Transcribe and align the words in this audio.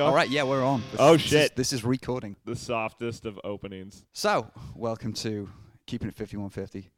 on? 0.00 0.08
All 0.08 0.14
right, 0.14 0.28
yeah, 0.28 0.42
we're 0.42 0.64
on. 0.64 0.82
Oh, 0.82 0.90
this- 0.90 1.00
Oh, 1.00 1.12
this 1.14 1.22
is- 1.24 1.28
shit. 1.30 1.56
this 1.56 1.72
is 1.72 1.84
recording. 1.84 2.36
The 2.44 2.56
softest 2.56 3.24
of 3.26 3.38
openings. 3.44 4.04
So, 4.12 4.50
welcome 4.74 5.12
to 5.14 5.48
Keeping 5.86 6.08
It 6.08 6.14
5150, 6.14 6.90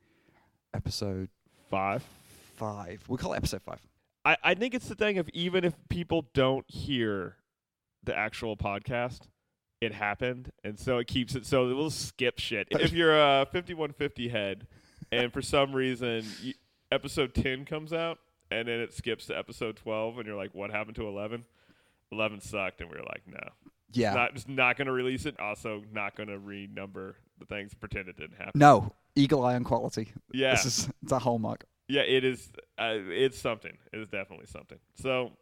episode 0.74 1.28
Five. 1.70 2.04
five. 2.56 3.02
We 3.08 3.16
call 3.16 3.32
it 3.32 3.36
episode 3.38 3.62
five. 3.62 3.80
I, 4.24 4.36
I 4.44 4.54
think 4.54 4.74
it's 4.74 4.88
the 4.88 4.94
thing 4.94 5.18
of 5.18 5.28
even 5.30 5.64
if 5.64 5.74
people 5.88 6.26
don't 6.34 6.64
hear 6.70 7.36
the 8.04 8.16
actual 8.16 8.56
podcast, 8.56 9.22
it 9.80 9.92
happened, 9.94 10.52
and 10.62 10.78
so 10.78 10.98
it 10.98 11.06
keeps 11.06 11.34
it. 11.34 11.44
So 11.46 11.66
we'll 11.74 11.90
skip 11.90 12.38
shit. 12.38 12.68
If 12.70 12.92
you're 12.92 13.16
a 13.16 13.46
5150 13.50 14.28
head, 14.28 14.66
and 15.10 15.32
for 15.32 15.42
some 15.42 15.74
reason 15.74 16.24
you, 16.40 16.54
episode 16.92 17.34
10 17.34 17.64
comes 17.64 17.92
out, 17.92 18.18
and 18.50 18.68
then 18.68 18.78
it 18.80 18.92
skips 18.92 19.26
to 19.26 19.36
episode 19.36 19.76
12, 19.76 20.18
and 20.18 20.26
you're 20.26 20.36
like, 20.36 20.54
"What 20.54 20.70
happened 20.70 20.96
to 20.96 21.08
11?" 21.08 21.44
11 22.12 22.40
sucked, 22.40 22.80
and 22.80 22.90
we 22.90 22.96
were 22.96 23.04
like, 23.04 23.22
"No, 23.26 23.40
Yeah. 23.92 24.14
not 24.14 24.34
just 24.34 24.48
not 24.48 24.76
going 24.76 24.86
to 24.86 24.92
release 24.92 25.26
it. 25.26 25.38
Also, 25.40 25.82
not 25.92 26.14
going 26.14 26.28
to 26.28 26.38
renumber 26.38 27.14
the 27.38 27.46
things. 27.46 27.74
Pretend 27.74 28.08
it 28.08 28.16
didn't 28.16 28.36
happen." 28.36 28.52
no, 28.54 28.92
eagle 29.16 29.44
eye 29.44 29.54
on 29.54 29.64
quality. 29.64 30.12
Yeah, 30.32 30.52
This 30.52 30.66
is 30.66 30.88
it's 31.02 31.12
a 31.12 31.18
hallmark. 31.18 31.64
Yeah, 31.88 32.02
it 32.02 32.24
is. 32.24 32.50
Uh, 32.78 32.94
it's 32.96 33.38
something. 33.38 33.76
It 33.92 33.98
is 33.98 34.08
definitely 34.08 34.46
something. 34.46 34.78
So, 34.94 35.32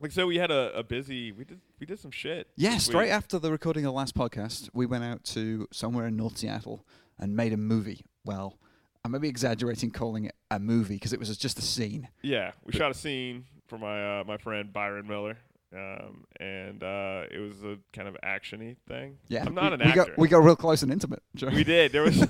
like, 0.00 0.10
so 0.10 0.26
we 0.26 0.36
had 0.36 0.50
a, 0.50 0.72
a 0.78 0.82
busy. 0.82 1.30
We 1.32 1.44
did 1.44 1.60
we 1.78 1.86
did 1.86 1.98
some 2.00 2.10
shit. 2.10 2.48
Yeah, 2.56 2.78
straight 2.78 3.04
week. 3.06 3.12
after 3.12 3.38
the 3.38 3.50
recording 3.52 3.84
of 3.84 3.92
the 3.92 3.96
last 3.96 4.14
podcast, 4.14 4.70
we 4.72 4.86
went 4.86 5.04
out 5.04 5.22
to 5.24 5.68
somewhere 5.72 6.06
in 6.06 6.16
North 6.16 6.38
Seattle 6.38 6.86
and 7.18 7.36
made 7.36 7.52
a 7.52 7.56
movie. 7.56 8.04
Well, 8.24 8.58
I 9.04 9.08
may 9.08 9.18
be 9.18 9.28
exaggerating 9.28 9.90
calling 9.90 10.24
it 10.26 10.34
a 10.50 10.58
movie 10.58 10.94
because 10.94 11.12
it 11.12 11.18
was 11.20 11.36
just 11.36 11.58
a 11.58 11.62
scene. 11.62 12.08
Yeah, 12.22 12.52
we 12.64 12.72
shot 12.72 12.90
a 12.90 12.94
scene 12.94 13.44
for 13.68 13.78
my 13.78 14.20
uh, 14.20 14.24
my 14.24 14.38
friend 14.38 14.72
Byron 14.72 15.06
Miller, 15.06 15.38
um, 15.74 16.24
and 16.38 16.82
uh, 16.82 17.22
it 17.30 17.38
was 17.38 17.62
a 17.64 17.78
kind 17.92 18.08
of 18.08 18.16
actiony 18.24 18.76
thing. 18.88 19.18
Yeah, 19.28 19.44
I'm 19.46 19.54
not 19.54 19.70
we, 19.70 19.74
an 19.74 19.80
we 19.80 19.86
actor. 19.86 20.04
got 20.10 20.18
we 20.18 20.28
got 20.28 20.42
real 20.42 20.56
close 20.56 20.82
and 20.82 20.92
intimate. 20.92 21.22
We 21.40 21.64
did. 21.64 21.92
There 21.92 22.02
was 22.02 22.16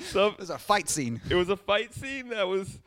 some. 0.00 0.34
There's 0.38 0.50
a 0.50 0.58
fight 0.58 0.88
scene. 0.88 1.20
It 1.28 1.34
was 1.34 1.48
a 1.48 1.56
fight 1.56 1.94
scene 1.94 2.28
that 2.28 2.48
was 2.48 2.78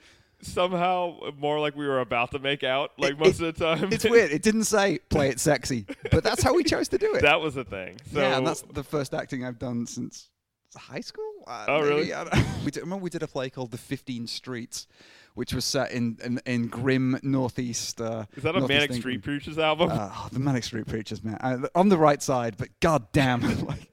somehow 0.42 1.18
more 1.38 1.60
like 1.60 1.76
we 1.76 1.88
were 1.88 2.00
about 2.02 2.32
to 2.32 2.40
make 2.40 2.64
out. 2.64 2.92
Like 2.98 3.12
It- 3.14 3.20
most 3.20 3.42
of 3.42 3.56
the 3.56 3.66
time, 3.66 3.92
It's 3.92 4.04
weird. 4.10 4.32
It 4.32 4.42
didn't 4.42 4.66
say 4.66 5.00
play 5.10 5.30
it 5.30 5.40
sexy, 5.40 5.86
but 6.12 6.24
that's 6.24 6.44
how 6.44 6.54
we 6.54 6.64
chose 6.64 6.88
to 6.90 6.98
do 6.98 7.14
it. 7.16 7.22
that 7.22 7.42
was 7.42 7.58
a 7.58 7.64
thing. 7.64 7.98
So 8.12 8.20
yeah, 8.20 8.38
and 8.38 8.46
that's 8.48 8.62
the 8.62 8.84
first 8.84 9.14
acting 9.14 9.46
I've 9.46 9.60
done 9.60 9.86
since 9.88 10.30
high 10.76 11.02
school. 11.02 11.24
Uh, 11.48 11.66
Oh, 11.68 11.78
maybe, 11.82 11.90
really? 11.90 12.14
I 12.14 12.24
don't- 12.26 12.46
we 12.66 12.72
did, 12.72 12.82
remember 12.82 13.04
we 13.04 13.10
did 13.10 13.24
a 13.24 13.28
play 13.28 13.50
called 13.50 13.72
The 13.72 13.78
Fifteen 13.78 14.28
Streets, 14.28 14.88
which 15.36 15.54
was 15.54 15.64
set 15.64 15.92
in 15.92 16.18
in, 16.24 16.42
in 16.46 16.68
grim 16.68 17.20
northeast. 17.22 18.02
Uh, 18.02 18.26
is 18.36 18.44
that 18.44 18.56
a 18.56 18.62
Manic 18.62 18.84
England. 18.84 19.02
Street 19.02 19.22
Preachers 19.22 19.60
album? 19.60 19.92
Uh, 19.92 20.10
oh, 20.12 20.30
the 20.32 20.40
Manic 20.40 20.64
Street 20.64 20.88
Preachers, 20.88 21.24
man. 21.24 21.38
Uh, 21.40 21.68
on 21.76 21.90
the 21.90 21.98
right 21.98 22.22
side, 22.22 22.56
but 22.58 22.70
god 22.80 23.12
damn. 23.14 23.42
like, 23.66 23.92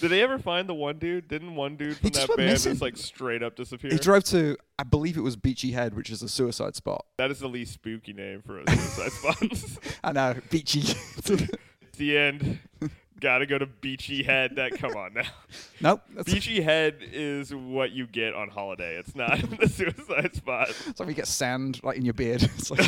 Did 0.00 0.10
they 0.10 0.20
ever 0.22 0.38
find 0.38 0.68
the 0.68 0.74
one 0.74 0.98
dude? 0.98 1.28
Didn't 1.28 1.54
one 1.54 1.76
dude 1.76 1.96
from 1.96 2.10
that 2.10 2.28
band 2.28 2.50
missing. 2.50 2.72
just 2.72 2.82
like 2.82 2.96
straight 2.96 3.42
up 3.42 3.56
disappear? 3.56 3.90
he 3.92 3.98
drove 3.98 4.24
to, 4.24 4.56
I 4.78 4.82
believe 4.82 5.16
it 5.16 5.22
was 5.22 5.36
Beachy 5.36 5.70
Head, 5.70 5.94
which 5.94 6.10
is 6.10 6.22
a 6.22 6.28
suicide 6.28 6.74
spot. 6.74 7.06
that 7.18 7.30
is 7.30 7.38
the 7.38 7.48
least 7.48 7.74
spooky 7.74 8.12
name 8.12 8.42
for 8.42 8.60
a 8.60 8.70
suicide 8.70 9.12
spot. 9.78 9.78
I 10.04 10.12
know, 10.12 10.34
Beachy. 10.50 10.80
It's 10.80 11.96
the 11.96 12.18
end. 12.18 12.58
Gotta 13.20 13.46
go 13.46 13.58
to 13.58 13.66
Beachy 13.66 14.22
Head. 14.22 14.56
That 14.56 14.72
come 14.78 14.96
on 14.96 15.14
now. 15.14 15.22
nope. 15.80 16.02
Beachy 16.24 16.60
Head 16.62 16.96
is 17.00 17.54
what 17.54 17.92
you 17.92 18.06
get 18.06 18.34
on 18.34 18.48
holiday. 18.48 18.96
It's 18.96 19.14
not 19.14 19.38
the 19.60 19.68
suicide 19.68 20.34
spot. 20.34 20.70
it's 20.86 20.98
like 20.98 21.08
you 21.08 21.14
get 21.14 21.26
sand 21.26 21.80
like 21.82 21.96
in 21.96 22.04
your 22.04 22.14
beard. 22.14 22.42
It's 22.58 22.70
like, 22.70 22.86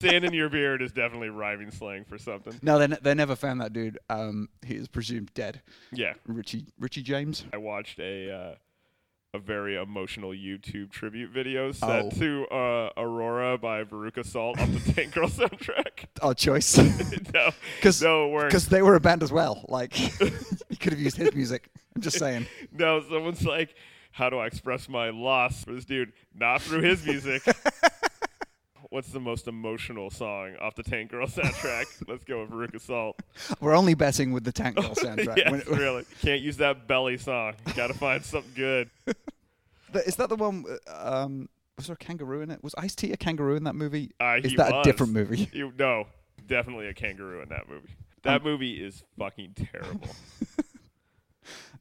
Sand 0.00 0.24
in 0.24 0.32
your 0.34 0.48
beard 0.48 0.82
is 0.82 0.90
definitely 0.90 1.28
rhyming 1.28 1.70
slang 1.70 2.04
for 2.04 2.18
something. 2.18 2.58
no, 2.60 2.76
they, 2.76 2.88
they 2.88 3.14
never 3.14 3.36
found 3.36 3.60
that 3.60 3.72
dude. 3.72 3.98
Um, 4.10 4.48
he 4.66 4.74
is 4.74 4.88
presumed 4.88 5.30
dead. 5.34 5.62
Yeah, 5.92 6.14
Richey 6.26 6.66
Richey 6.80 7.02
James. 7.02 7.44
I 7.52 7.58
watched 7.58 8.00
a 8.00 8.30
uh, 8.32 8.54
a 9.34 9.38
very 9.38 9.76
emotional 9.76 10.30
YouTube 10.32 10.90
tribute 10.90 11.30
video 11.30 11.72
set 11.72 12.04
Oh. 12.04 12.10
to 12.10 12.46
uh, 12.48 12.90
Aurora 12.98 13.56
by 13.56 13.82
Veruca 13.82 14.26
Salt 14.26 14.60
off 14.60 14.70
the 14.70 14.92
Tank 14.94 15.14
Girl 15.14 15.26
soundtrack. 15.28 16.04
Odd 16.20 16.36
choice. 16.36 16.76
no, 17.32 18.26
it 18.26 18.30
weren't. 18.30 18.48
Because 18.50 18.68
they 18.68 18.82
were 18.82 18.94
a 18.94 19.00
band 19.00 19.22
as 19.22 19.32
well. 19.32 19.64
Like, 19.68 19.98
you 20.20 20.76
could 20.78 20.92
have 20.92 21.00
used 21.00 21.16
his 21.16 21.34
music. 21.34 21.70
I'm 21.96 22.02
just 22.02 22.18
saying. 22.18 22.46
No, 22.72 23.00
someone's 23.08 23.42
like, 23.46 23.74
how 24.10 24.28
do 24.28 24.36
I 24.38 24.46
express 24.46 24.86
my 24.86 25.08
loss 25.08 25.64
for 25.64 25.72
this 25.72 25.86
dude? 25.86 26.12
Not 26.34 26.60
through 26.60 26.82
his 26.82 27.02
music. 27.06 27.42
What's 28.92 29.08
the 29.08 29.20
most 29.20 29.48
emotional 29.48 30.10
song 30.10 30.54
off 30.60 30.74
the 30.74 30.82
Tank 30.82 31.10
Girl 31.10 31.26
soundtrack? 31.26 31.84
Let's 32.08 32.24
go 32.24 32.42
with 32.42 32.50
Veruca 32.50 32.78
Salt. 32.78 33.18
We're 33.58 33.74
only 33.74 33.94
betting 33.94 34.32
with 34.32 34.44
the 34.44 34.52
Tank 34.52 34.76
Girl 34.76 34.84
soundtrack. 34.94 35.38
yes, 35.38 35.50
When- 35.66 35.78
really. 35.78 36.04
Can't 36.20 36.42
use 36.42 36.58
that 36.58 36.86
belly 36.86 37.16
song. 37.16 37.54
Got 37.74 37.86
to 37.86 37.94
find 37.94 38.22
something 38.22 38.52
good. 38.54 38.90
Is 40.06 40.16
that 40.16 40.28
the 40.28 40.36
one? 40.36 40.66
uh, 40.86 41.22
Um, 41.24 41.48
was 41.78 41.86
there 41.86 41.94
a 41.94 41.96
kangaroo 41.96 42.42
in 42.42 42.50
it? 42.50 42.62
Was 42.62 42.74
Ice 42.76 42.94
T 42.94 43.12
a 43.12 43.16
kangaroo 43.16 43.56
in 43.56 43.64
that 43.64 43.74
movie? 43.74 44.10
Uh, 44.20 44.40
Is 44.44 44.52
that 44.56 44.74
a 44.74 44.82
different 44.82 45.14
movie? 45.14 45.48
You, 45.54 45.72
no, 45.78 46.06
definitely 46.46 46.88
a 46.88 46.92
kangaroo 46.92 47.40
in 47.40 47.48
that 47.48 47.70
movie. 47.70 47.94
That 48.24 48.44
movie 48.44 48.74
is 48.74 49.04
fucking 49.18 49.54
terrible. 49.72 50.08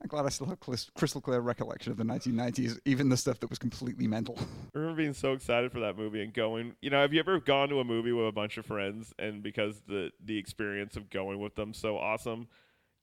I'm 0.01 0.07
glad 0.07 0.25
I 0.25 0.29
still 0.29 0.47
have 0.47 0.59
crystal 0.59 1.21
clear 1.21 1.39
recollection 1.39 1.91
of 1.91 1.97
the 1.97 2.03
1990s, 2.03 2.79
even 2.85 3.09
the 3.09 3.17
stuff 3.17 3.39
that 3.39 3.49
was 3.49 3.59
completely 3.59 4.07
mental. 4.07 4.37
I 4.75 4.79
remember 4.79 4.97
being 4.97 5.13
so 5.13 5.33
excited 5.33 5.71
for 5.71 5.79
that 5.81 5.97
movie 5.97 6.23
and 6.23 6.33
going. 6.33 6.75
You 6.81 6.89
know, 6.89 7.01
have 7.01 7.13
you 7.13 7.19
ever 7.19 7.39
gone 7.39 7.69
to 7.69 7.79
a 7.79 7.83
movie 7.83 8.11
with 8.11 8.27
a 8.27 8.31
bunch 8.31 8.57
of 8.57 8.65
friends 8.65 9.13
and 9.19 9.43
because 9.43 9.81
the 9.87 10.11
the 10.23 10.37
experience 10.37 10.95
of 10.95 11.09
going 11.09 11.39
with 11.39 11.55
them 11.55 11.73
so 11.73 11.97
awesome, 11.97 12.47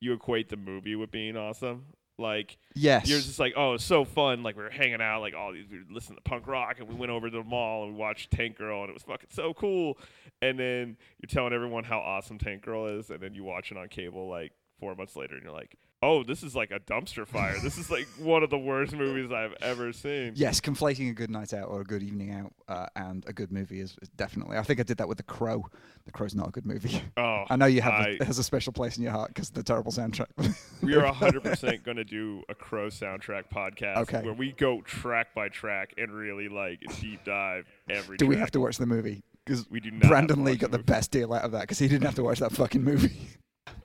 you 0.01 0.13
equate 0.13 0.49
the 0.49 0.57
movie 0.57 0.97
with 0.97 1.11
being 1.11 1.37
awesome? 1.37 1.87
Like 2.21 2.59
Yes. 2.75 3.09
you're 3.09 3.21
just 3.21 3.39
like, 3.39 3.55
oh, 3.57 3.75
it's 3.75 3.85
so 3.85 4.05
fun. 4.05 4.43
Like 4.43 4.57
we 4.57 4.65
were 4.65 4.71
hanging 4.71 5.01
out, 5.01 5.21
like 5.21 5.35
all 5.35 5.53
these, 5.53 5.67
we 5.71 5.79
were 5.79 5.85
listening 5.89 6.17
to 6.17 6.23
punk 6.23 6.49
rock, 6.49 6.81
and 6.81 6.89
we 6.89 6.97
went 6.97 7.13
over 7.13 7.31
to 7.31 7.37
the 7.37 7.45
mall 7.45 7.85
and 7.85 7.93
we 7.93 7.99
watched 7.99 8.33
Tank 8.33 8.59
Girl, 8.59 8.81
and 8.81 8.91
it 8.91 8.93
was 8.93 9.05
fucking 9.05 9.29
so 9.31 9.55
cool. 9.55 9.99
And 10.43 10.59
then 10.59 10.97
you're 11.21 11.29
telling 11.29 11.53
everyone 11.53 11.85
how 11.85 11.99
awesome 12.01 12.39
Tank 12.39 12.63
Girl 12.63 12.87
is, 12.89 13.11
and 13.11 13.21
then 13.21 13.35
you 13.35 13.45
watch 13.45 13.71
it 13.71 13.79
on 13.79 13.87
cable 13.89 14.29
like 14.29 14.51
four 14.81 14.97
months 14.97 15.15
later, 15.15 15.37
and 15.37 15.45
you're 15.45 15.53
like, 15.53 15.77
oh, 16.03 16.23
this 16.23 16.43
is 16.43 16.55
like 16.55 16.71
a 16.71 16.79
dumpster 16.81 17.27
fire. 17.27 17.57
this 17.63 17.77
is 17.79 17.91
like 17.91 18.07
one 18.19 18.43
of 18.43 18.51
the 18.51 18.59
worst 18.59 18.93
movies 18.93 19.33
I've 19.33 19.55
ever 19.61 19.93
seen. 19.93 20.33
Yes, 20.37 20.61
conflating 20.61 21.11
a 21.11 21.13
good 21.13 21.31
night 21.31 21.53
out 21.53 21.69
or 21.69 21.81
a 21.81 21.85
good 21.85 22.03
evening 22.03 22.33
out 22.33 22.53
uh, 22.69 22.87
and 22.97 23.25
a 23.27 23.33
good 23.33 23.51
movie 23.53 23.81
is, 23.81 23.97
is 24.03 24.09
definitely. 24.11 24.57
I 24.57 24.63
think 24.63 24.81
I 24.81 24.85
did 24.85 24.99
that 24.99 25.09
with 25.09 25.17
The 25.19 25.25
Crow. 25.25 25.65
The 26.05 26.13
Crow's 26.13 26.35
not 26.35 26.49
a 26.49 26.51
good 26.51 26.67
movie. 26.67 27.03
Oh, 27.17 27.45
I 27.51 27.57
know 27.57 27.67
you 27.67 27.81
have. 27.83 27.93
I- 27.95 28.07
a, 28.09 28.11
it 28.13 28.23
has 28.23 28.39
a 28.39 28.45
special 28.45 28.73
place 28.73 28.97
in 28.97 29.03
your 29.03 29.13
heart 29.13 29.29
because 29.29 29.51
the 29.51 29.63
terrible 29.63 29.93
soundtrack. 29.93 30.27
we 30.83 30.95
are 30.95 31.13
100% 31.13 31.83
going 31.85 31.97
to 31.97 32.05
do 32.05 32.43
a 32.49 32.55
Crow 32.55 32.89
soundtrack 32.89 33.45
podcast 33.55 33.97
Okay. 33.99 34.23
where 34.23 34.35
we 34.35 34.53
go 34.53 34.81
track 34.83 35.35
by 35.35 35.49
track 35.49 35.95
and 35.99 36.11
really 36.13 36.49
like 36.49 36.81
deep 37.01 37.25
dive 37.25 37.67
every 37.91 38.17
Do 38.17 38.27
we 38.27 38.37
have 38.37 38.51
to 38.53 38.61
watch 38.61 38.79
the 38.79 38.87
movie? 38.87 39.23
Because 39.45 39.69
We 39.71 39.81
do 39.81 39.91
not. 39.91 40.09
Brandon 40.09 40.45
Lee 40.45 40.57
got 40.57 40.71
the 40.71 40.79
movie. 40.79 40.93
best 40.93 41.11
deal 41.11 41.33
out 41.33 41.43
of 41.43 41.53
that 41.53 41.63
because 41.63 41.79
he 41.79 41.89
didn't 41.89 42.05
have 42.05 42.15
to 42.17 42.23
watch 42.23 42.39
that 42.41 42.53
fucking 42.53 42.85
movie. 42.85 43.17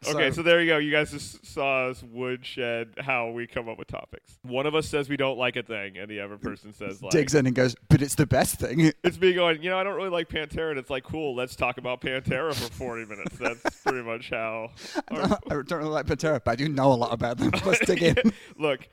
Okay, 0.07 0.31
so 0.31 0.41
there 0.41 0.61
you 0.61 0.67
go. 0.67 0.77
You 0.77 0.91
guys 0.91 1.11
just 1.11 1.45
saw 1.45 1.89
us 1.89 2.03
woodshed 2.03 2.95
how 2.99 3.29
we 3.29 3.47
come 3.47 3.69
up 3.69 3.77
with 3.77 3.87
topics. 3.87 4.37
One 4.43 4.65
of 4.65 4.75
us 4.75 4.87
says 4.87 5.09
we 5.09 5.17
don't 5.17 5.37
like 5.37 5.55
a 5.55 5.63
thing, 5.63 5.97
and 5.97 6.09
the 6.09 6.19
other 6.19 6.37
person 6.37 6.73
says 6.73 7.01
like 7.01 7.11
digs 7.11 7.35
in 7.35 7.45
and 7.45 7.55
goes, 7.55 7.75
but 7.89 8.01
it's 8.01 8.15
the 8.15 8.25
best 8.25 8.59
thing. 8.59 8.91
it's 9.03 9.19
me 9.19 9.33
going. 9.33 9.61
You 9.61 9.69
know, 9.69 9.77
I 9.77 9.83
don't 9.83 9.95
really 9.95 10.09
like 10.09 10.29
Pantera, 10.29 10.71
and 10.71 10.79
it's 10.79 10.89
like 10.89 11.03
cool. 11.03 11.35
Let's 11.35 11.55
talk 11.55 11.77
about 11.77 12.01
Pantera 12.01 12.53
for 12.53 12.71
forty 12.73 13.05
minutes. 13.05 13.37
That's 13.37 13.81
pretty 13.81 14.01
much 14.03 14.29
how. 14.29 14.71
our- 15.11 15.39
I 15.49 15.61
don't 15.61 15.71
really 15.71 15.85
like 15.85 16.05
Pantera, 16.05 16.41
but 16.43 16.51
I 16.51 16.55
do 16.55 16.69
know 16.69 16.91
a 16.91 16.95
lot 16.95 17.13
about 17.13 17.37
them. 17.37 17.51
Let's 17.65 17.85
dig 17.85 18.03
in. 18.03 18.33
Look, 18.57 18.87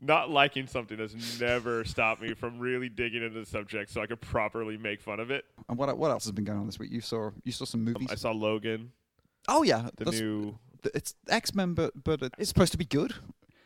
not 0.00 0.30
liking 0.30 0.66
something 0.66 0.98
has 0.98 1.40
never 1.40 1.84
stopped 1.84 2.20
me 2.22 2.34
from 2.34 2.58
really 2.58 2.88
digging 2.88 3.22
into 3.22 3.40
the 3.40 3.46
subject 3.46 3.90
so 3.90 4.00
I 4.00 4.06
could 4.06 4.20
properly 4.20 4.76
make 4.76 5.00
fun 5.00 5.20
of 5.20 5.30
it. 5.30 5.44
And 5.68 5.78
what 5.78 5.96
what 5.96 6.10
else 6.10 6.24
has 6.24 6.32
been 6.32 6.44
going 6.44 6.58
on 6.58 6.66
this 6.66 6.78
week? 6.78 6.90
You 6.90 7.00
saw 7.00 7.30
you 7.42 7.52
saw 7.52 7.64
some 7.64 7.80
um, 7.80 7.92
movies. 7.92 8.08
I 8.10 8.14
saw 8.14 8.32
Logan, 8.32 8.92
oh 9.48 9.62
yeah, 9.62 9.88
the 9.96 10.04
that's- 10.04 10.20
new. 10.20 10.58
It's 10.94 11.14
X 11.30 11.54
Men, 11.54 11.72
but 11.72 11.92
but 12.04 12.20
it's 12.38 12.48
supposed 12.48 12.72
to 12.72 12.78
be 12.78 12.84
good. 12.84 13.14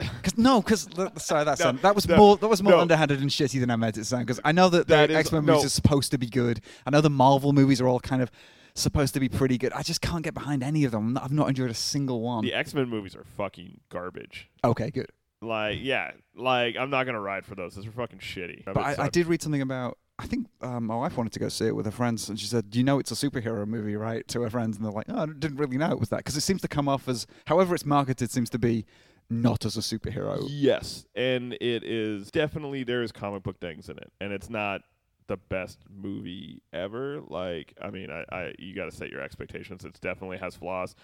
Cause 0.22 0.38
no, 0.38 0.62
because 0.62 0.88
sorry, 1.16 1.44
that 1.44 1.58
No, 1.58 1.64
sound, 1.64 1.80
that 1.80 1.96
was 1.96 2.06
no, 2.06 2.16
more 2.16 2.36
that 2.36 2.46
was 2.46 2.62
more 2.62 2.74
no. 2.74 2.80
underhanded 2.80 3.20
and 3.20 3.28
shitty 3.30 3.58
than 3.58 3.70
I 3.70 3.76
meant 3.76 3.96
it 3.96 4.00
to 4.00 4.04
sound. 4.04 4.24
Because 4.26 4.40
I 4.44 4.52
know 4.52 4.68
that 4.68 4.86
the 4.86 4.96
X 4.96 5.32
Men 5.32 5.44
no. 5.44 5.54
movies 5.54 5.64
are 5.66 5.70
supposed 5.70 6.12
to 6.12 6.18
be 6.18 6.28
good. 6.28 6.60
I 6.86 6.90
know 6.90 7.00
the 7.00 7.10
Marvel 7.10 7.52
movies 7.52 7.80
are 7.80 7.88
all 7.88 7.98
kind 7.98 8.22
of 8.22 8.30
supposed 8.74 9.14
to 9.14 9.20
be 9.20 9.28
pretty 9.28 9.58
good. 9.58 9.72
I 9.72 9.82
just 9.82 10.00
can't 10.00 10.22
get 10.22 10.34
behind 10.34 10.62
any 10.62 10.84
of 10.84 10.92
them. 10.92 11.08
I'm 11.08 11.12
not- 11.14 11.24
I've 11.24 11.32
not 11.32 11.48
enjoyed 11.48 11.70
a 11.70 11.74
single 11.74 12.20
one. 12.20 12.44
The 12.44 12.54
X 12.54 12.72
Men 12.74 12.88
movies 12.88 13.16
are 13.16 13.24
fucking 13.24 13.80
garbage. 13.88 14.48
Okay, 14.62 14.90
good. 14.92 15.10
Like, 15.42 15.78
yeah, 15.80 16.12
like 16.36 16.76
I'm 16.76 16.90
not 16.90 17.04
gonna 17.04 17.20
ride 17.20 17.44
for 17.44 17.56
those. 17.56 17.74
Those 17.74 17.88
are 17.88 17.90
fucking 17.90 18.20
shitty. 18.20 18.64
But 18.64 18.76
I, 18.76 18.94
I 19.04 19.08
did 19.08 19.26
read 19.26 19.42
something 19.42 19.62
about. 19.62 19.98
I 20.18 20.26
think 20.26 20.48
um, 20.60 20.86
my 20.86 20.96
wife 20.96 21.16
wanted 21.16 21.32
to 21.34 21.38
go 21.38 21.48
see 21.48 21.66
it 21.66 21.76
with 21.76 21.86
her 21.86 21.92
friends, 21.92 22.28
and 22.28 22.38
she 22.38 22.46
said, 22.46 22.70
"Do 22.70 22.78
you 22.78 22.84
know 22.84 22.98
it's 22.98 23.12
a 23.12 23.14
superhero 23.14 23.66
movie, 23.66 23.96
right?" 23.96 24.26
To 24.28 24.42
her 24.42 24.50
friends, 24.50 24.76
and 24.76 24.84
they're 24.84 24.92
like, 24.92 25.06
"Oh, 25.08 25.22
I 25.22 25.26
didn't 25.26 25.56
really 25.58 25.78
know 25.78 25.90
it 25.90 26.00
was 26.00 26.08
that," 26.08 26.18
because 26.18 26.36
it 26.36 26.40
seems 26.40 26.60
to 26.62 26.68
come 26.68 26.88
off 26.88 27.08
as, 27.08 27.26
however 27.46 27.74
it's 27.74 27.86
marketed, 27.86 28.30
seems 28.30 28.50
to 28.50 28.58
be 28.58 28.84
not 29.30 29.64
as 29.64 29.76
a 29.76 29.80
superhero. 29.80 30.46
Yes, 30.48 31.06
and 31.14 31.52
it 31.60 31.84
is 31.84 32.30
definitely 32.30 32.82
there 32.82 33.02
is 33.02 33.12
comic 33.12 33.42
book 33.42 33.60
things 33.60 33.88
in 33.88 33.98
it, 33.98 34.12
and 34.20 34.32
it's 34.32 34.50
not 34.50 34.82
the 35.28 35.36
best 35.36 35.78
movie 35.88 36.62
ever. 36.72 37.20
Like, 37.20 37.74
I 37.80 37.90
mean, 37.90 38.10
I, 38.10 38.24
I 38.34 38.54
you 38.58 38.74
got 38.74 38.86
to 38.86 38.96
set 38.96 39.10
your 39.10 39.20
expectations. 39.20 39.84
It 39.84 39.98
definitely 40.00 40.38
has 40.38 40.56
flaws. 40.56 40.94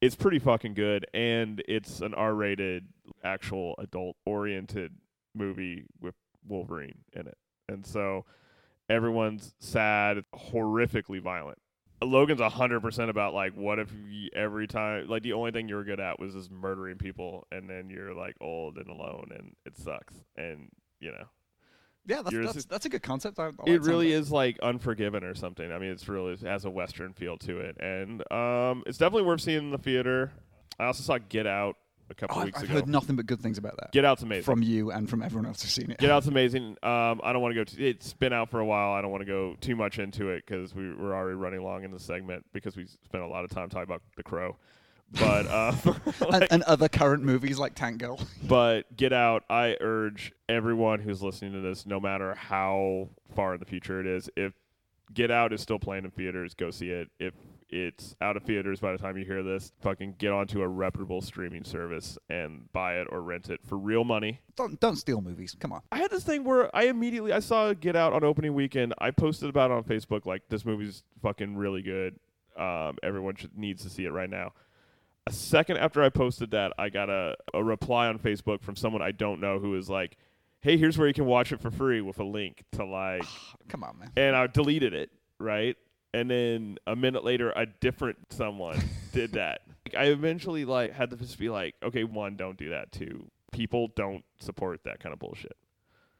It's 0.00 0.16
pretty 0.16 0.38
fucking 0.38 0.74
good, 0.74 1.06
and 1.12 1.62
it's 1.68 2.00
an 2.00 2.14
R-rated, 2.14 2.88
actual 3.22 3.74
adult-oriented 3.78 4.94
movie 5.34 5.84
with 6.00 6.14
Wolverine 6.48 7.00
in 7.12 7.26
it, 7.26 7.36
and 7.70 7.86
so 7.86 8.24
everyone's 8.88 9.54
sad, 9.58 10.24
horrifically 10.34 11.20
violent. 11.22 11.58
Logan's 12.02 12.40
hundred 12.40 12.80
percent 12.80 13.10
about 13.10 13.34
like, 13.34 13.52
what 13.54 13.78
if 13.78 13.92
you, 14.08 14.30
every 14.34 14.66
time, 14.66 15.06
like, 15.08 15.22
the 15.22 15.34
only 15.34 15.50
thing 15.50 15.68
you 15.68 15.74
were 15.74 15.84
good 15.84 16.00
at 16.00 16.18
was 16.18 16.32
just 16.34 16.50
murdering 16.50 16.96
people, 16.96 17.46
and 17.52 17.68
then 17.68 17.90
you're 17.90 18.14
like 18.14 18.36
old 18.40 18.78
and 18.78 18.88
alone, 18.88 19.28
and 19.38 19.54
it 19.66 19.76
sucks, 19.76 20.14
and 20.36 20.70
you 20.98 21.10
know, 21.12 21.24
Yeah, 22.06 22.22
that's 22.22 22.34
that's, 22.34 22.52
just- 22.54 22.68
that's 22.70 22.86
a 22.86 22.88
good 22.88 23.02
concept. 23.02 23.38
I, 23.38 23.44
I 23.44 23.46
like 23.48 23.54
it 23.68 23.82
really 23.82 24.12
is 24.12 24.32
like 24.32 24.58
Unforgiven 24.60 25.24
or 25.24 25.34
something. 25.34 25.70
I 25.70 25.78
mean, 25.78 25.90
it's 25.90 26.08
really 26.08 26.32
it 26.32 26.40
has 26.40 26.64
a 26.64 26.70
western 26.70 27.12
feel 27.12 27.36
to 27.38 27.58
it, 27.60 27.76
and 27.80 28.22
um, 28.32 28.82
it's 28.86 28.96
definitely 28.96 29.24
worth 29.24 29.42
seeing 29.42 29.58
in 29.58 29.70
the 29.70 29.78
theater. 29.78 30.32
I 30.78 30.86
also 30.86 31.02
saw 31.02 31.18
Get 31.18 31.46
Out 31.46 31.76
a 32.10 32.14
couple 32.14 32.36
Oh, 32.36 32.40
I've, 32.40 32.46
weeks 32.46 32.60
I've 32.60 32.68
heard 32.68 32.88
nothing 32.88 33.16
but 33.16 33.26
good 33.26 33.40
things 33.40 33.56
about 33.56 33.76
that 33.78 33.92
Get 33.92 34.04
Out's 34.04 34.22
amazing. 34.22 34.42
from 34.44 34.62
you 34.62 34.90
and 34.90 35.08
from 35.08 35.22
everyone 35.22 35.46
else 35.46 35.62
who's 35.62 35.72
seen 35.72 35.90
it. 35.90 35.98
Get 35.98 36.10
Out's 36.10 36.26
amazing. 36.26 36.76
Um, 36.82 37.20
I 37.22 37.32
don't 37.32 37.40
want 37.40 37.54
to 37.54 37.60
go. 37.60 37.64
T- 37.64 37.88
it's 37.88 38.12
been 38.12 38.32
out 38.32 38.50
for 38.50 38.60
a 38.60 38.64
while. 38.66 38.92
I 38.92 39.00
don't 39.00 39.10
want 39.10 39.22
to 39.22 39.26
go 39.26 39.56
too 39.60 39.76
much 39.76 39.98
into 39.98 40.28
it 40.30 40.44
because 40.46 40.74
we, 40.74 40.92
we're 40.94 41.14
already 41.14 41.36
running 41.36 41.62
long 41.62 41.84
in 41.84 41.90
the 41.92 42.00
segment 42.00 42.44
because 42.52 42.76
we 42.76 42.86
spent 42.86 43.24
a 43.24 43.26
lot 43.28 43.44
of 43.44 43.50
time 43.50 43.68
talking 43.68 43.84
about 43.84 44.02
The 44.16 44.22
Crow. 44.22 44.56
But 45.12 45.46
uh, 45.48 45.72
and, 46.32 46.46
and 46.50 46.62
other 46.64 46.88
current 46.88 47.22
movies 47.22 47.58
like 47.58 47.74
Tank 47.74 47.98
Girl. 47.98 48.20
but 48.46 48.96
Get 48.96 49.12
Out. 49.12 49.44
I 49.48 49.76
urge 49.80 50.32
everyone 50.48 51.00
who's 51.00 51.22
listening 51.22 51.52
to 51.52 51.60
this, 51.60 51.86
no 51.86 51.98
matter 52.00 52.34
how 52.34 53.08
far 53.34 53.54
in 53.54 53.60
the 53.60 53.66
future 53.66 54.00
it 54.00 54.06
is, 54.06 54.28
if 54.36 54.52
Get 55.12 55.30
Out 55.32 55.52
is 55.52 55.60
still 55.60 55.78
playing 55.80 56.04
in 56.04 56.10
theaters, 56.12 56.54
go 56.54 56.70
see 56.70 56.90
it. 56.90 57.08
If 57.18 57.34
it's 57.72 58.16
out 58.20 58.36
of 58.36 58.42
theaters 58.42 58.80
by 58.80 58.92
the 58.92 58.98
time 58.98 59.16
you 59.16 59.24
hear 59.24 59.42
this, 59.42 59.72
fucking 59.80 60.16
get 60.18 60.32
onto 60.32 60.60
a 60.60 60.68
reputable 60.68 61.20
streaming 61.20 61.64
service 61.64 62.18
and 62.28 62.70
buy 62.72 62.94
it 62.96 63.06
or 63.10 63.22
rent 63.22 63.48
it 63.48 63.60
for 63.64 63.78
real 63.78 64.04
money. 64.04 64.40
Don't 64.56 64.78
don't 64.80 64.96
steal 64.96 65.20
movies. 65.20 65.56
Come 65.58 65.72
on. 65.72 65.82
I 65.92 65.98
had 65.98 66.10
this 66.10 66.24
thing 66.24 66.44
where 66.44 66.74
I 66.74 66.84
immediately 66.84 67.32
I 67.32 67.40
saw 67.40 67.72
Get 67.72 67.96
Out 67.96 68.12
on 68.12 68.24
opening 68.24 68.54
weekend. 68.54 68.94
I 68.98 69.10
posted 69.10 69.48
about 69.48 69.70
it 69.70 69.74
on 69.74 69.84
Facebook 69.84 70.26
like 70.26 70.42
this 70.48 70.64
movie's 70.64 71.02
fucking 71.22 71.56
really 71.56 71.82
good. 71.82 72.18
Um, 72.56 72.98
everyone 73.02 73.36
should 73.36 73.56
needs 73.56 73.82
to 73.84 73.90
see 73.90 74.04
it 74.04 74.10
right 74.10 74.28
now. 74.30 74.52
A 75.26 75.32
second 75.32 75.76
after 75.76 76.02
I 76.02 76.08
posted 76.08 76.50
that, 76.52 76.72
I 76.78 76.88
got 76.88 77.08
a, 77.08 77.36
a 77.54 77.62
reply 77.62 78.08
on 78.08 78.18
Facebook 78.18 78.62
from 78.62 78.74
someone 78.74 79.02
I 79.02 79.12
don't 79.12 79.40
know 79.40 79.58
who 79.60 79.76
is 79.76 79.88
like, 79.88 80.16
"Hey, 80.60 80.76
here's 80.76 80.98
where 80.98 81.06
you 81.06 81.14
can 81.14 81.26
watch 81.26 81.52
it 81.52 81.60
for 81.60 81.70
free 81.70 82.00
with 82.00 82.18
a 82.18 82.24
link 82.24 82.64
to 82.72 82.84
like," 82.84 83.22
Come 83.68 83.84
on, 83.84 83.98
man. 83.98 84.10
and 84.16 84.34
I 84.34 84.46
deleted 84.48 84.92
it 84.94 85.10
right. 85.38 85.76
And 86.12 86.30
then 86.30 86.78
a 86.86 86.96
minute 86.96 87.24
later, 87.24 87.52
a 87.54 87.66
different 87.66 88.18
someone 88.30 88.80
did 89.12 89.32
that. 89.32 89.60
Like, 89.92 89.94
I 90.02 90.04
eventually 90.10 90.66
like 90.66 90.92
had 90.92 91.08
to 91.10 91.16
just 91.16 91.38
be 91.38 91.48
like, 91.48 91.74
okay, 91.82 92.04
one, 92.04 92.36
don't 92.36 92.58
do 92.58 92.68
that. 92.68 92.92
Two, 92.92 93.28
people 93.50 93.88
don't 93.96 94.22
support 94.38 94.84
that 94.84 95.00
kind 95.00 95.12
of 95.14 95.18
bullshit. 95.18 95.56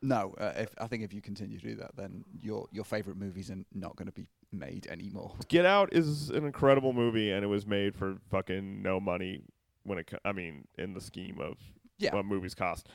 No, 0.03 0.35
uh, 0.39 0.55
if 0.57 0.71
I 0.81 0.87
think 0.87 1.03
if 1.05 1.13
you 1.13 1.21
continue 1.21 1.59
to 1.59 1.65
do 1.69 1.75
that, 1.77 1.95
then 1.95 2.25
your 2.41 2.67
your 2.73 2.85
favorite 2.85 3.19
movies 3.19 3.51
are 3.51 3.59
not 3.75 3.97
going 3.97 4.07
to 4.07 4.13
be 4.13 4.27
made 4.51 4.87
anymore. 4.87 5.35
Get 5.49 5.67
Out 5.67 5.93
is 5.93 6.31
an 6.31 6.47
incredible 6.47 6.95
movie, 6.95 7.31
and 7.33 7.45
it 7.45 7.49
was 7.49 7.67
made 7.67 7.95
for 7.95 8.17
fucking 8.31 8.81
no 8.83 8.99
money 8.99 9.43
when 9.85 9.99
it. 9.99 10.07
Co- 10.07 10.19
I 10.25 10.33
mean, 10.33 10.67
in 10.79 10.95
the 10.95 11.01
scheme 11.03 11.39
of 11.39 11.59
Yeah. 11.99 12.15
what 12.15 12.25
movies 12.25 12.55
cost, 12.55 12.89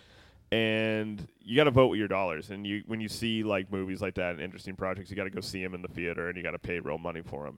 and 0.55 1.27
you 1.41 1.55
got 1.55 1.65
to 1.65 1.71
vote 1.71 1.87
with 1.87 1.99
your 1.99 2.07
dollars. 2.07 2.49
And 2.49 2.65
you, 2.65 2.83
when 2.87 3.01
you 3.01 3.09
see 3.09 3.43
like 3.43 3.71
movies 3.71 4.01
like 4.01 4.15
that 4.15 4.31
and 4.31 4.41
interesting 4.41 4.75
projects, 4.75 5.09
you 5.09 5.15
got 5.15 5.25
to 5.25 5.29
go 5.29 5.41
see 5.41 5.61
them 5.61 5.73
in 5.73 5.81
the 5.81 5.87
theater, 5.89 6.29
and 6.29 6.37
you 6.37 6.43
got 6.43 6.51
to 6.51 6.59
pay 6.59 6.79
real 6.79 6.97
money 6.97 7.21
for 7.21 7.43
them. 7.43 7.57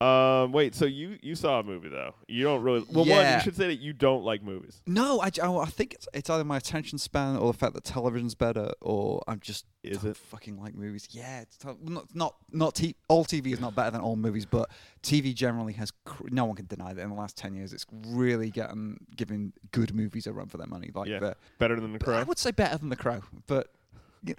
Um, 0.00 0.50
wait, 0.52 0.74
so 0.74 0.84
you 0.86 1.18
you 1.22 1.34
saw 1.34 1.60
a 1.60 1.62
movie 1.62 1.88
though? 1.88 2.14
You 2.28 2.42
don't 2.44 2.62
really. 2.62 2.80
Well, 2.80 3.04
one, 3.04 3.08
Yeah. 3.08 3.36
you 3.36 3.42
should 3.42 3.56
say 3.56 3.68
that 3.68 3.76
you 3.78 3.92
don't 3.92 4.24
like 4.24 4.42
movies. 4.42 4.82
No, 4.86 5.20
I, 5.20 5.30
j- 5.30 5.40
oh, 5.42 5.58
I 5.60 5.66
think 5.66 5.94
it's, 5.94 6.08
it's 6.12 6.28
either 6.28 6.44
my 6.44 6.56
attention 6.56 6.98
span 6.98 7.36
or 7.36 7.52
the 7.52 7.58
fact 7.58 7.74
that 7.74 7.84
television's 7.84 8.34
better, 8.34 8.72
or 8.82 9.22
I'm 9.28 9.38
just 9.40 9.64
Is 9.84 9.98
don't 9.98 10.10
it? 10.10 10.16
fucking 10.16 10.60
like 10.60 10.74
movies. 10.74 11.06
Yeah, 11.12 11.42
it's 11.42 11.64
not 11.64 12.14
not 12.14 12.34
not 12.52 12.74
t- 12.74 12.96
all 13.08 13.24
TV 13.24 13.52
is 13.52 13.60
not 13.60 13.74
better 13.76 13.92
than 13.92 14.00
all 14.00 14.16
movies, 14.16 14.44
but 14.46 14.68
TV 15.02 15.32
generally 15.32 15.74
has. 15.74 15.92
Cr- 16.04 16.24
no 16.30 16.44
one 16.44 16.56
can 16.56 16.66
deny 16.66 16.92
that 16.92 17.00
in 17.00 17.08
the 17.10 17.14
last 17.16 17.36
ten 17.36 17.54
years, 17.54 17.72
it's 17.72 17.86
really 18.08 18.50
getting 18.50 18.98
giving 19.16 19.52
good 19.70 19.94
movies 19.94 20.26
a 20.26 20.32
run 20.32 20.48
for 20.48 20.58
their 20.58 20.66
money. 20.66 20.90
Like 20.92 21.08
Yeah. 21.08 21.20
the, 21.20 21.36
Better 21.58 21.78
than 21.80 21.92
The 21.92 21.98
crow? 22.00 22.16
I 22.18 22.24
would 22.24 22.38
say 22.38 22.50
better 22.50 22.76
than 22.76 22.88
the 22.88 22.96
Crow, 22.96 23.22
but. 23.46 23.68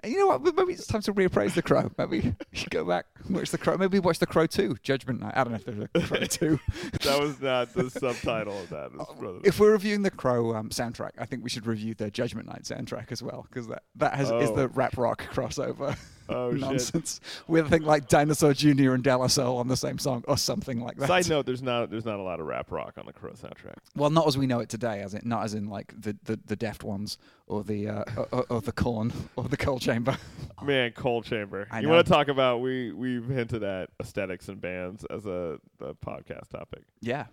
You 0.04 0.18
know 0.18 0.36
what? 0.38 0.56
Maybe 0.56 0.72
it's 0.72 0.86
time 0.86 1.00
to 1.02 1.12
reappraise 1.14 1.54
the 1.54 1.62
Crow. 1.62 1.90
Maybe 1.96 2.18
you 2.18 2.34
should 2.52 2.70
go 2.70 2.84
back, 2.84 3.06
watch 3.30 3.50
the 3.50 3.58
Crow. 3.58 3.76
Maybe 3.76 3.98
watch 4.00 4.18
the 4.18 4.26
Crow 4.26 4.46
Two, 4.46 4.76
Judgment 4.82 5.20
Night. 5.20 5.34
I 5.36 5.44
don't 5.44 5.52
know 5.52 5.58
if 5.58 5.64
there's 5.64 5.78
a 5.94 6.08
Crow 6.08 6.26
Two. 6.26 6.60
that 7.04 7.20
was 7.20 7.40
not 7.40 7.72
the 7.72 7.88
subtitle 7.90 8.58
of 8.58 8.68
that. 8.70 9.40
If 9.44 9.60
we're 9.60 9.72
reviewing 9.72 10.02
the 10.02 10.10
Crow 10.10 10.56
um, 10.56 10.70
soundtrack, 10.70 11.10
I 11.18 11.24
think 11.26 11.44
we 11.44 11.50
should 11.50 11.66
review 11.66 11.94
the 11.94 12.10
Judgment 12.10 12.48
Night 12.48 12.62
soundtrack 12.64 13.12
as 13.12 13.22
well, 13.22 13.46
because 13.48 13.68
that, 13.68 13.82
that 13.96 14.14
has 14.14 14.28
is 14.28 14.50
Oh. 14.50 14.56
the 14.56 14.68
rap 14.68 14.96
rock 14.98 15.22
crossover 15.32 15.96
oh 16.28 16.52
shit. 16.52 16.60
nonsense 16.60 17.20
with 17.46 17.66
a 17.66 17.68
thing 17.68 17.82
like 17.82 18.08
Dinosaur 18.08 18.52
Jr. 18.52 18.92
and 18.92 19.02
De 19.02 19.16
La 19.16 19.26
Soul 19.26 19.58
on 19.58 19.68
the 19.68 19.76
same 19.76 19.98
song 19.98 20.24
or 20.28 20.36
something 20.36 20.80
like 20.80 20.96
that. 20.96 21.08
Side 21.08 21.28
note: 21.28 21.46
There's 21.46 21.62
not 21.62 21.90
there's 21.90 22.04
not 22.04 22.18
a 22.18 22.22
lot 22.22 22.40
of 22.40 22.46
rap 22.46 22.70
rock 22.70 22.94
on 22.98 23.06
the 23.06 23.12
Crow 23.12 23.32
soundtrack. 23.32 23.76
Well, 23.94 24.10
not 24.10 24.26
as 24.26 24.36
we 24.38 24.46
know 24.46 24.60
it 24.60 24.68
today, 24.68 25.00
as 25.00 25.14
in 25.14 25.22
not 25.24 25.44
as 25.44 25.54
in 25.54 25.68
like 25.68 25.92
the 26.00 26.16
the, 26.24 26.38
the 26.46 26.56
Deftones 26.56 27.16
or 27.46 27.62
the 27.64 27.88
uh, 27.88 28.04
or, 28.32 28.46
or- 28.50 28.60
the 28.60 28.72
Korn 28.72 29.12
or 29.36 29.44
the 29.44 29.56
Coal 29.56 29.78
Chamber. 29.78 30.16
Man, 30.62 30.92
Coal 30.92 31.22
Chamber. 31.22 31.68
I 31.70 31.80
you 31.80 31.88
want 31.88 32.06
to 32.06 32.12
talk 32.12 32.28
about? 32.28 32.60
We 32.60 32.92
we've 32.92 33.26
hinted 33.28 33.62
at 33.62 33.90
aesthetics 34.00 34.48
and 34.48 34.60
bands 34.60 35.04
as 35.10 35.26
a, 35.26 35.58
a 35.80 35.94
podcast 35.94 36.48
topic. 36.50 36.84
Yeah, 37.00 37.26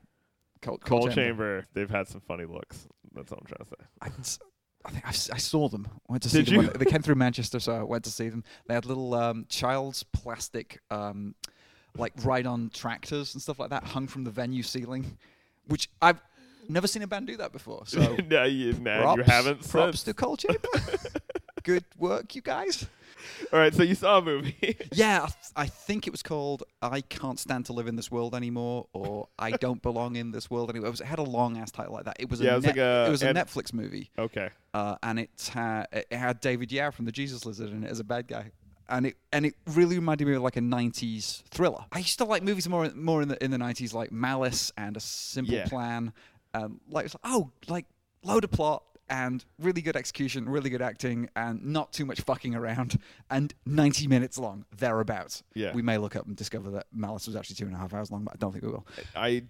Coal, 0.62 0.78
Coal 0.78 1.10
Chamber. 1.10 1.66
They've 1.74 1.89
had 1.89 2.07
some 2.07 2.22
funny 2.22 2.46
looks. 2.46 2.88
That's 3.13 3.31
all 3.31 3.39
I'm 3.42 3.48
trying 3.48 4.13
to 4.13 4.24
say. 4.30 4.44
I, 4.85 4.89
think 4.91 5.06
I, 5.06 5.09
s- 5.09 5.30
I 5.31 5.38
saw 5.38 5.69
them. 5.69 5.88
I 6.09 6.12
went 6.12 6.24
to 6.24 6.30
Did 6.30 6.45
see 6.47 6.51
them. 6.56 6.62
you? 6.63 6.68
when- 6.69 6.77
They 6.80 6.85
came 6.85 7.01
through 7.01 7.15
Manchester, 7.15 7.59
so 7.59 7.74
I 7.74 7.83
went 7.83 8.03
to 8.06 8.12
see 8.12 8.30
them. 8.30 8.44
They 8.68 8.74
had 8.74 8.85
little 8.85 9.13
um, 9.13 9.45
child's 9.50 10.03
plastic, 10.03 10.81
um, 10.91 11.35
like 11.97 12.13
ride-on 12.24 12.69
tractors 12.74 13.34
and 13.34 13.41
stuff 13.41 13.60
like 13.60 13.69
that, 13.69 13.84
hung 13.84 14.08
from 14.08 14.24
the 14.24 14.31
venue 14.31 14.63
ceiling, 14.63 15.17
which 15.67 15.89
I've 16.01 16.19
never 16.67 16.88
seen 16.88 17.01
a 17.03 17.08
band 17.08 17.27
do 17.27 17.38
that 17.38 17.51
before. 17.51 17.84
So 17.86 18.00
nah, 18.29 18.43
you, 18.43 18.74
nah, 18.74 19.00
props, 19.01 19.17
you 19.17 19.24
haven't. 19.24 19.69
props 19.69 20.01
since. 20.01 20.15
to 20.17 20.38
Chamber. 20.38 20.60
Good 21.63 21.86
work, 21.98 22.36
you 22.36 22.41
guys. 22.41 22.86
All 23.53 23.60
right, 23.60 23.74
so 23.74 23.84
you 23.84 23.96
saw 23.96 24.17
a 24.17 24.22
movie. 24.22 24.55
Yeah, 24.91 25.22
I, 25.24 25.25
th- 25.27 25.36
I 25.55 25.65
think 25.67 26.08
it 26.08 26.10
was 26.12 26.22
called 26.22 26.63
"I 26.82 27.01
Can't 27.01 27.39
Stand 27.39 27.65
to 27.67 27.74
Live 27.74 27.88
in 27.88 27.96
This 27.96 28.12
World 28.12 28.36
Anymore" 28.36 28.88
or 28.93 29.29
"I 29.39 29.51
Don't 29.51 29.82
Belong 29.82 30.17
in 30.17 30.32
This 30.32 30.50
World 30.51 30.70
Anymore." 30.70 30.88
It, 30.88 30.91
was, 30.91 31.01
it 31.01 31.05
had 31.08 31.20
a 31.20 31.24
long 31.24 31.58
ass 31.58 31.72
title 31.72 31.93
like 31.93 32.03
that. 32.05 32.17
It 32.20 32.29
was 32.29 32.41
Yeah, 32.41 32.51
a 32.51 32.53
it 32.53 32.55
was 32.58 32.65
like 32.65 32.77
a- 32.77 33.05
it 33.08 33.12
was 33.12 33.24
a 33.24 33.34
Netflix 33.34 33.74
movie. 33.74 34.12
okay. 34.20 34.50
uh, 34.74 34.96
and 35.01 35.20
it 35.20 35.51
had 35.53 35.88
it 35.93 36.12
had 36.12 36.41
David 36.41 36.72
Yow 36.72 36.91
from 36.91 37.05
the 37.05 37.12
Jesus 37.13 37.46
Lizard 37.46 37.72
in 37.72 37.84
it 37.86 37.89
as 37.91 38.00
a 38.01 38.03
bad 38.03 38.27
guy, 38.27 38.51
and 38.89 39.05
it 39.08 39.15
and 39.32 39.46
it 39.46 39.55
really 39.67 39.96
reminded 39.96 40.27
me 40.27 40.34
of 40.36 40.41
like 40.41 40.58
a 40.58 40.62
'90s 40.62 41.43
thriller. 41.43 41.86
I 41.93 42.00
used 42.00 42.17
to 42.17 42.25
like 42.25 42.43
movies 42.43 42.67
more 42.67 42.89
more 42.93 43.22
in 43.22 43.29
the 43.29 43.41
in 43.43 43.51
the 43.51 43.58
'90s, 43.58 43.93
like 43.93 44.12
Malice 44.12 44.72
and 44.77 44.98
A 44.98 45.00
Simple 45.00 45.53
Yeah. 45.55 45.65
Plan, 45.67 46.12
um, 46.53 46.82
like 46.89 47.05
it's 47.05 47.15
like, 47.15 47.22
oh, 47.34 47.51
like 47.67 47.86
load 48.24 48.43
of 48.43 48.51
plot 48.51 48.84
and 49.13 49.46
really 49.60 49.84
good 49.84 49.96
execution, 49.96 50.50
really 50.50 50.72
good 50.72 50.82
acting, 50.82 51.29
and 51.36 51.63
not 51.63 51.93
too 51.93 52.03
much 52.03 52.22
fucking 52.22 52.55
around, 52.55 52.98
and 53.29 53.53
90 53.67 54.08
minutes 54.08 54.39
long 54.39 54.65
thereabouts. 54.75 55.43
Yeah. 55.53 55.72
we 55.74 55.84
may 55.84 56.00
look 56.00 56.15
up 56.15 56.25
and 56.25 56.36
discover 56.36 56.72
that 56.72 56.88
Malice 56.91 57.27
was 57.27 57.36
actually 57.36 57.58
two 57.58 57.65
and 57.65 57.75
a 57.75 57.77
half 57.77 57.93
hours 57.93 58.10
long, 58.10 58.24
but 58.24 58.34
I 58.34 58.38
don't 58.38 58.51
think 58.51 58.63
we 58.63 58.72
will. 58.72 58.88
I 59.15 59.43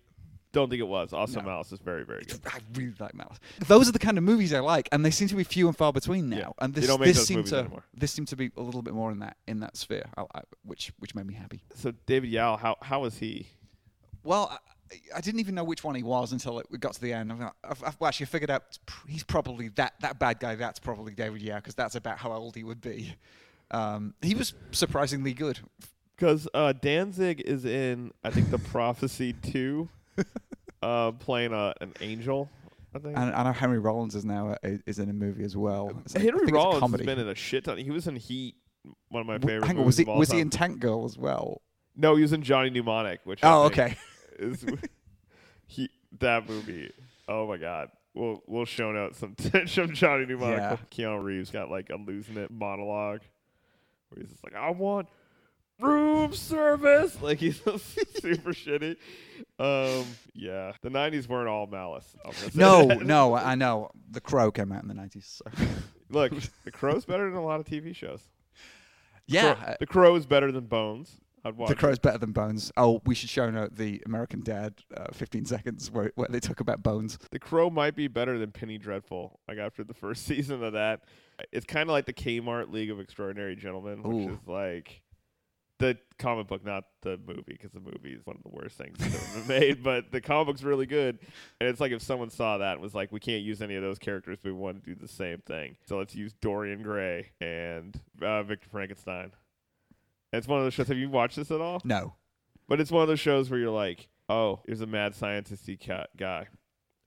don't 0.51 0.69
think 0.69 0.81
it 0.81 0.87
was. 0.87 1.13
Also, 1.13 1.39
No. 1.39 1.45
Malice 1.47 1.71
is 1.71 1.79
very 1.79 2.03
very 2.03 2.25
good. 2.25 2.41
I 2.45 2.59
really 2.73 2.93
like 2.99 3.15
Malice. 3.15 3.39
Those 3.67 3.87
are 3.87 3.93
the 3.93 3.99
kind 3.99 4.17
of 4.17 4.25
movies 4.25 4.53
I 4.53 4.59
like, 4.59 4.89
and 4.91 5.05
they 5.05 5.11
seem 5.11 5.29
to 5.29 5.35
be 5.35 5.45
few 5.45 5.67
and 5.67 5.77
far 5.77 5.93
between 5.93 6.29
now. 6.29 6.37
Yeah. 6.37 6.49
And 6.59 6.73
this 6.73 6.97
this 6.97 7.25
seemed 7.25 7.47
to 7.47 7.59
anymore. 7.59 7.85
this 7.93 8.11
seemed 8.11 8.27
to 8.27 8.35
be 8.35 8.51
a 8.57 8.61
little 8.61 8.81
bit 8.81 8.93
more 8.93 9.11
in 9.11 9.19
that 9.19 9.37
in 9.47 9.61
that 9.61 9.77
sphere, 9.77 10.09
I, 10.17 10.23
I, 10.35 10.41
which 10.65 10.91
which 10.99 11.15
made 11.15 11.25
me 11.25 11.35
happy. 11.35 11.63
So 11.75 11.93
David 12.05 12.29
Yow, 12.31 12.57
how 12.57 12.75
how 12.81 12.99
was 13.01 13.17
he? 13.17 13.47
Well, 14.25 14.57
I, 15.15 15.21
didn't 15.21 15.39
even 15.39 15.55
know 15.55 15.63
which 15.63 15.83
one 15.83 15.95
he 15.95 16.03
was 16.03 16.31
until 16.31 16.59
it, 16.59 16.67
we 16.69 16.77
got 16.77 16.93
to 16.93 17.01
the 17.01 17.13
end. 17.13 17.31
I've, 17.31 17.51
I've, 17.63 17.83
I've 17.83 18.01
actually 18.01 18.27
figured 18.27 18.49
out 18.51 18.77
he's 19.07 19.23
probably 19.23 19.69
that 19.69 19.93
that 20.01 20.19
bad 20.19 20.39
guy. 20.39 20.55
That's 20.55 20.79
probably 20.79 21.13
David 21.13 21.41
Yow 21.41 21.57
because 21.57 21.75
that's 21.75 21.95
about 21.95 22.17
how 22.17 22.31
old 22.31 22.55
he 22.55 22.63
would 22.63 22.81
be. 22.81 23.15
Um, 23.71 24.13
he 24.21 24.35
was 24.35 24.53
surprisingly 24.71 25.33
good. 25.33 25.59
Because 26.15 26.47
uh, 26.53 26.73
Danzig 26.73 27.41
is 27.41 27.65
in, 27.65 28.11
I 28.23 28.29
think, 28.29 28.51
the 28.51 28.59
Prophecy 28.59 29.33
two, 29.33 29.89
uh, 30.81 31.11
playing 31.13 31.53
a, 31.53 31.73
an 31.81 31.93
angel. 32.01 32.49
I 32.95 32.99
think. 32.99 33.17
And 33.17 33.33
I 33.33 33.43
know 33.43 33.51
Henry 33.51 33.79
Rollins 33.79 34.13
is 34.15 34.23
now 34.23 34.55
a, 34.63 34.79
is 34.85 34.99
in 34.99 35.09
a 35.09 35.13
movie 35.13 35.43
as 35.43 35.57
well. 35.57 35.91
It's 36.05 36.13
like- 36.13 36.23
Henry 36.23 36.51
Rollins 36.51 36.91
has 36.91 37.01
been 37.01 37.19
in 37.19 37.27
a 37.27 37.35
shit 37.35 37.63
ton. 37.63 37.77
He 37.77 37.89
was 37.89 38.07
in 38.07 38.15
Heat, 38.15 38.55
one 39.09 39.21
of 39.21 39.27
my 39.27 39.39
favorite. 39.39 39.65
Hang 39.65 39.79
on, 39.79 39.85
was 39.85 39.97
he 39.97 40.03
was 40.03 40.31
he 40.31 40.39
in 40.39 40.49
Tank 40.49 40.79
Girl 40.79 41.05
as 41.05 41.17
well? 41.17 41.61
No, 41.95 42.15
he 42.15 42.21
was 42.21 42.33
in 42.33 42.43
Johnny 42.43 42.69
Mnemonic, 42.69 43.21
which. 43.23 43.43
I 43.43 43.51
Oh, 43.53 43.63
okay. 43.63 43.97
Is, 44.39 44.65
he 45.67 45.89
that 46.19 46.47
movie? 46.47 46.91
Oh 47.27 47.47
my 47.47 47.57
god. 47.57 47.89
We'll 48.13 48.43
we'll 48.45 48.65
show 48.65 48.91
note 48.91 49.15
some 49.15 49.35
some 49.65 49.93
Johnny 49.93 50.25
Mnemonic. 50.25 50.59
Yeah. 50.59 50.77
Keanu 50.91 51.23
Reeves 51.23 51.49
got 51.49 51.71
like 51.71 51.89
a 51.89 51.95
losing 51.95 52.37
it 52.37 52.51
monologue, 52.51 53.21
where 54.09 54.21
he's 54.21 54.29
just 54.31 54.43
like, 54.43 54.55
I 54.55 54.69
want 54.69 55.07
room 55.79 56.33
service. 56.33 57.19
Like 57.21 57.39
he's 57.39 57.57
super 58.21 58.53
shitty. 58.53 58.97
Um, 59.57 60.05
yeah, 60.35 60.73
the 60.83 60.89
'90s 60.89 61.27
weren't 61.27 61.47
all 61.49 61.65
malice. 61.65 62.15
I'm 62.23 62.31
gonna 62.33 62.51
say 62.51 62.59
No, 62.59 62.85
that. 62.87 63.01
no, 63.01 63.35
I 63.35 63.55
know. 63.55 63.89
The 64.11 64.21
Crow 64.21 64.51
came 64.51 64.71
out 64.71 64.83
in 64.83 64.89
the 64.89 64.93
90s. 64.95 65.41
So. 65.41 65.65
Look, 66.09 66.33
The 66.65 66.71
Crow's 66.71 67.05
better 67.05 67.25
than 67.29 67.39
a 67.39 67.43
lot 67.43 67.59
of 67.59 67.65
TV 67.65 67.95
shows. 67.95 68.21
Yeah. 69.25 69.55
Crow- 69.55 69.75
The 69.79 69.87
Crow 69.87 70.15
is 70.15 70.25
better 70.27 70.51
than 70.51 70.65
Bones. 70.65 71.19
I'd 71.45 71.57
watch. 71.57 71.69
The. 71.69 71.75
Crow's 71.75 71.99
better 71.99 72.17
than 72.17 72.31
Bones. 72.31 72.71
Oh, 72.77 73.01
we 73.05 73.15
should 73.15 73.29
show 73.29 73.49
note 73.49 73.75
the 73.75 74.01
American 74.05 74.41
Dad 74.41 74.75
uh, 74.95 75.07
15 75.11 75.45
seconds 75.45 75.91
where, 75.91 76.11
where 76.15 76.27
they 76.29 76.39
talk 76.39 76.59
about 76.59 76.81
Bones. 76.81 77.17
The 77.31 77.39
Crow 77.39 77.69
might 77.69 77.95
be 77.95 78.07
better 78.07 78.37
than 78.37 78.51
Penny 78.51 78.77
Dreadful. 78.77 79.39
Like 79.47 79.57
after 79.57 79.83
the 79.83 79.93
first 79.93 80.25
season 80.27 80.63
of 80.63 80.73
that, 80.73 81.01
it's 81.51 81.65
kind 81.65 81.89
of 81.89 81.93
like 81.93 82.05
the 82.05 82.13
Kmart 82.13 82.71
League 82.71 82.91
of 82.91 82.99
Extraordinary 82.99 83.55
Gentlemen, 83.55 84.03
which 84.03 84.27
Ooh. 84.27 84.33
is 84.33 84.47
like 84.47 85.01
the 85.79 85.97
comic 86.17 86.47
book, 86.47 86.63
not 86.63 86.85
the 87.01 87.19
movie, 87.27 87.43
because 87.47 87.71
the 87.71 87.79
movie 87.79 88.13
is 88.13 88.25
one 88.25 88.37
of 88.37 88.43
the 88.43 88.57
worst 88.57 88.77
things 88.77 88.97
that's 88.99 89.15
ever 89.15 89.39
been 89.39 89.47
made. 89.47 89.83
But 89.83 90.11
the 90.11 90.21
comic 90.21 90.47
book's 90.47 90.63
really 90.63 90.85
good, 90.85 91.19
and 91.59 91.67
it's 91.67 91.81
like 91.81 91.91
if 91.91 92.01
someone 92.01 92.29
saw 92.29 92.59
that 92.59 92.73
and 92.73 92.81
was 92.81 92.95
like, 92.95 93.11
"We 93.11 93.19
can't 93.19 93.43
use 93.43 93.61
any 93.61 93.75
of 93.75 93.83
those 93.83 93.99
characters, 93.99 94.39
we 94.43 94.53
want 94.53 94.83
to 94.83 94.93
do 94.93 94.99
the 94.99 95.09
same 95.09 95.39
thing, 95.39 95.75
so 95.85 95.97
let's 95.97 96.15
use 96.15 96.33
Dorian 96.33 96.83
Gray 96.83 97.31
and 97.41 97.99
uh, 98.21 98.43
Victor 98.43 98.69
Frankenstein." 98.69 99.31
It's 100.33 100.47
one 100.47 100.59
of 100.59 100.65
those 100.65 100.73
shows. 100.73 100.87
Have 100.87 100.97
you 100.97 101.09
watched 101.09 101.35
this 101.35 101.51
at 101.51 101.61
all? 101.61 101.81
No. 101.83 102.15
But 102.67 102.79
it's 102.81 102.91
one 102.91 103.01
of 103.03 103.07
those 103.07 103.19
shows 103.19 103.49
where 103.49 103.59
you're 103.59 103.69
like, 103.69 104.07
oh, 104.29 104.61
here's 104.65 104.81
a 104.81 104.87
mad 104.87 105.13
scientisty 105.13 105.79
cat 105.79 106.09
guy. 106.17 106.47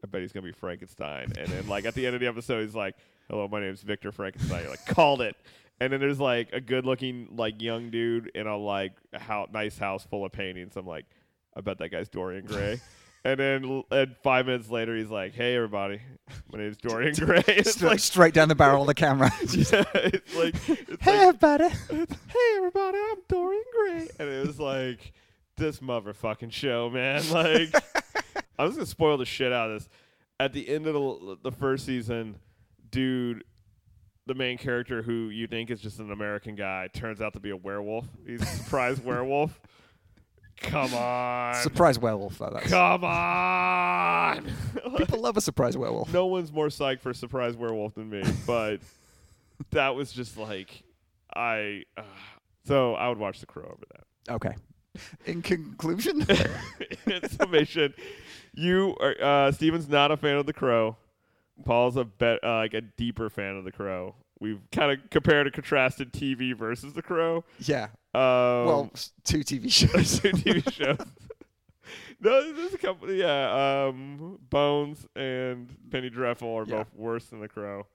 I 0.04 0.06
bet 0.06 0.20
he's 0.20 0.32
gonna 0.32 0.46
be 0.46 0.52
Frankenstein. 0.52 1.32
And 1.38 1.48
then 1.48 1.66
like 1.68 1.84
at 1.84 1.94
the 1.94 2.06
end 2.06 2.14
of 2.14 2.20
the 2.20 2.28
episode, 2.28 2.62
he's 2.62 2.74
like, 2.74 2.94
hello, 3.28 3.48
my 3.48 3.60
name's 3.60 3.82
Victor 3.82 4.12
Frankenstein. 4.12 4.62
You're 4.62 4.70
like, 4.70 4.86
called 4.86 5.20
it. 5.20 5.34
And 5.80 5.92
then 5.92 6.00
there's 6.00 6.20
like 6.20 6.52
a 6.52 6.60
good 6.60 6.86
looking 6.86 7.28
like 7.36 7.60
young 7.60 7.90
dude 7.90 8.30
in 8.34 8.46
a 8.46 8.56
like 8.56 8.92
a 9.12 9.18
hou- 9.18 9.46
nice 9.52 9.76
house 9.78 10.04
full 10.04 10.24
of 10.24 10.32
paintings. 10.32 10.76
I'm 10.76 10.86
like, 10.86 11.06
I 11.56 11.60
bet 11.60 11.78
that 11.78 11.90
guy's 11.90 12.08
Dorian 12.08 12.46
Gray. 12.46 12.80
and 13.26 13.40
then 13.40 13.84
and 13.90 14.16
five 14.22 14.46
minutes 14.46 14.70
later, 14.70 14.96
he's 14.96 15.10
like, 15.10 15.34
hey 15.34 15.56
everybody, 15.56 16.00
my 16.52 16.60
name's 16.60 16.76
Dorian 16.76 17.14
Gray. 17.14 17.42
it's 17.48 17.72
Straight, 17.72 17.88
like, 17.88 17.98
straight 17.98 18.34
down 18.34 18.48
the 18.48 18.54
barrel 18.54 18.82
of 18.82 18.86
the 18.86 18.94
camera. 18.94 19.32
yeah, 19.40 19.84
it's 19.94 20.36
like, 20.36 20.54
it's 20.68 21.02
hey, 21.02 21.26
like 21.26 21.42
everybody. 21.44 21.68
hey 21.68 22.56
everybody, 22.56 22.98
I'm 22.98 23.16
Dorian 23.28 23.64
Gray, 23.74 24.08
and 24.20 24.28
it 24.28 24.46
was 24.46 24.60
like 24.60 25.12
this 25.56 25.80
motherfucking 25.80 26.52
show, 26.52 26.88
man. 26.88 27.28
Like 27.30 27.74
I'm 28.58 28.68
just 28.68 28.78
gonna 28.78 28.86
spoil 28.86 29.16
the 29.16 29.24
shit 29.24 29.52
out 29.52 29.70
of 29.70 29.80
this. 29.80 29.88
At 30.38 30.52
the 30.52 30.68
end 30.68 30.86
of 30.86 30.94
the, 30.94 31.38
the 31.42 31.52
first 31.52 31.84
season, 31.86 32.36
dude, 32.90 33.42
the 34.26 34.34
main 34.34 34.56
character 34.58 35.02
who 35.02 35.30
you 35.30 35.48
think 35.48 35.70
is 35.70 35.80
just 35.80 35.98
an 35.98 36.12
American 36.12 36.54
guy 36.54 36.88
turns 36.92 37.20
out 37.20 37.32
to 37.32 37.40
be 37.40 37.50
a 37.50 37.56
werewolf. 37.56 38.04
He's 38.24 38.42
a 38.42 38.46
surprise 38.46 39.00
werewolf. 39.00 39.60
Come 40.62 40.94
on, 40.94 41.54
Surprise 41.56 41.98
werewolf, 41.98 42.38
though. 42.38 42.50
That's, 42.52 42.68
come 42.70 43.04
on. 43.04 44.46
people 44.96 45.20
love 45.20 45.36
a 45.36 45.40
surprise 45.40 45.76
werewolf. 45.76 46.12
no 46.12 46.26
one's 46.26 46.52
more 46.52 46.68
psyched 46.68 47.00
for 47.00 47.12
surprise 47.12 47.56
werewolf 47.56 47.94
than 47.94 48.08
me, 48.08 48.22
but 48.46 48.78
that 49.70 49.94
was 49.94 50.12
just 50.12 50.36
like 50.38 50.82
I. 51.34 51.82
Uh, 51.96 52.02
so 52.64 52.94
I 52.94 53.08
would 53.08 53.18
watch 53.18 53.40
The 53.40 53.46
Crow 53.46 53.64
over 53.64 53.84
that. 53.94 54.32
Okay. 54.34 54.54
In 55.26 55.42
conclusion, 55.42 56.26
In 57.06 57.28
summation, 57.28 57.92
you 58.54 58.96
are 58.98 59.14
uh, 59.20 59.52
Steven's 59.52 59.88
not 59.88 60.10
a 60.10 60.16
fan 60.16 60.36
of 60.36 60.46
The 60.46 60.54
Crow. 60.54 60.96
Paul's 61.64 61.96
a 61.96 62.04
bet 62.04 62.42
uh, 62.42 62.56
like 62.56 62.74
a 62.74 62.80
deeper 62.80 63.28
fan 63.28 63.56
of 63.56 63.64
The 63.64 63.72
Crow. 63.72 64.14
We've 64.38 64.60
kind 64.70 64.92
of 64.92 65.08
compared 65.10 65.46
and 65.46 65.54
contrasted 65.54 66.12
TV 66.12 66.54
versus 66.54 66.92
The 66.92 67.02
Crow. 67.02 67.44
yeah. 67.58 67.84
Um, 68.14 68.20
Well, 68.66 68.90
two 69.24 69.38
TV 69.40 69.70
shows. 69.72 70.20
two 70.20 70.30
TV 70.32 70.72
shows. 70.72 70.98
no, 72.20 72.52
there's 72.52 72.74
a 72.74 72.78
couple. 72.78 73.10
Yeah, 73.12 73.86
um, 73.88 74.38
Bones 74.50 75.06
and 75.16 75.74
Penny 75.90 76.10
Dreadful 76.10 76.48
are 76.54 76.64
Yeah. 76.66 76.76
both 76.78 76.94
worse 76.94 77.26
than 77.26 77.40
The 77.40 77.48
Crow. 77.48 77.86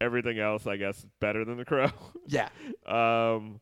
Everything 0.00 0.38
else, 0.38 0.66
I 0.66 0.76
guess, 0.76 0.98
is 1.00 1.06
better 1.20 1.44
than 1.44 1.56
The 1.58 1.64
Crow. 1.64 1.90
yeah. 2.26 2.48
Um, 2.86 3.60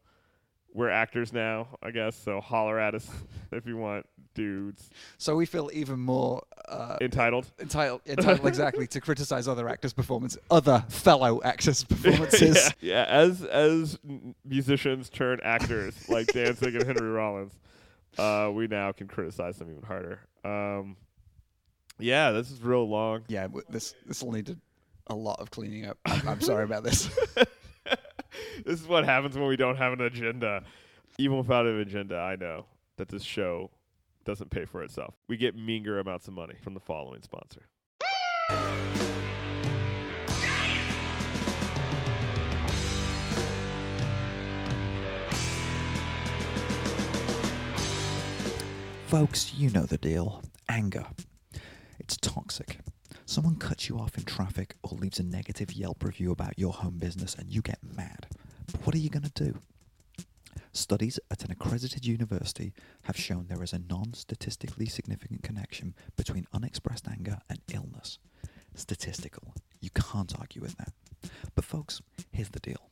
we're 0.74 0.90
actors 0.90 1.32
now, 1.32 1.78
I 1.82 1.90
guess. 1.90 2.14
So 2.14 2.40
holler 2.40 2.78
at 2.78 2.94
us 2.94 3.08
if 3.52 3.66
you 3.66 3.76
want, 3.76 4.06
dudes. 4.38 4.88
So 5.18 5.36
we 5.36 5.44
feel 5.46 5.68
even 5.74 5.98
more 5.98 6.42
uh, 6.68 6.96
Entitled. 7.00 7.46
entitled, 7.60 8.00
entitled 8.06 8.46
exactly 8.54 8.86
to 8.86 9.00
criticize 9.00 9.48
other 9.48 9.68
actors' 9.68 9.92
performance, 9.92 10.38
other 10.50 10.84
fellow 10.88 11.42
actors' 11.42 11.84
performances. 11.92 12.72
yeah, 12.80 12.94
yeah, 12.94 13.04
as 13.08 13.42
as 13.44 13.98
musicians 14.44 15.10
turn 15.10 15.40
actors 15.42 15.94
like 16.08 16.28
Danzig 16.28 16.74
and 16.76 16.84
Henry 16.84 17.08
Rollins, 17.10 17.52
uh, 18.16 18.50
we 18.54 18.66
now 18.68 18.92
can 18.92 19.08
criticize 19.08 19.56
them 19.58 19.70
even 19.70 19.82
harder. 19.82 20.20
Um, 20.44 20.96
yeah, 21.98 22.30
this 22.30 22.50
is 22.50 22.62
real 22.62 22.88
long. 22.88 23.22
Yeah, 23.28 23.42
w- 23.48 23.64
this 23.68 23.94
this 24.06 24.22
will 24.22 24.32
need 24.32 24.48
a, 24.50 24.56
a 25.08 25.16
lot 25.16 25.40
of 25.40 25.50
cleaning 25.50 25.86
up. 25.86 25.98
I'm, 26.06 26.28
I'm 26.28 26.40
sorry 26.40 26.64
about 26.64 26.84
this. 26.84 27.08
this 28.64 28.80
is 28.80 28.86
what 28.86 29.04
happens 29.04 29.36
when 29.36 29.48
we 29.48 29.56
don't 29.56 29.76
have 29.76 29.92
an 29.92 30.00
agenda. 30.02 30.62
Even 31.18 31.38
without 31.38 31.66
an 31.66 31.80
agenda, 31.80 32.16
I 32.18 32.36
know 32.36 32.66
that 32.98 33.08
this 33.08 33.24
show 33.24 33.70
doesn't 34.28 34.50
pay 34.50 34.66
for 34.66 34.82
itself. 34.82 35.14
We 35.26 35.38
get 35.38 35.56
meager 35.56 35.98
amounts 35.98 36.28
of 36.28 36.34
money 36.34 36.56
from 36.62 36.74
the 36.74 36.80
following 36.80 37.22
sponsor. 37.22 37.62
Folks, 49.06 49.54
you 49.54 49.70
know 49.70 49.86
the 49.86 49.96
deal. 49.96 50.42
Anger. 50.68 51.06
It's 51.98 52.18
toxic. 52.18 52.80
Someone 53.24 53.56
cuts 53.56 53.88
you 53.88 53.98
off 53.98 54.18
in 54.18 54.24
traffic 54.24 54.74
or 54.82 54.98
leaves 54.98 55.18
a 55.18 55.22
negative 55.22 55.72
Yelp 55.72 56.04
review 56.04 56.32
about 56.32 56.58
your 56.58 56.74
home 56.74 56.98
business 56.98 57.34
and 57.34 57.48
you 57.48 57.62
get 57.62 57.78
mad. 57.82 58.26
But 58.70 58.84
what 58.84 58.94
are 58.94 58.98
you 58.98 59.08
going 59.08 59.22
to 59.22 59.44
do? 59.44 59.54
Studies 60.78 61.18
at 61.28 61.42
an 61.42 61.50
accredited 61.50 62.06
university 62.06 62.72
have 63.02 63.16
shown 63.16 63.46
there 63.48 63.64
is 63.64 63.72
a 63.72 63.80
non 63.80 64.14
statistically 64.14 64.86
significant 64.86 65.42
connection 65.42 65.92
between 66.16 66.46
unexpressed 66.52 67.08
anger 67.08 67.40
and 67.50 67.58
illness. 67.74 68.20
Statistical. 68.76 69.54
You 69.80 69.90
can't 69.90 70.32
argue 70.38 70.62
with 70.62 70.76
that. 70.76 70.92
But, 71.56 71.64
folks, 71.64 72.00
here's 72.30 72.50
the 72.50 72.60
deal 72.60 72.90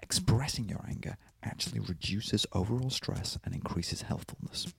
expressing 0.00 0.68
your 0.68 0.84
anger 0.88 1.16
actually 1.42 1.80
reduces 1.80 2.46
overall 2.52 2.90
stress 2.90 3.36
and 3.44 3.52
increases 3.52 4.02
healthfulness. 4.02 4.72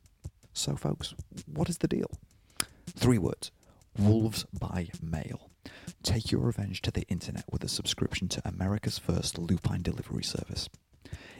So, 0.53 0.77
folks, 0.77 1.15
what 1.47 1.67
is 1.67 1.79
the 1.79 1.89
deal? 1.89 2.09
Three 2.95 3.17
words 3.17 3.51
Wolves 3.99 4.45
by 4.57 4.87
Mail. 5.01 5.51
Take 6.01 6.31
your 6.31 6.41
revenge 6.41 6.81
to 6.83 6.91
the 6.91 7.05
internet 7.09 7.43
with 7.51 7.65
a 7.65 7.67
subscription 7.67 8.29
to 8.29 8.47
America's 8.47 8.97
first 8.97 9.37
lupine 9.37 9.81
delivery 9.81 10.23
service. 10.23 10.69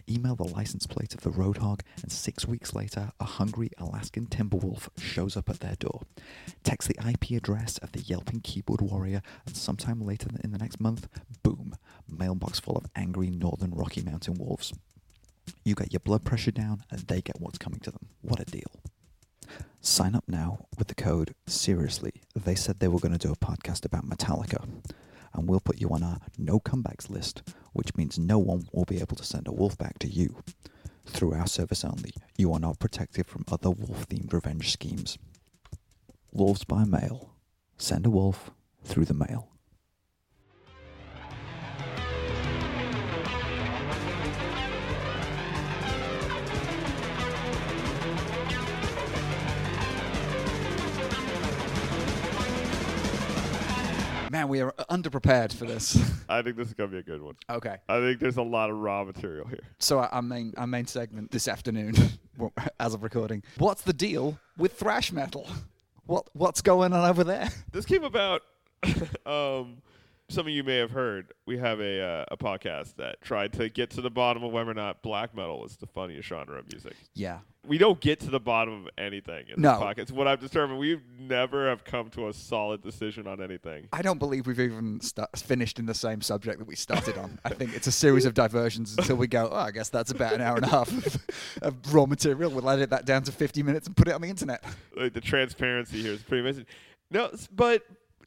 Email 0.10 0.36
the 0.36 0.44
license 0.44 0.88
plate 0.88 1.14
of 1.14 1.22
the 1.22 1.32
Roadhog, 1.32 1.82
and 2.02 2.12
six 2.12 2.48
weeks 2.48 2.74
later, 2.74 3.12
a 3.20 3.26
hungry 3.26 3.70
Alaskan 3.78 4.28
Timberwolf 4.28 4.88
shows 4.98 5.36
up 5.36 5.50
at 5.50 5.60
their 5.60 5.76
door. 5.76 6.04
Text 6.64 6.88
the 6.88 6.98
IP 7.06 7.32
address 7.32 7.78
of 7.80 7.92
the 7.92 8.00
yelping 8.00 8.40
keyboard 8.40 8.80
warrior, 8.80 9.22
and 9.46 9.58
sometime 9.58 10.00
later 10.00 10.30
in 10.44 10.52
the 10.52 10.58
next 10.58 10.80
month, 10.80 11.10
boom, 11.44 11.76
mailbox 12.10 12.60
full 12.60 12.78
of 12.78 12.86
angry 12.96 13.30
northern 13.30 13.72
Rocky 13.72 14.02
Mountain 14.02 14.36
wolves. 14.36 14.74
You 15.66 15.76
get 15.76 15.92
your 15.92 16.00
blood 16.00 16.24
pressure 16.24 16.52
down, 16.52 16.84
and 16.90 17.02
they 17.02 17.22
get 17.22 17.42
what's 17.42 17.58
coming 17.58 17.80
to 17.82 17.92
them. 17.92 18.08
What 18.22 18.40
a 18.40 18.46
deal. 18.46 18.72
Sign 19.82 20.16
up 20.16 20.24
now 20.28 20.68
with 20.78 20.88
the 20.88 20.96
code 20.96 21.34
SERIOUSLY. 21.48 22.22
They 22.36 22.56
said 22.56 22.80
they 22.80 22.88
were 22.88 23.00
going 23.00 23.18
to 23.18 23.28
do 23.28 23.32
a 23.34 23.36
podcast 23.36 23.86
about 23.86 24.08
Metallica. 24.08 24.66
And 25.34 25.48
we'll 25.48 25.60
put 25.60 25.80
you 25.80 25.90
on 25.90 26.04
our 26.04 26.20
no 26.38 26.60
comebacks 26.60 27.10
list, 27.10 27.44
which 27.78 27.96
means 27.96 28.18
no 28.18 28.40
one 28.40 28.68
will 28.74 28.86
be 28.86 29.00
able 29.00 29.16
to 29.16 29.24
send 29.24 29.48
a 29.48 29.52
wolf 29.52 29.78
back 29.78 30.00
to 30.00 30.08
you. 30.08 30.42
Through 31.06 31.36
our 31.36 31.46
service 31.46 31.86
only, 31.86 32.12
you 32.36 32.52
are 32.52 32.60
not 32.60 32.80
protected 32.80 33.28
from 33.28 33.46
other 33.52 33.70
wolf 33.70 34.10
themed 34.10 34.34
revenge 34.34 34.72
schemes. 34.72 35.20
Wolves 36.34 36.64
by 36.64 36.86
mail. 36.86 37.30
Send 37.78 38.08
a 38.08 38.10
wolf 38.10 38.50
through 38.84 39.06
the 39.06 39.14
mail. 39.14 39.50
Man, 54.38 54.50
we 54.50 54.62
are 54.62 54.72
underprepared 54.92 55.52
for 55.52 55.66
this. 55.66 55.98
I 56.30 56.44
think 56.44 56.58
this 56.58 56.68
is 56.68 56.76
gonna 56.76 56.90
be 56.90 57.00
a 57.00 57.02
good 57.02 57.24
one. 57.24 57.34
okay. 57.50 57.78
I 57.90 58.00
think 58.00 58.20
there's 58.20 58.38
a 58.38 58.44
lot 58.44 58.70
of 58.70 58.78
raw 58.78 59.04
material 59.04 59.48
here. 59.48 59.64
So 59.80 59.98
our 59.98 60.10
our 60.10 60.22
main 60.22 60.54
our 60.58 60.68
main 60.68 60.86
segment 60.86 61.32
this 61.32 61.48
afternoon, 61.48 61.96
as 62.80 62.94
of 62.94 63.02
recording, 63.02 63.42
what's 63.58 63.82
the 63.82 63.94
deal 63.94 64.38
with 64.56 64.74
thrash 64.74 65.12
metal? 65.12 65.50
What 66.06 66.30
what's 66.34 66.62
going 66.62 66.94
on 66.94 67.10
over 67.10 67.24
there? 67.24 67.50
This 67.72 67.86
came 67.86 68.04
about. 68.04 68.44
um, 69.26 69.82
some 70.30 70.46
of 70.48 70.52
you 70.54 70.64
may 70.64 70.78
have 70.78 70.92
heard, 70.92 71.34
we 71.46 71.58
have 71.58 71.80
a 71.80 72.02
uh, 72.02 72.26
a 72.32 72.38
podcast 72.38 72.96
that 72.98 73.22
tried 73.22 73.54
to 73.54 73.70
get 73.70 73.90
to 73.92 74.02
the 74.02 74.10
bottom 74.10 74.44
of 74.44 74.52
whether 74.52 74.70
or 74.72 74.74
not 74.74 75.02
black 75.02 75.34
metal 75.36 75.66
is 75.66 75.78
the 75.78 75.88
funniest 75.88 76.28
genre 76.28 76.60
of 76.60 76.72
music. 76.72 76.96
Yeah. 77.14 77.40
We 77.66 77.78
don't 77.78 78.00
get 78.00 78.22
to 78.22 78.30
the 78.30 78.40
bottom 78.40 78.86
of 78.86 78.90
anything 78.98 79.46
in 79.54 79.62
No. 79.62 79.72
this 79.74 79.80
podcast. 80.08 80.12
What 80.14 80.26
I've 80.28 80.40
determined, 80.40 80.80
we've 80.80 81.02
never 81.20 81.68
have 81.70 81.84
come 81.84 82.10
to 82.12 82.30
a 82.30 82.34
solid 82.34 82.82
decision 82.82 83.28
on 83.28 83.42
anything. 83.42 83.90
I 83.92 84.02
don't 84.02 84.20
believe 84.20 84.48
we've 84.48 84.60
even 84.60 85.00
sta 85.02 85.28
finished 85.36 85.78
in 85.80 85.86
the 85.86 85.94
same 85.94 86.22
subject 86.22 86.60
that 86.60 86.68
we 86.68 86.76
started 86.76 87.18
on. 87.18 87.40
I 87.44 87.50
think 87.50 87.76
it's 87.76 87.88
a 87.88 87.92
series 87.92 88.24
of 88.26 88.34
diversions 88.34 88.98
until 88.98 89.18
we 89.18 89.28
go, 89.28 89.50
oh, 89.52 89.56
I 89.56 89.72
guess 89.72 89.90
that's 89.90 90.12
about 90.12 90.34
an 90.34 90.42
hour 90.42 90.56
and 90.56 90.66
a 90.66 90.70
half 90.70 90.90
of, 90.92 91.18
of 91.62 91.94
raw 91.94 92.06
material. 92.06 92.52
We'll 92.52 92.70
edit 92.70 92.90
that 92.92 93.06
down 93.06 93.24
to 93.24 93.32
50 93.34 93.64
minutes 93.64 93.88
and 93.88 93.96
put 93.98 94.08
it 94.08 94.14
on 94.14 94.22
the 94.22 94.30
internet. 94.30 94.64
Like 94.96 95.14
the 95.14 95.22
transparency 95.22 96.02
here 96.02 96.14
is 96.14 96.22
pretty 96.22 96.42
amazing. 96.42 96.66
No, 97.12 97.30
but 97.54 97.84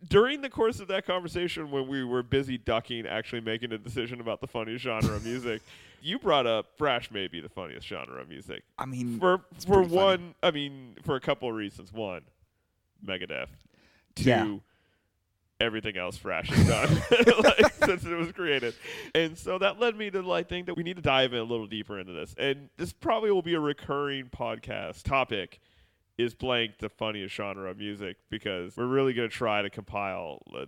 during 0.09 0.41
the 0.41 0.49
course 0.49 0.81
of 0.81 0.89
that 0.89 1.07
conversation, 1.07 1.71
when 1.71 1.87
we 1.89 2.05
were 2.05 2.23
busy 2.23 2.57
ducking, 2.59 3.07
actually 3.07 3.41
making 3.43 3.73
a 3.73 3.79
decision 3.79 4.21
about 4.21 4.41
the 4.41 4.47
funniest 4.47 4.85
genre 4.85 5.15
of 5.17 5.25
music, 5.25 5.63
you 6.03 6.19
brought 6.19 6.47
up 6.47 6.67
thrash 6.79 7.11
may 7.11 7.27
be 7.29 7.41
the 7.41 7.49
funniest 7.49 7.87
genre 7.87 8.21
of 8.21 8.29
music. 8.29 8.63
I 8.79 8.87
mean, 8.87 9.19
for 9.19 9.39
for 9.67 9.75
pretty 9.75 9.89
funny. 9.91 9.95
one, 9.97 10.35
I 10.43 10.51
mean, 10.51 10.97
for 11.03 11.17
a 11.17 11.21
couple 11.21 11.49
of 11.49 11.55
reasons. 11.55 11.93
One, 11.93 12.23
Megadeth. 13.05 13.49
Two, 14.17 14.29
Yeah. 14.29 14.57
everything 15.61 15.97
else 15.97 16.17
Thrash 16.17 16.49
has 16.49 16.67
done 16.67 17.03
like, 17.45 17.73
since 17.85 18.05
it 18.05 18.15
was 18.17 18.33
created, 18.33 18.75
and 19.15 19.37
so 19.39 19.59
that 19.59 19.79
led 19.79 19.95
me 19.97 20.11
to 20.11 20.23
like 20.23 20.49
think 20.49 20.67
that 20.67 20.77
we 20.77 20.83
need 20.83 20.97
to 20.97 21.03
dive 21.03 21.33
in 21.33 21.39
a 21.39 21.45
little 21.45 21.67
deeper 21.67 21.99
into 21.99 22.13
this, 22.13 22.35
and 22.39 22.69
this 22.77 22.93
probably 22.93 23.31
will 23.31 23.43
be 23.43 23.55
a 23.55 23.61
recurring 23.61 24.27
podcast 24.31 25.03
topic. 25.05 25.61
Is 26.21 26.35
blank 26.35 26.79
the 26.79 26.89
funniest 26.89 27.35
genre 27.35 27.71
of 27.71 27.79
music 27.79 28.17
because 28.29 28.77
we're 28.77 28.87
really 28.87 29.13
going 29.13 29.29
to 29.29 29.35
try 29.35 29.63
to 29.63 29.71
compile 29.71 30.43
a 30.55 30.67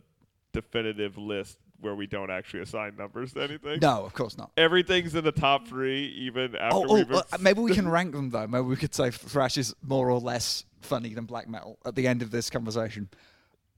definitive 0.53 1.19
list 1.19 1.59
where 1.81 1.95
we 1.95 2.07
don't 2.07 2.31
actually 2.31 2.61
assign 2.61 2.97
numbers 2.97 3.33
to 3.33 3.43
anything. 3.43 3.81
no, 3.81 4.05
of 4.05 4.15
course 4.15 4.39
not. 4.39 4.51
Everything's 4.57 5.15
in 5.15 5.25
the 5.25 5.33
top 5.33 5.67
three, 5.67 6.07
even 6.19 6.55
oh, 6.55 6.59
after 6.59 6.77
Oh, 6.77 6.87
oh 6.89 6.95
we've 6.95 7.13
uh, 7.13 7.23
maybe 7.41 7.61
we 7.61 7.75
can 7.75 7.89
rank 7.89 8.13
them 8.13 8.31
though. 8.31 8.47
Maybe 8.47 8.63
we 8.63 8.77
could 8.77 8.95
say 8.95 9.11
thrash 9.11 9.59
is 9.59 9.75
more 9.83 10.09
or 10.09 10.21
less 10.21 10.65
funny 10.81 11.15
than 11.15 11.25
black 11.25 11.49
metal 11.49 11.79
at 11.85 11.95
the 11.95 12.07
end 12.07 12.23
of 12.23 12.31
this 12.31 12.51
conversation. 12.51 13.09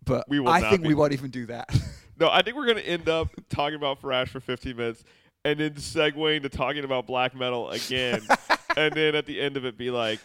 But 0.04 0.28
We 0.28 0.38
will 0.38 0.48
I 0.48 0.68
think 0.68 0.82
be- 0.82 0.88
we 0.88 0.94
won't 0.94 1.12
even 1.12 1.30
do 1.30 1.46
that. 1.46 1.74
No, 2.16 2.30
I 2.30 2.42
think 2.42 2.54
we're 2.56 2.66
going 2.66 2.78
to 2.78 2.86
end 2.88 3.08
up 3.08 3.28
talking 3.48 3.74
about 3.74 4.00
Thrash 4.00 4.28
for 4.28 4.38
15 4.38 4.76
minutes 4.76 5.02
and 5.44 5.58
then 5.58 5.72
segueing 5.72 6.42
to 6.42 6.48
talking 6.48 6.84
about 6.84 7.08
black 7.08 7.34
metal 7.34 7.70
again. 7.70 8.22
and 8.76 8.94
then 8.94 9.16
at 9.16 9.26
the 9.26 9.40
end 9.40 9.56
of 9.56 9.64
it, 9.64 9.76
be 9.76 9.90
like, 9.90 10.20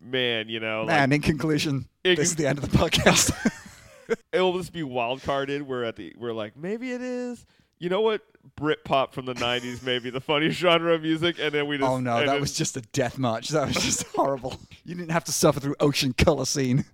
man, 0.00 0.48
you 0.48 0.60
know, 0.60 0.84
Man, 0.84 1.12
in 1.12 1.20
conclusion, 1.20 1.88
In 2.04 2.16
this 2.16 2.30
is 2.30 2.36
the 2.36 2.46
end 2.46 2.58
of 2.58 2.70
the 2.70 2.76
podcast. 2.76 3.32
it'll 4.32 4.56
just 4.56 4.72
be 4.72 4.82
wild 4.82 5.22
carded. 5.22 5.62
We're 5.62 5.84
at 5.84 5.96
the, 5.96 6.14
we're 6.18 6.32
like, 6.32 6.56
maybe 6.56 6.92
it 6.92 7.02
is. 7.02 7.46
You 7.78 7.88
know 7.88 8.00
what? 8.00 8.22
Britpop 8.58 9.12
from 9.12 9.26
the 9.26 9.34
90s 9.34 9.82
maybe 9.82 10.10
the 10.10 10.20
funniest 10.20 10.58
genre 10.58 10.94
of 10.94 11.02
music. 11.02 11.36
And 11.38 11.52
then 11.52 11.66
we 11.66 11.78
just. 11.78 11.88
oh 11.90 12.00
no, 12.00 12.24
that 12.24 12.40
was 12.40 12.52
just 12.52 12.76
a 12.76 12.80
death 12.80 13.18
march. 13.18 13.48
That 13.50 13.68
was 13.68 13.76
just 13.76 14.06
horrible. 14.14 14.58
You 14.84 14.94
didn't 14.94 15.12
have 15.12 15.24
to 15.24 15.32
suffer 15.32 15.60
through 15.60 15.76
Ocean 15.80 16.12
Colour 16.12 16.44
Scene, 16.44 16.84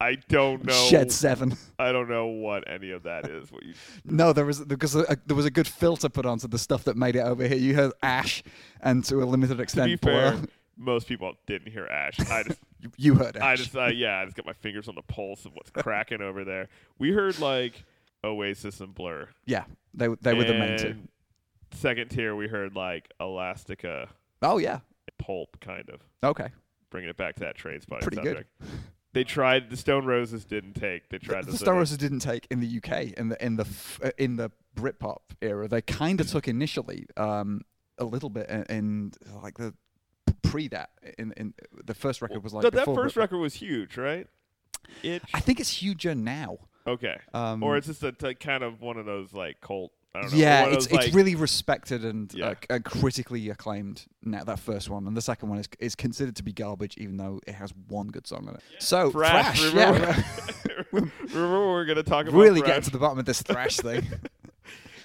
I 0.00 0.16
don't 0.28 0.64
know. 0.64 0.86
Shed 0.88 1.10
Seven. 1.10 1.56
I 1.78 1.90
don't 1.90 2.08
know 2.08 2.26
what 2.26 2.70
any 2.70 2.92
of 2.92 3.02
that 3.02 3.28
is. 3.28 3.50
What 3.50 3.64
you. 3.64 3.74
No, 4.04 4.32
there 4.32 4.44
was 4.44 4.60
because 4.60 4.94
a, 4.94 5.18
there 5.26 5.36
was 5.36 5.44
a 5.44 5.50
good 5.50 5.66
filter 5.66 6.08
put 6.08 6.24
onto 6.24 6.46
the 6.46 6.58
stuff 6.58 6.84
that 6.84 6.96
made 6.96 7.16
it 7.16 7.20
over 7.20 7.46
here. 7.48 7.56
You 7.56 7.74
heard 7.74 7.92
Ash, 8.00 8.44
and 8.80 9.04
to 9.06 9.22
a 9.22 9.24
limited 9.24 9.56
To 9.56 9.62
extent, 9.62 9.90
be 9.90 9.96
fair. 9.96 10.36
Most 10.78 11.06
people 11.08 11.34
didn't 11.46 11.70
hear 11.72 11.86
Ash. 11.86 12.18
I 12.30 12.42
just. 12.44 12.58
You- 12.80 12.92
you 12.96 13.14
heard 13.16 13.36
Ash. 13.36 13.42
I 13.42 13.56
just, 13.56 13.76
uh, 13.76 13.86
yeah, 13.86 14.20
I 14.20 14.24
just 14.24 14.36
got 14.36 14.46
my 14.46 14.52
fingers 14.52 14.86
on 14.88 14.94
the 14.94 15.02
pulse 15.02 15.44
of 15.44 15.52
what's 15.54 15.68
cracking 15.70 16.22
over 16.22 16.44
there. 16.44 16.68
We 16.96 17.10
heard 17.10 17.40
like 17.40 17.82
Oasis 18.22 18.80
and 18.80 18.94
Blur. 18.94 19.28
yeah, 19.46 19.64
they 19.94 20.06
they 20.20 20.32
were 20.32 20.44
the 20.44 20.54
main 20.54 20.78
two. 20.78 20.94
Second 21.72 22.08
tier, 22.10 22.36
we 22.36 22.46
heard 22.46 22.76
like 22.76 23.10
Elastica, 23.20 24.08
Oh 24.42 24.58
yeah, 24.58 24.78
Pulp, 25.18 25.58
kind 25.60 25.90
of 25.90 26.00
okay, 26.22 26.50
bringing 26.90 27.10
it 27.10 27.16
back 27.16 27.34
to 27.34 27.40
that 27.40 27.56
train 27.56 27.80
spot. 27.80 28.00
Pretty 28.02 28.22
good. 28.22 28.46
They 29.12 29.24
tried 29.24 29.70
the 29.70 29.76
Stone 29.76 30.04
Roses 30.06 30.44
didn't 30.44 30.74
take. 30.74 31.08
They 31.08 31.18
tried 31.18 31.46
the 31.46 31.50
the 31.50 31.58
Star 31.58 31.74
Roses 31.74 31.98
didn't 31.98 32.20
take 32.20 32.46
in 32.48 32.60
the 32.60 32.76
UK 32.78 33.18
in 33.18 33.30
the 33.30 33.44
in 33.44 33.56
the 33.56 33.66
uh, 34.04 34.10
in 34.18 34.36
the 34.36 34.52
Britpop 34.76 35.18
era. 35.42 35.66
They 35.66 35.82
kind 35.82 36.20
of 36.20 36.28
took 36.28 36.46
initially 36.46 37.06
um, 37.16 37.62
a 37.98 38.04
little 38.04 38.30
bit 38.30 38.48
in, 38.48 38.62
in 38.70 39.12
like 39.42 39.58
the 39.58 39.74
pre 40.42 40.68
that 40.68 40.90
in 41.18 41.32
in 41.36 41.54
the 41.84 41.94
first 41.94 42.22
record 42.22 42.42
was 42.42 42.52
like 42.54 42.62
that 42.62 42.72
before 42.72 42.94
first 42.94 43.14
Britpop. 43.16 43.20
record 43.20 43.38
was 43.38 43.54
huge, 43.54 43.96
right? 43.96 44.26
Itch. 45.02 45.22
I 45.34 45.40
think 45.40 45.60
it's 45.60 45.70
huger 45.82 46.14
now. 46.14 46.58
Okay. 46.86 47.16
Um, 47.34 47.62
or 47.62 47.76
it's 47.76 47.86
just 47.86 48.02
a 48.02 48.12
t- 48.12 48.34
kind 48.34 48.62
of 48.62 48.80
one 48.80 48.96
of 48.96 49.04
those 49.06 49.32
like 49.34 49.60
cult. 49.60 49.92
I 50.14 50.22
don't 50.22 50.32
know. 50.32 50.38
yeah, 50.38 50.64
it's 50.68 50.86
it's 50.86 50.94
like- 50.94 51.14
really 51.14 51.34
respected 51.34 52.02
and 52.04 52.32
Yeah. 52.32 52.46
uh, 52.48 52.54
and 52.70 52.84
critically 52.84 53.50
acclaimed 53.50 54.06
now. 54.22 54.42
That 54.44 54.58
first 54.58 54.88
one 54.88 55.06
and 55.06 55.14
the 55.14 55.20
second 55.20 55.50
one 55.50 55.58
is 55.58 55.68
is 55.78 55.94
considered 55.94 56.36
to 56.36 56.42
be 56.42 56.52
garbage, 56.54 56.96
even 56.96 57.18
though 57.18 57.40
it 57.46 57.54
has 57.54 57.74
one 57.88 58.08
good 58.08 58.26
song 58.26 58.48
on 58.48 58.54
it. 58.54 58.62
So 58.78 59.10
Thrash. 59.10 59.60
thrash, 59.60 59.72
remember, 59.74 60.24
yeah, 60.68 60.82
remember 60.94 61.12
we're 61.68 61.84
gonna 61.84 62.02
talk 62.02 62.26
about 62.26 62.38
really 62.38 62.60
thrash, 62.60 62.68
getting 62.70 62.82
to 62.84 62.90
the 62.90 62.98
bottom 62.98 63.18
of 63.18 63.26
this 63.26 63.42
thrash 63.42 63.76
thing. 63.76 64.06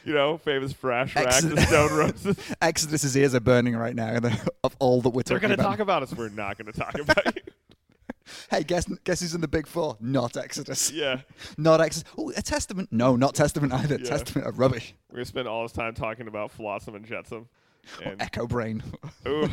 you 0.05 0.13
know, 0.13 0.37
famous 0.37 0.73
thrash 0.73 1.15
rack, 1.15 1.41
the 1.41 1.61
Stone 1.61 1.93
Roses. 1.93 2.37
Exodus's 2.61 3.15
ears 3.15 3.33
are 3.35 3.39
burning 3.39 3.75
right 3.75 3.95
now 3.95 4.17
of 4.63 4.75
all 4.79 5.01
that 5.01 5.09
we're 5.09 5.23
They're 5.23 5.37
talking 5.37 5.49
gonna 5.49 5.53
about. 5.55 5.69
talk 5.69 5.79
about 5.79 6.03
us. 6.03 6.13
We're 6.13 6.29
not 6.29 6.57
gonna 6.57 6.71
talk 6.71 6.95
about 6.99 7.25
you. 7.35 7.41
Hey, 8.49 8.63
guess 8.63 8.85
guess 9.03 9.19
who's 9.19 9.35
in 9.35 9.41
the 9.41 9.47
big 9.47 9.67
four? 9.67 9.97
Not 9.99 10.37
Exodus. 10.37 10.91
Yeah, 10.91 11.21
Not 11.57 11.81
Exodus. 11.81 12.09
Oh, 12.17 12.31
a 12.35 12.41
Testament? 12.41 12.89
No, 12.91 13.15
not 13.15 13.35
Testament 13.35 13.73
either. 13.73 13.97
Yeah. 13.99 14.09
Testament 14.09 14.47
are 14.47 14.51
rubbish. 14.51 14.93
we're 15.09 15.17
gonna 15.17 15.25
spend 15.25 15.47
all 15.47 15.63
this 15.63 15.73
time 15.73 15.93
talking 15.93 16.27
about 16.27 16.51
Flotsam 16.51 16.95
and 16.95 17.05
Jetsam. 17.05 17.47
And 18.03 18.17
Echobrain. 18.19 18.81
ooh, 19.27 19.49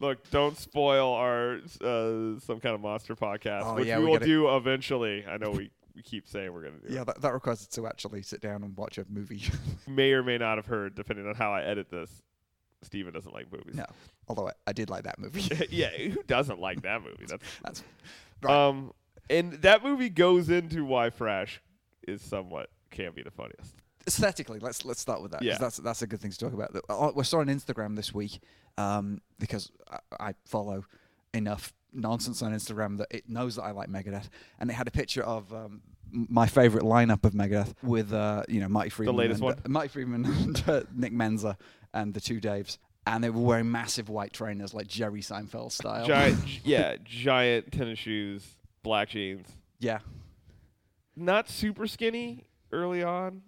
look, 0.00 0.28
don't 0.30 0.56
spoil 0.58 1.12
our 1.12 1.54
uh, 1.80 2.38
some 2.40 2.60
kind 2.60 2.74
of 2.74 2.80
monster 2.80 3.14
podcast, 3.14 3.62
Oh, 3.64 3.74
which 3.76 3.86
yeah, 3.86 3.98
we, 3.98 4.04
we 4.04 4.10
will 4.10 4.16
gotta- 4.18 4.26
do 4.26 4.56
eventually. 4.56 5.24
I 5.26 5.36
know 5.36 5.50
we, 5.50 5.70
we 5.96 6.02
keep 6.02 6.28
saying 6.28 6.52
we're 6.52 6.62
gonna 6.62 6.78
do. 6.86 6.92
yeah, 6.94 7.02
that, 7.04 7.20
that 7.22 7.32
requires 7.32 7.60
us 7.62 7.66
to 7.68 7.86
actually 7.86 8.22
sit 8.22 8.40
down 8.40 8.62
and 8.62 8.76
watch 8.76 8.98
a 8.98 9.06
movie. 9.08 9.42
May 9.88 10.12
or 10.12 10.22
may 10.22 10.36
not 10.38 10.58
have 10.58 10.66
heard, 10.66 10.94
depending 10.94 11.26
on 11.26 11.34
how 11.34 11.52
I 11.52 11.62
edit 11.62 11.90
this. 11.90 12.22
Steven 12.82 13.12
doesn't 13.14 13.32
like 13.32 13.50
movies. 13.50 13.74
no, 13.74 13.86
although 14.28 14.48
I, 14.48 14.52
I 14.66 14.72
did 14.72 14.90
like 14.90 15.04
that 15.04 15.18
movie. 15.18 15.48
yeah, 15.70 15.88
who 15.88 16.22
doesn't 16.24 16.60
like 16.60 16.82
that 16.82 17.02
movie? 17.02 17.24
That's 17.28 17.42
That's 17.64 17.82
right. 18.42 18.68
um, 18.68 18.92
and 19.30 19.54
that 19.62 19.82
movie 19.82 20.10
goes 20.10 20.50
into 20.50 20.84
why 20.84 21.08
Thrash 21.10 21.60
is 22.06 22.20
somewhat 22.22 22.68
can 22.90 23.12
be 23.12 23.22
the 23.22 23.30
funniest. 23.30 23.74
aesthetically, 24.06 24.58
let's 24.60 24.84
let's 24.84 25.00
start 25.00 25.22
with 25.22 25.32
that. 25.32 25.42
Yeah. 25.42 25.56
that's 25.58 25.78
that's 25.78 26.02
a 26.02 26.06
good 26.06 26.20
thing 26.20 26.30
to 26.30 26.38
talk 26.38 26.52
about. 26.52 26.76
Uh, 26.88 27.10
We 27.16 27.24
saw 27.24 27.38
on 27.38 27.46
Instagram 27.46 27.96
this 27.96 28.12
week 28.14 28.40
um, 28.78 29.20
because 29.38 29.72
I, 29.90 30.28
I 30.28 30.34
follow 30.44 30.84
enough 31.36 31.72
nonsense 31.92 32.42
on 32.42 32.52
Instagram 32.52 32.98
that 32.98 33.08
it 33.10 33.28
knows 33.28 33.56
that 33.56 33.62
I 33.62 33.70
like 33.70 33.88
Megadeth, 33.88 34.28
and 34.58 34.70
it 34.70 34.74
had 34.74 34.88
a 34.88 34.90
picture 34.90 35.22
of 35.22 35.52
um, 35.52 35.82
my 36.10 36.46
favorite 36.46 36.84
lineup 36.84 37.24
of 37.24 37.32
Megadeth 37.32 37.74
with 37.82 38.12
uh, 38.12 38.42
you 38.48 38.60
know 38.60 38.68
Marty 38.68 38.90
Friedman, 38.90 39.16
latest 39.16 39.38
and, 39.38 39.44
one? 39.44 39.54
uh, 39.64 39.68
Marty 39.68 39.88
Friedman, 39.88 40.24
and 40.24 40.64
uh, 40.66 40.82
Nick 40.94 41.12
Menza, 41.12 41.56
and 41.94 42.14
the 42.14 42.20
two 42.20 42.40
Daves. 42.40 42.78
And 43.08 43.22
they 43.22 43.30
were 43.30 43.40
wearing 43.40 43.70
massive 43.70 44.08
white 44.08 44.32
trainers, 44.32 44.74
like 44.74 44.88
Jerry 44.88 45.20
Seinfeld 45.20 45.70
style. 45.70 46.06
Giant, 46.06 46.38
yeah, 46.64 46.96
giant 47.04 47.70
tennis 47.70 48.00
shoes, 48.00 48.44
black 48.82 49.10
jeans. 49.10 49.46
yeah, 49.78 50.00
Not 51.14 51.48
super 51.48 51.86
skinny 51.86 52.46
early 52.72 53.04
on, 53.04 53.42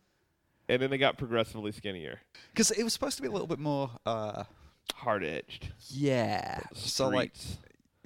and 0.68 0.80
then 0.80 0.90
they 0.90 0.98
got 0.98 1.18
progressively 1.18 1.72
skinnier, 1.72 2.20
because 2.52 2.70
it 2.70 2.84
was 2.84 2.92
supposed 2.92 3.16
to 3.16 3.22
be 3.22 3.28
a 3.28 3.32
little 3.32 3.48
bit 3.48 3.58
more. 3.58 3.90
Uh, 4.06 4.44
hard 4.94 5.24
edged. 5.24 5.72
yeah, 5.90 6.60
so 6.72 7.08
like 7.08 7.32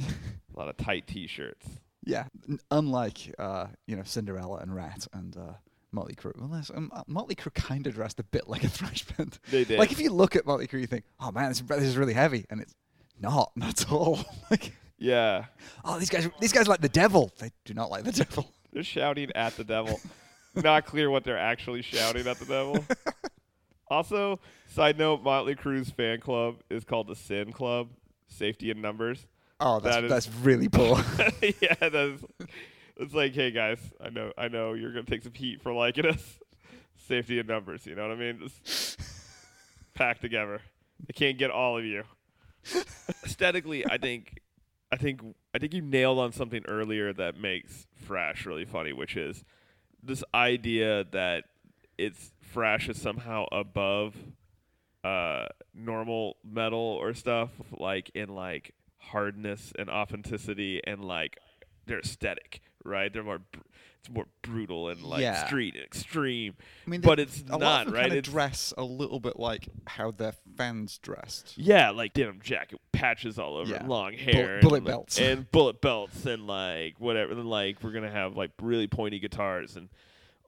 a 0.55 0.59
lot 0.59 0.69
of 0.69 0.77
tight 0.77 1.07
t-shirts. 1.07 1.67
Yeah, 2.05 2.25
unlike 2.71 3.33
uh, 3.39 3.67
you 3.87 3.97
know 3.97 4.03
Cinderella 4.05 4.59
and 4.59 4.75
Rat 4.75 5.07
and 5.13 5.37
uh, 5.37 5.53
Motley 5.93 6.15
Crue. 6.15 6.37
Well, 6.39 6.49
there's- 6.49 6.71
um, 6.75 6.91
uh, 6.93 7.03
Motley 7.07 7.35
Crue 7.37 7.55
kind 7.55 7.87
of 7.87 7.95
dressed 7.95 8.19
a 8.19 8.25
bit 8.25 8.49
like 8.49 8.65
a 8.65 8.69
thrash 8.77 9.05
band. 9.05 9.39
They 9.51 9.65
did. 9.65 9.79
Like 9.79 9.93
if 9.93 10.01
you 10.01 10.11
look 10.11 10.35
at 10.35 10.45
Motley 10.47 10.67
Crue, 10.67 10.81
you 10.81 10.87
think, 10.87 11.05
"Oh 11.21 11.31
man, 11.31 11.49
this, 11.51 11.61
this 11.61 11.83
is 11.85 11.97
really 11.97 12.15
heavy," 12.15 12.45
and 12.51 12.61
it's 12.61 12.75
not 13.21 13.53
at 13.63 13.91
all. 13.93 14.19
like, 14.51 14.73
yeah, 14.99 15.45
oh, 15.85 15.99
these 15.99 16.11
guys, 16.11 16.29
these 16.41 16.53
guys 16.53 16.67
like 16.67 16.81
the 16.81 16.89
devil. 16.89 17.33
They 17.39 17.51
do 17.65 17.73
not 17.75 17.91
like 17.91 18.03
the 18.05 18.13
devil. 18.13 18.51
they're 18.73 18.83
shouting 18.83 19.31
at 19.35 19.57
the 19.57 19.65
devil. 19.65 20.01
Not 20.57 20.85
clear 20.87 21.09
what 21.09 21.23
they're 21.25 21.39
actually 21.39 21.83
shouting 21.83 22.27
at 22.27 22.39
the 22.39 22.45
devil. 22.47 22.85
Also, 23.89 24.41
side 24.69 24.99
note: 24.99 25.23
Motley 25.23 25.55
Crue's 25.55 25.91
fan 25.91 26.21
club 26.21 26.57
is 26.71 26.85
called 26.85 27.09
the 27.09 27.17
Sin 27.17 27.53
Club. 27.53 27.89
Safety 28.29 28.71
in 28.71 28.81
numbers. 28.81 29.27
Oh, 29.65 29.81
that's 29.81 29.97
That 29.97 30.05
is- 30.05 30.11
that's 30.11 30.29
really 30.43 30.69
poor. 30.69 30.99
yeah, 31.61 31.75
that's. 31.89 32.23
It's 32.97 33.15
like, 33.15 33.33
hey 33.35 33.51
guys, 33.51 33.79
I 34.05 34.11
know, 34.11 34.33
I 34.37 34.49
know, 34.49 34.75
you're 34.75 34.91
gonna 34.93 35.05
take 35.05 35.23
some 35.23 35.33
heat 35.35 35.63
for 35.63 35.73
liking 35.73 36.07
us. 36.07 36.39
Safety 37.09 37.39
in 37.39 37.47
numbers, 37.47 37.87
you 37.87 37.95
know 37.95 38.03
what 38.03 38.13
I 38.13 38.21
mean? 38.21 38.39
Just 38.41 39.01
pack 39.95 40.21
together. 40.21 40.61
I 41.09 41.13
can't 41.13 41.37
get 41.39 41.51
all 41.51 41.77
of 41.79 41.85
you. 41.85 42.05
Aesthetically, 43.25 43.85
I 43.87 43.99
think, 43.99 44.39
I 44.93 44.97
think, 44.97 45.21
I 45.55 45.59
think 45.59 45.75
you 45.75 45.81
nailed 45.83 46.19
on 46.19 46.33
something 46.33 46.65
earlier 46.69 47.13
that 47.13 47.37
makes 47.37 47.87
Thrash 48.05 48.47
really 48.47 48.65
funny, 48.65 48.93
which 48.93 49.17
is 49.17 49.45
this 50.03 50.23
idea 50.35 51.05
that 51.13 51.45
it's 51.99 52.33
thrash 52.53 52.89
is 52.89 53.01
somehow 53.01 53.47
above 53.53 54.15
uh 55.05 55.47
normal 55.75 56.37
metal 56.45 56.79
or 57.01 57.15
stuff 57.15 57.51
like 57.73 58.11
in 58.15 58.29
like 58.29 58.75
hardness 59.11 59.73
and 59.79 59.91
authenticity 59.91 60.81
and 60.87 61.05
like 61.05 61.39
their 61.87 61.99
aesthetic 61.99 62.61
right 62.85 63.13
they're 63.13 63.23
more 63.25 63.39
br- 63.39 63.59
it's 64.01 64.11
more 64.11 64.27
brutal 64.43 64.89
and 64.89 65.01
like 65.03 65.21
Yeah. 65.21 65.47
street 65.47 65.75
and 65.77 65.85
extreme 65.85 66.55
I 66.87 66.91
mean, 66.91 67.01
but 67.03 67.21
it's 67.21 67.45
a 67.49 67.53
lot 67.53 67.61
not 67.61 67.85
them 67.87 67.95
right 67.95 68.09
Kind 68.09 68.15
of 68.19 68.25
dress 68.25 68.75
a 68.77 68.83
little 68.83 69.21
bit 69.21 69.39
like 69.39 69.69
how 69.87 70.11
their 70.11 70.33
fans 70.57 70.99
dressed. 70.99 71.55
yeah 71.57 71.91
like 71.91 72.13
denim 72.13 72.41
jacket 72.43 72.81
patches 72.93 73.39
all 73.39 73.57
over 73.57 73.71
Yeah. 73.71 73.87
long 73.87 74.13
hair 74.15 74.61
bullet 74.61 74.79
and, 74.79 74.87
belts. 74.87 75.19
and 75.21 75.51
bullet 75.53 75.81
belts 75.81 76.25
and 76.27 76.47
like 76.47 76.95
whatever 76.99 77.33
and 77.33 77.49
like 77.49 77.83
we're 77.83 77.93
gonna 77.93 78.11
have 78.11 78.37
like 78.37 78.51
really 78.61 78.87
pointy 78.89 79.19
guitars 79.21 79.77
and 79.77 79.89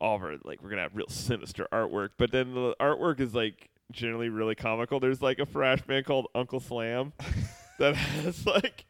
all 0.01 0.17
of 0.17 0.23
our 0.23 0.37
like 0.45 0.61
we're 0.63 0.71
gonna 0.71 0.83
have 0.83 0.97
real 0.97 1.09
sinister 1.09 1.69
artwork 1.73 2.11
but 2.19 2.33
then 2.33 2.55
the 2.55 2.75
artwork 2.81 3.21
is 3.21 3.35
like 3.35 3.69
generally 3.93 4.29
really 4.29 4.57
comical 4.57 4.99
there's 4.99 5.23
like 5.23 5.39
a 5.39 5.47
thrash 5.47 5.81
band 5.83 6.05
called 6.07 6.27
uncle 6.35 6.59
slam 6.59 7.13
that 7.79 7.97
has 7.97 8.47
like 8.47 8.85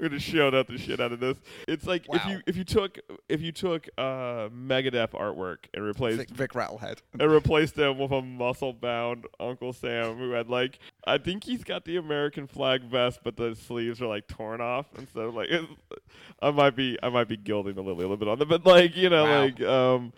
we're 0.00 0.08
gonna 0.08 0.18
shout 0.20 0.54
out 0.54 0.66
the 0.68 0.78
shit 0.78 1.00
out 1.00 1.12
of 1.12 1.20
this 1.20 1.36
it's 1.68 1.86
like 1.86 2.06
if 2.10 2.24
you 2.24 2.40
if 2.46 2.56
you 2.56 2.64
took 2.64 2.98
if 3.28 3.42
you 3.42 3.52
took 3.52 3.88
uh 3.98 4.48
megadeth 4.48 5.10
artwork 5.10 5.58
and 5.74 5.84
replaced 5.84 6.16
Vic, 6.18 6.30
Vic 6.30 6.52
Rattlehead. 6.52 6.98
and 7.18 7.30
replaced 7.30 7.76
him 7.76 7.98
with 7.98 8.10
a 8.10 8.22
muscle 8.22 8.72
bound 8.72 9.26
Uncle 9.38 9.74
Sam 9.74 10.16
who 10.16 10.30
had 10.30 10.48
like 10.48 10.78
I 11.06 11.18
think 11.18 11.44
he's 11.44 11.62
got 11.62 11.84
the 11.84 11.96
American 11.98 12.46
flag 12.46 12.84
vest 12.84 13.20
but 13.22 13.36
the 13.36 13.54
sleeves 13.54 14.00
are 14.00 14.06
like 14.06 14.26
torn 14.28 14.62
off 14.62 14.86
and 14.96 15.06
so 15.12 15.28
like 15.28 15.50
I 16.42 16.50
might 16.52 16.74
be 16.74 16.96
I 17.02 17.10
might 17.10 17.28
be 17.28 17.36
gilding 17.36 17.74
the 17.74 17.82
lily 17.82 18.04
a 18.04 18.08
little, 18.08 18.16
little 18.16 18.16
bit 18.16 18.28
on 18.28 18.38
them 18.38 18.48
but 18.48 18.64
like 18.64 18.96
you 18.96 19.10
know 19.10 19.24
Wow. 19.24 19.40
like 19.42 19.60
um 19.60 20.12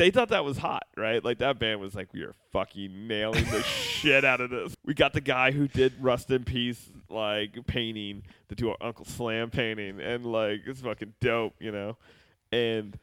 they 0.00 0.10
thought 0.10 0.30
that 0.30 0.46
was 0.46 0.56
hot, 0.56 0.84
right? 0.96 1.22
Like 1.22 1.38
that 1.38 1.58
band 1.58 1.78
was 1.78 1.94
like, 1.94 2.08
we 2.14 2.22
are 2.22 2.34
fucking 2.52 3.06
nailing 3.06 3.44
the 3.44 3.62
shit 3.64 4.24
out 4.24 4.40
of 4.40 4.48
this. 4.48 4.74
We 4.82 4.94
got 4.94 5.12
the 5.12 5.20
guy 5.20 5.50
who 5.50 5.68
did 5.68 5.92
Rust 6.00 6.30
in 6.30 6.44
Peace 6.44 6.88
like 7.10 7.66
painting 7.66 8.22
to 8.48 8.54
do 8.54 8.70
our 8.70 8.76
Uncle 8.80 9.04
Slam 9.04 9.50
painting, 9.50 10.00
and 10.00 10.24
like 10.24 10.62
it's 10.64 10.80
fucking 10.80 11.12
dope, 11.20 11.54
you 11.60 11.70
know. 11.70 11.98
And 12.50 12.98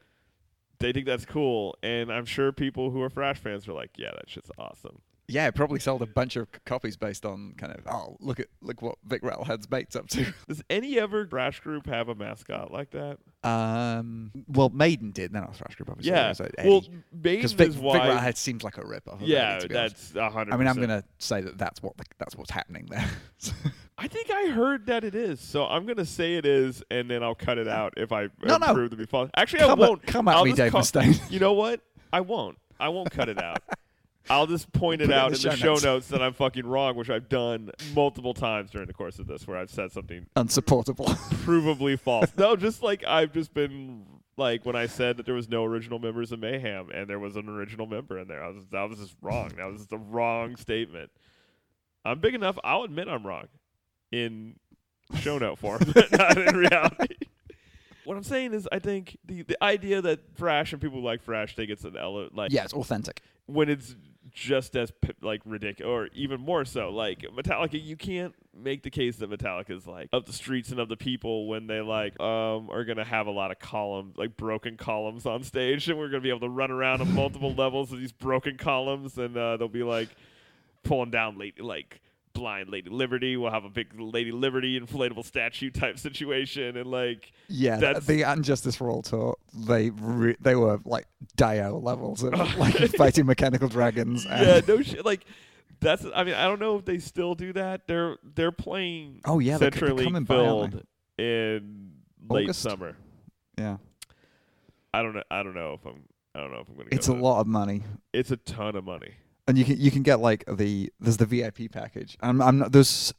they 0.80 0.92
think 0.92 1.06
that's 1.06 1.24
cool, 1.24 1.76
and 1.84 2.12
I'm 2.12 2.24
sure 2.24 2.50
people 2.50 2.90
who 2.90 3.00
are 3.02 3.08
Thrash 3.08 3.38
fans 3.38 3.68
are 3.68 3.74
like, 3.74 3.90
yeah, 3.96 4.10
that 4.16 4.28
shit's 4.28 4.50
awesome. 4.58 5.00
Yeah, 5.30 5.46
it 5.46 5.54
probably 5.54 5.78
sold 5.78 6.00
a 6.00 6.06
bunch 6.06 6.36
of 6.36 6.48
c- 6.54 6.58
copies 6.64 6.96
based 6.96 7.26
on 7.26 7.52
kind 7.58 7.72
of 7.74 7.86
oh 7.86 8.16
look 8.18 8.40
at 8.40 8.46
look 8.62 8.80
what 8.80 8.96
Vic 9.04 9.20
Rattlehead's 9.22 9.70
mate's 9.70 9.94
up 9.94 10.08
to. 10.08 10.32
Does 10.48 10.62
any 10.70 10.98
ever 10.98 11.26
Thrash 11.26 11.60
group 11.60 11.86
have 11.86 12.08
a 12.08 12.14
mascot 12.14 12.72
like 12.72 12.90
that? 12.92 13.18
Um, 13.44 14.32
well, 14.48 14.70
Maiden 14.70 15.10
did. 15.10 15.32
Then 15.32 15.42
I 15.44 15.46
was 15.48 15.58
Thrash 15.58 15.74
Group, 15.76 15.90
obviously. 15.90 16.12
yeah. 16.12 16.32
So 16.32 16.48
Well, 16.64 16.80
because 16.80 16.88
Maiden 17.12 17.12
Vic, 17.22 17.44
is 17.44 17.52
Vic. 17.52 17.82
Rattlehead 17.82 18.36
seems 18.36 18.64
like 18.64 18.78
a 18.78 18.86
rip 18.86 19.06
off. 19.08 19.20
yeah, 19.20 19.58
to 19.58 19.68
that's 19.68 20.14
a 20.16 20.30
hundred. 20.30 20.54
I 20.54 20.56
mean, 20.56 20.66
I'm 20.66 20.80
gonna 20.80 21.04
say 21.18 21.40
that 21.42 21.58
that's 21.58 21.82
what 21.82 21.96
the, 21.98 22.04
that's 22.18 22.34
what's 22.34 22.50
happening 22.50 22.86
there. 22.90 23.06
I 23.98 24.06
think 24.08 24.30
I 24.30 24.46
heard 24.48 24.86
that 24.86 25.04
it 25.04 25.14
is, 25.14 25.40
so 25.40 25.66
I'm 25.66 25.84
gonna 25.84 26.04
say 26.06 26.36
it 26.36 26.46
is, 26.46 26.82
and 26.90 27.10
then 27.10 27.22
I'll 27.22 27.34
cut 27.34 27.58
it 27.58 27.68
out 27.68 27.94
if 27.96 28.12
I 28.12 28.28
No, 28.42 28.56
no. 28.56 28.72
prove 28.72 28.90
to 28.92 28.96
be 28.96 29.06
false. 29.06 29.28
Actually, 29.36 29.62
I 29.64 29.74
won't. 29.74 30.02
At, 30.02 30.06
come 30.06 30.28
at 30.28 30.36
I'll 30.36 30.44
me, 30.44 30.52
Dave 30.52 30.72
call- 30.72 30.80
Mustaine. 30.82 31.20
You 31.30 31.38
know 31.40 31.52
what? 31.52 31.80
I 32.12 32.20
won't. 32.22 32.56
I 32.80 32.88
won't 32.88 33.10
cut 33.10 33.28
it 33.28 33.42
out. 33.42 33.58
I'll 34.30 34.46
just 34.46 34.70
point 34.72 35.00
it 35.00 35.04
it 35.04 35.10
in 35.10 35.18
out 35.18 35.32
the 35.32 35.36
in 35.36 35.50
the 35.50 35.56
show 35.56 35.72
notes. 35.72 35.84
notes 35.84 36.08
that 36.08 36.22
I'm 36.22 36.32
fucking 36.34 36.66
wrong, 36.66 36.96
which 36.96 37.10
I've 37.10 37.28
done 37.28 37.70
multiple 37.94 38.34
times 38.34 38.70
during 38.70 38.86
the 38.86 38.92
course 38.92 39.18
of 39.18 39.26
this, 39.26 39.46
where 39.46 39.56
I've 39.56 39.70
said 39.70 39.92
something 39.92 40.26
Unsupportable. 40.36 41.06
provably 41.44 41.98
false. 41.98 42.32
No, 42.36 42.56
just 42.56 42.82
like 42.82 43.04
I've 43.04 43.32
just 43.32 43.54
been 43.54 44.04
like 44.36 44.64
when 44.66 44.76
I 44.76 44.86
said 44.86 45.16
that 45.16 45.26
there 45.26 45.34
was 45.34 45.48
no 45.48 45.64
original 45.64 45.98
members 45.98 46.30
of 46.32 46.38
Mayhem 46.40 46.90
and 46.92 47.08
there 47.08 47.18
was 47.18 47.36
an 47.36 47.48
original 47.48 47.86
member 47.86 48.18
in 48.18 48.28
there. 48.28 48.42
I 48.42 48.48
was 48.48 48.64
that 48.70 48.88
was 48.88 48.98
just 48.98 49.16
wrong. 49.22 49.52
That 49.56 49.64
was 49.66 49.78
just 49.80 49.92
a 49.92 49.96
wrong 49.98 50.56
statement. 50.56 51.10
I'm 52.04 52.20
big 52.20 52.34
enough. 52.34 52.58
I'll 52.64 52.84
admit 52.84 53.08
I'm 53.08 53.26
wrong 53.26 53.48
in 54.12 54.56
show 55.20 55.38
note 55.38 55.58
form, 55.58 55.80
but 55.94 56.10
not 56.18 56.38
in 56.38 56.56
reality. 56.56 57.14
What 58.04 58.16
I'm 58.16 58.22
saying 58.22 58.54
is, 58.54 58.66
I 58.72 58.78
think 58.78 59.18
the 59.26 59.42
the 59.42 59.62
idea 59.62 60.00
that 60.00 60.34
Thrash 60.36 60.72
and 60.72 60.80
people 60.80 61.02
like 61.02 61.22
Thrash 61.22 61.54
think 61.54 61.70
it's 61.70 61.84
an 61.84 61.96
ele- 61.96 62.28
like 62.32 62.52
yeah, 62.52 62.64
it's 62.64 62.72
authentic. 62.72 63.20
when 63.46 63.68
it's 63.68 63.96
just 64.32 64.76
as 64.76 64.92
like 65.22 65.40
ridiculous 65.44 65.88
or 65.88 66.08
even 66.14 66.40
more 66.40 66.64
so 66.64 66.90
like 66.90 67.20
metallica 67.36 67.82
you 67.82 67.96
can't 67.96 68.34
make 68.54 68.82
the 68.82 68.90
case 68.90 69.16
that 69.16 69.30
metallica 69.30 69.70
is 69.70 69.86
like 69.86 70.08
of 70.12 70.24
the 70.26 70.32
streets 70.32 70.70
and 70.70 70.80
of 70.80 70.88
the 70.88 70.96
people 70.96 71.46
when 71.46 71.66
they 71.66 71.80
like 71.80 72.18
um 72.20 72.68
are 72.70 72.84
gonna 72.84 73.04
have 73.04 73.26
a 73.26 73.30
lot 73.30 73.50
of 73.50 73.58
columns 73.58 74.16
like 74.16 74.36
broken 74.36 74.76
columns 74.76 75.26
on 75.26 75.42
stage 75.42 75.88
and 75.88 75.98
we're 75.98 76.08
gonna 76.08 76.20
be 76.20 76.30
able 76.30 76.40
to 76.40 76.48
run 76.48 76.70
around 76.70 77.00
on 77.00 77.12
multiple 77.14 77.54
levels 77.56 77.92
of 77.92 77.98
these 77.98 78.12
broken 78.12 78.56
columns 78.56 79.16
and 79.18 79.36
uh, 79.36 79.56
they'll 79.56 79.68
be 79.68 79.82
like 79.82 80.08
pulling 80.82 81.10
down 81.10 81.38
lady 81.38 81.62
like 81.62 82.00
blind 82.38 82.68
lady 82.68 82.88
liberty 82.90 83.36
we'll 83.36 83.50
have 83.50 83.64
a 83.64 83.68
big 83.68 83.88
lady 83.98 84.30
liberty 84.32 84.78
inflatable 84.80 85.24
statue 85.24 85.70
type 85.70 85.98
situation 85.98 86.76
and 86.76 86.90
like 86.90 87.32
Yeah, 87.48 87.76
That's- 87.76 88.06
the 88.06 88.22
and 88.22 88.44
Justice 88.44 88.76
for 88.76 88.88
All 88.90 89.02
tour, 89.02 89.36
they 89.52 89.90
re- 89.90 90.36
they 90.40 90.54
were 90.54 90.78
like 90.84 91.06
Dio 91.36 91.78
levels 91.78 92.22
of 92.22 92.32
like 92.58 92.74
fighting 92.96 93.26
mechanical 93.26 93.68
dragons. 93.68 94.24
And, 94.30 94.46
yeah 94.46 94.60
no 94.66 94.82
shit 94.82 95.04
like 95.04 95.24
that's 95.80 96.04
i 96.14 96.24
mean 96.24 96.34
i 96.34 96.44
don't 96.44 96.58
know 96.60 96.76
if 96.76 96.84
they 96.84 96.98
still 96.98 97.34
do 97.34 97.52
that 97.52 97.86
they're 97.86 98.16
they're 98.34 98.50
playing 98.52 99.20
Oh 99.24 99.38
yeah, 99.38 99.58
they're, 99.58 99.70
c- 99.72 99.80
they're 99.80 99.90
CenturyLink 99.90 100.26
by, 100.26 100.34
filled 100.34 100.82
in 101.18 101.90
late 102.28 102.44
August? 102.44 102.60
summer. 102.62 102.96
Yeah, 103.58 103.76
I 104.94 105.02
don't 105.02 105.14
know. 105.14 105.22
I 105.30 105.42
don't 105.42 105.54
know 105.54 105.72
if 105.74 105.84
I'm. 105.86 106.02
I 106.34 106.40
don't 106.40 106.52
know 106.52 106.60
if 106.60 106.68
I'm 106.68 106.76
gonna. 106.76 106.88
it's 106.92 107.08
go 107.08 107.14
a 107.14 107.16
to- 107.16 107.22
lot 107.22 107.40
of 107.40 107.46
money. 107.48 107.82
It's 108.12 108.30
a 108.30 108.36
ton 108.36 108.76
of 108.76 108.84
money. 108.84 109.14
And 109.48 109.58
you 109.58 109.64
can 109.64 109.80
you 109.80 109.90
can 109.90 110.02
get 110.02 110.20
like 110.20 110.44
the 110.46 110.92
there's 111.00 111.16
the 111.16 111.26
VIP 111.26 111.72
package. 111.72 112.16
I'm, 112.20 112.40
I'm 112.40 112.58
not, 112.58 112.72
there's 112.72 113.12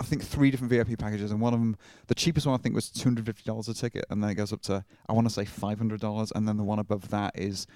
I 0.00 0.04
think 0.04 0.22
three 0.22 0.50
different 0.50 0.70
VIP 0.70 0.98
packages, 0.98 1.30
and 1.30 1.40
one 1.40 1.54
of 1.54 1.60
them 1.60 1.76
the 2.08 2.14
cheapest 2.14 2.46
one 2.46 2.54
I 2.58 2.62
think 2.62 2.74
was 2.74 2.90
two 2.90 3.04
hundred 3.04 3.24
fifty 3.24 3.44
dollars 3.44 3.68
a 3.68 3.74
ticket, 3.74 4.04
and 4.10 4.22
then 4.22 4.28
it 4.30 4.34
goes 4.34 4.52
up 4.52 4.60
to 4.62 4.84
I 5.08 5.12
want 5.12 5.26
to 5.26 5.32
say 5.32 5.44
five 5.44 5.78
hundred 5.78 6.00
dollars, 6.00 6.32
and 6.34 6.46
then 6.46 6.56
the 6.56 6.64
one 6.64 6.78
above 6.78 7.08
that 7.08 7.38
is 7.38 7.66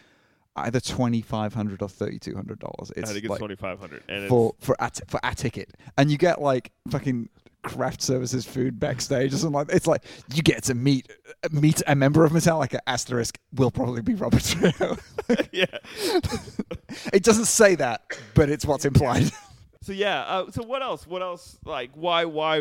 either 0.56 0.80
twenty 0.80 1.22
five 1.22 1.54
hundred 1.54 1.80
or 1.80 1.88
thirty 1.88 2.18
two 2.18 2.34
hundred 2.34 2.58
dollars. 2.58 2.92
I 2.96 3.00
It's 3.00 3.10
think 3.12 3.24
it's 3.24 3.30
like 3.30 3.38
twenty 3.38 3.56
five 3.56 3.78
hundred, 3.78 4.02
for 4.28 4.54
for 4.58 4.76
a 4.78 4.90
t- 4.90 5.02
for 5.08 5.20
a 5.22 5.34
ticket, 5.34 5.70
and 5.96 6.10
you 6.10 6.18
get 6.18 6.40
like 6.42 6.72
fucking 6.90 7.28
craft 7.62 8.02
services 8.02 8.44
food 8.44 8.80
backstage 8.80 9.32
or 9.32 9.36
something 9.36 9.54
like 9.54 9.68
it's 9.70 9.86
like 9.86 10.04
you 10.34 10.42
get 10.42 10.64
to 10.64 10.74
meet 10.74 11.10
meet 11.52 11.80
a 11.86 11.94
member 11.94 12.24
of 12.24 12.32
Metallica 12.32 12.78
asterisk 12.86 13.38
will 13.54 13.70
probably 13.70 14.02
be 14.02 14.14
Robert 14.14 14.42
Trujillo. 14.42 14.96
yeah. 15.52 15.64
it 17.12 17.22
doesn't 17.22 17.46
say 17.46 17.76
that, 17.76 18.02
but 18.34 18.50
it's 18.50 18.66
what's 18.66 18.84
implied. 18.84 19.30
So 19.84 19.92
yeah. 19.92 20.20
Uh, 20.20 20.48
so 20.52 20.62
what 20.62 20.80
else? 20.80 21.08
What 21.08 21.22
else? 21.22 21.58
Like 21.64 21.90
why? 21.94 22.24
Why 22.24 22.60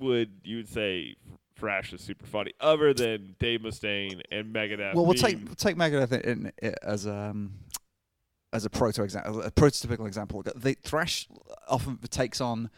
would 0.00 0.30
you 0.44 0.64
say 0.64 1.16
Thrash 1.56 1.94
is 1.94 2.02
super 2.02 2.26
funny, 2.26 2.52
other 2.60 2.92
than 2.92 3.36
Dave 3.38 3.60
Mustaine 3.60 4.20
and 4.30 4.54
Megadeth? 4.54 4.94
Well, 4.94 5.06
we'll 5.06 5.14
take 5.14 5.56
take 5.56 5.76
Megadeth 5.76 6.12
in, 6.20 6.52
in, 6.60 6.74
as 6.82 7.06
um 7.06 7.54
as 8.52 8.64
a 8.64 8.70
proto 8.70 9.02
example, 9.02 9.40
a 9.42 9.50
prototypical 9.50 10.06
example. 10.06 10.42
The 10.42 10.74
thrash 10.82 11.26
often 11.68 11.98
takes 12.10 12.40
on 12.40 12.70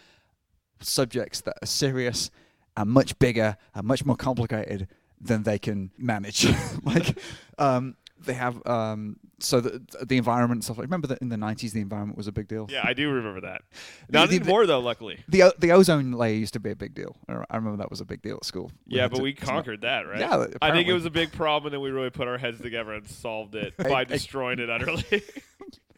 subjects 0.81 1.41
that 1.43 1.55
are 1.63 1.67
serious 1.67 2.31
and 2.77 2.91
much 2.91 3.19
bigger 3.19 3.57
and 3.75 3.87
much 3.87 4.05
more 4.05 4.17
complicated 4.17 4.89
than 5.21 5.43
they 5.43 5.59
can 5.59 5.91
manage. 5.99 6.47
like 6.83 7.19
um, 7.59 7.97
they 8.25 8.35
have 8.35 8.65
um, 8.67 9.17
so 9.39 9.61
the 9.61 9.83
the 10.05 10.17
environment 10.17 10.59
and 10.59 10.65
stuff. 10.65 10.79
Like 10.79 10.87
remember 10.87 11.07
that 11.09 11.19
in 11.21 11.29
the 11.29 11.37
nineties, 11.37 11.73
the 11.73 11.81
environment 11.81 12.17
was 12.17 12.27
a 12.27 12.33
big 12.33 12.49
deal. 12.49 12.67
Yeah, 12.71 12.83
I 12.85 12.93
do 12.93 13.11
remember 13.11 13.41
that. 13.43 13.63
Not 14.11 14.29
The- 14.31 14.39
the- 14.39 14.67
though, 14.67 14.79
luckily. 14.81 15.19
The 15.29 15.55
the 15.59 15.73
ozone 15.73 16.13
layer 16.13 16.35
used 16.35 16.53
to 16.55 16.61
be 16.61 16.71
a 16.71 16.77
big 16.77 16.95
deal. 16.95 17.17
I 17.29 17.57
remember 17.57 17.79
that 17.79 17.91
was 17.91 18.01
a 18.01 18.05
big 18.05 18.23
deal 18.23 18.37
at 18.37 18.45
school. 18.45 18.71
Yeah, 18.87 19.09
but 19.09 19.17
to- 19.17 19.23
we 19.23 19.33
conquered 19.33 19.83
that, 19.83 20.07
right? 20.07 20.21
Yeah, 20.21 20.47
I 20.63 20.73
think 20.73 20.89
it 20.89 20.93
was 20.93 21.07
a 21.07 21.11
big 21.11 21.33
problem, 21.33 21.69
and 21.69 21.75
then 21.75 21.81
we 21.83 21.91
really 21.91 22.11
put 22.11 22.29
our 22.29 22.39
heads 22.39 22.61
together 22.61 22.93
and 22.93 23.07
solved 23.09 23.55
it 23.55 23.77
by 23.77 24.01
I- 24.01 24.05
destroying 24.05 24.59
it 24.59 24.71
utterly. 24.71 25.05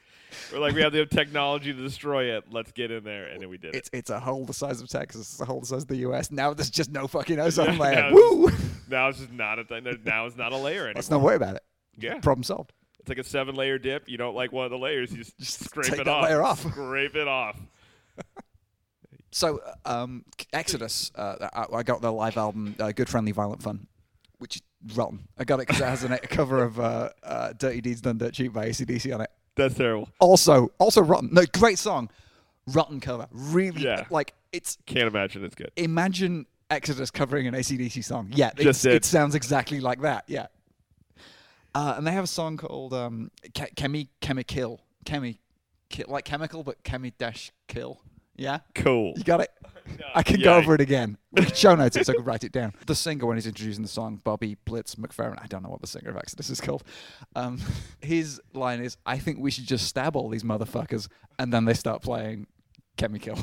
We're 0.53 0.59
like, 0.61 0.75
we 0.75 0.83
have 0.83 0.93
the 0.93 1.07
technology 1.07 1.73
to 1.73 1.81
destroy 1.81 2.37
it. 2.37 2.45
Let's 2.51 2.73
get 2.73 2.91
in 2.91 3.05
there, 3.05 3.27
and 3.29 3.41
then 3.41 3.49
we 3.49 3.57
did 3.59 3.75
it. 3.75 3.79
It's 3.79 3.91
it's 3.93 4.11
a 4.11 4.21
hole 4.21 4.45
the 4.45 4.53
size 4.53 4.81
of 4.81 4.89
Texas. 4.89 5.33
It's 5.33 5.41
a 5.41 5.45
hole 5.45 5.61
the 5.61 5.67
size 5.67 5.83
of 5.83 5.89
the 5.89 5.97
U.S. 5.99 6.31
Now 6.31 6.53
there's 6.55 6.71
just 6.71 6.91
no 6.91 7.07
fucking 7.07 7.39
ozone 7.41 7.79
layer. 7.79 7.95
now 8.11 8.13
Woo! 8.13 8.51
Now 8.89 9.09
it's 9.09 9.19
just 9.19 9.33
not 9.33 9.59
a 9.59 9.65
thing. 9.65 9.85
Now 10.05 10.27
it's 10.27 10.37
not 10.37 10.53
a 10.53 10.57
layer 10.57 10.83
anymore. 10.83 10.95
Let's 10.97 11.11
not 11.11 11.21
worry 11.23 11.37
about 11.37 11.57
it. 11.57 11.63
Yeah, 11.99 12.19
Problem 12.21 12.43
solved. 12.43 12.73
it's 13.01 13.09
like 13.09 13.19
a 13.19 13.25
seven-layer 13.25 13.79
dip. 13.79 14.09
You 14.09 14.17
don't 14.19 14.35
like 14.35 14.53
one 14.53 14.65
of 14.65 14.71
the 14.71 14.79
layers, 14.79 15.11
you 15.13 15.19
just, 15.19 15.39
Just 15.39 15.65
scrape 15.65 15.87
take 15.87 16.01
it 16.01 16.05
that 16.05 16.09
off. 16.09 16.25
layer 16.25 16.43
off. 16.43 16.61
Scrape 16.61 17.17
it 17.17 17.29
off. 17.29 17.59
So, 19.35 19.61
um, 19.87 20.25
Exodus, 20.53 21.11
uh, 21.15 21.49
I, 21.55 21.77
I 21.79 21.83
got 21.83 22.03
their 22.03 22.11
live 22.11 22.37
album, 22.37 22.77
uh, 22.79 22.93
Good 22.93 23.09
Friendly 23.09 23.33
Violent 23.33 23.63
Fun, 23.63 23.87
which 24.39 24.57
is 24.57 24.63
rotten. 24.95 25.27
I 25.39 25.45
got 25.45 25.59
it 25.59 25.67
because 25.69 25.81
it 25.81 25.87
has 25.87 26.05
a 26.05 26.19
cover 26.29 26.63
of 26.63 26.79
uh, 26.79 27.09
uh, 27.23 27.55
Dirty 27.55 27.81
Deeds 27.81 28.03
Done 28.03 28.19
Dirt 28.19 28.35
Cheap 28.35 28.53
by 28.53 28.69
ACDC 28.69 29.15
on 29.15 29.23
it. 29.23 29.31
That's 29.57 29.75
terrible. 29.75 30.09
Also, 30.19 30.73
also 30.79 31.03
rotten. 31.03 31.31
No, 31.33 31.43
great 31.53 31.79
song. 31.79 32.09
Rotten 32.67 33.01
cover. 33.01 33.27
Really, 33.33 33.83
Yeah. 33.83 34.07
like, 34.11 34.35
it's, 34.53 34.79
Can't 34.87 35.07
imagine 35.09 35.45
it's 35.45 35.55
good. 35.55 35.71
imagine 35.77 36.47
Exodus 36.71 37.11
covering 37.11 37.47
an 37.47 37.55
ACDC 37.55 38.03
song. 38.05 38.31
Yeah, 38.35 38.51
Just 38.57 38.83
did. 38.83 38.95
it 38.95 39.05
sounds 39.05 39.35
exactly 39.35 39.81
like 39.81 40.01
that. 40.03 40.25
Yeah. 40.27 40.47
Uh, 41.75 41.95
and 41.97 42.07
they 42.07 42.13
have 42.13 42.25
a 42.25 42.29
song 42.29 42.57
called 42.57 42.93
um, 42.95 43.31
Ke- 43.55 43.75
Chemi. 43.75 44.09
Chemi, 44.21 44.47
Kill, 45.89 46.07
like 46.09 46.25
chemical, 46.25 46.63
but 46.63 46.83
Chemi 46.85 47.13
dash 47.19 47.51
kill. 47.69 48.01
Yeah, 48.43 48.59
Cool. 48.75 49.15
you 49.17 49.23
got 49.25 49.41
it. 49.41 49.51
No, 49.99 50.05
I 50.15 50.23
can 50.23 50.39
yeah, 50.41 50.45
go 50.45 50.57
over 50.57 50.75
it 50.75 50.81
again. 50.81 51.17
Show 51.55 51.75
notes 51.75 51.97
it 51.97 52.07
so 52.07 52.13
I 52.13 52.17
can 52.17 52.25
write 52.25 52.45
it 52.45 52.53
down. 52.53 52.73
The 52.87 52.95
singer, 52.95 53.27
when 53.27 53.37
he's 53.37 53.47
introducing 53.47 53.83
the 53.83 53.89
song, 53.89 54.21
Bobby 54.25 54.57
Blitz 54.65 54.95
McFerrin, 54.97 55.41
I 55.43 55.47
don't 55.47 55.63
know 55.63 55.69
what 55.69 55.81
the 55.81 55.87
singer 55.87 56.11
of 56.11 56.17
Exodus 56.17 56.51
is 56.51 56.61
called. 56.61 56.83
Um, 57.37 57.61
his 58.01 58.41
line 58.55 58.81
is, 58.81 58.97
I 59.07 59.19
think 59.19 59.39
we 59.39 59.51
should 59.51 59.67
just 59.67 59.87
stab 59.87 60.17
all 60.17 60.29
these 60.29 60.43
motherfuckers. 60.45 61.09
And 61.39 61.53
then 61.53 61.65
they 61.65 61.75
start 61.75 62.03
playing 62.03 62.47
Chemical. 62.97 63.39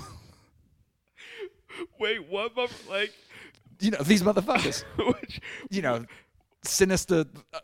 Wait, 1.99 2.27
what? 2.29 2.55
mother- 2.55 2.73
Like, 2.89 3.13
you 3.79 3.91
know, 3.91 4.01
these 4.03 4.23
motherfuckers. 4.23 4.83
which, 5.21 5.39
You 5.69 5.81
know, 5.81 6.05
sinister 6.63 7.25
uh, 7.53 7.59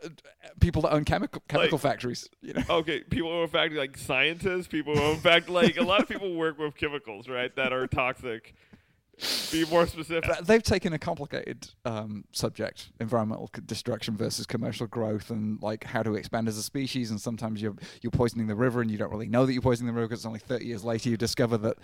people 0.59 0.81
that 0.83 0.93
own 0.93 1.03
chemical 1.05 1.41
chemical 1.47 1.77
Like- 1.77 1.81
factories. 1.81 2.29
You 2.41 2.53
know, 2.53 2.63
okay, 2.69 3.01
people 3.01 3.29
who 3.29 3.39
are 3.39 3.43
in 3.43 3.49
fact 3.49 3.73
like 3.73 3.97
scientists, 3.97 4.67
people 4.67 4.95
who 4.95 5.01
are 5.01 5.13
in 5.13 5.19
fact 5.19 5.49
like 5.49 5.77
a 5.77 5.83
lot 5.83 6.01
of 6.01 6.07
people 6.07 6.33
work 6.35 6.57
with 6.59 6.75
chemicals, 6.75 7.27
right? 7.27 7.55
That 7.55 7.73
are 7.73 7.87
toxic. 7.87 8.53
Be 9.49 9.63
more 9.67 9.87
specific. 9.87 10.29
They've 10.41 10.61
taken 10.61 10.91
a 10.91 10.99
complicated 10.99 11.69
um, 11.85 12.25
subject, 12.33 12.89
environmental 12.99 13.49
destruction 13.65 14.17
versus 14.17 14.45
commercial 14.45 14.87
growth, 14.87 15.29
and 15.29 15.61
like 15.61 15.85
how 15.85 16.03
to 16.03 16.15
expand 16.15 16.49
as 16.49 16.57
a 16.57 16.63
species. 16.63 17.11
And 17.11 17.21
sometimes 17.21 17.61
you're 17.61 17.75
you're 18.01 18.11
poisoning 18.11 18.47
the 18.47 18.55
river, 18.55 18.81
and 18.81 18.91
you 18.91 18.97
don't 18.97 19.09
really 19.09 19.29
know 19.29 19.45
that 19.45 19.53
you're 19.53 19.61
poisoning 19.61 19.87
the 19.87 19.93
river 19.93 20.07
because 20.09 20.19
it's 20.19 20.25
only 20.25 20.39
30 20.39 20.65
years 20.65 20.83
later 20.83 21.09
you 21.09 21.15
discover 21.15 21.57
that. 21.59 21.77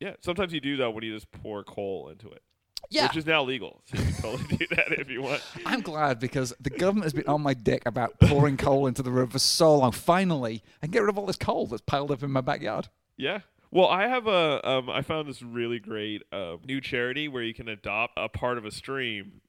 Yeah, 0.00 0.14
sometimes 0.20 0.54
you 0.54 0.60
do 0.60 0.78
that 0.78 0.90
when 0.94 1.04
you 1.04 1.12
just 1.12 1.30
pour 1.30 1.62
coal 1.62 2.08
into 2.08 2.30
it. 2.30 2.42
Yeah. 2.90 3.08
Which 3.08 3.16
is 3.16 3.26
now 3.26 3.42
legal. 3.42 3.82
So 3.86 3.98
you 3.98 4.04
can 4.04 4.22
totally 4.22 4.56
do 4.56 4.66
that 4.76 4.92
if 4.92 5.10
you 5.10 5.22
want. 5.22 5.42
I'm 5.66 5.80
glad 5.80 6.18
because 6.18 6.54
the 6.60 6.70
government 6.70 7.04
has 7.04 7.12
been 7.12 7.26
on 7.26 7.42
my 7.42 7.54
dick 7.54 7.82
about 7.84 8.18
pouring 8.20 8.56
coal 8.56 8.86
into 8.86 9.02
the 9.02 9.10
river 9.10 9.32
for 9.32 9.38
so 9.38 9.76
long. 9.76 9.92
Finally, 9.92 10.62
I 10.82 10.86
can 10.86 10.92
get 10.92 11.00
rid 11.00 11.10
of 11.10 11.18
all 11.18 11.26
this 11.26 11.36
coal 11.36 11.66
that's 11.66 11.82
piled 11.82 12.10
up 12.10 12.22
in 12.22 12.30
my 12.30 12.40
backyard. 12.40 12.88
Yeah. 13.16 13.40
Well, 13.70 13.88
I 13.88 14.08
have 14.08 14.26
a. 14.26 14.66
Um, 14.66 14.88
I 14.88 15.02
found 15.02 15.28
this 15.28 15.42
really 15.42 15.78
great 15.78 16.22
uh, 16.32 16.56
new 16.66 16.80
charity 16.80 17.28
where 17.28 17.42
you 17.42 17.52
can 17.52 17.68
adopt 17.68 18.14
a 18.16 18.28
part 18.28 18.56
of 18.56 18.64
a 18.64 18.70
stream 18.70 19.42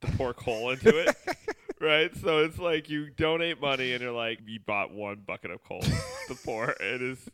to 0.00 0.10
pour 0.12 0.34
coal 0.34 0.70
into 0.70 0.98
it. 0.98 1.14
right. 1.80 2.14
So 2.16 2.38
it's 2.38 2.58
like 2.58 2.90
you 2.90 3.10
donate 3.10 3.60
money 3.60 3.92
and 3.92 4.02
you're 4.02 4.12
like 4.12 4.40
you 4.46 4.58
bought 4.66 4.92
one 4.92 5.22
bucket 5.24 5.52
of 5.52 5.62
coal 5.62 5.82
to 5.82 6.34
pour 6.44 6.70
in 6.72 7.00
his 7.00 7.28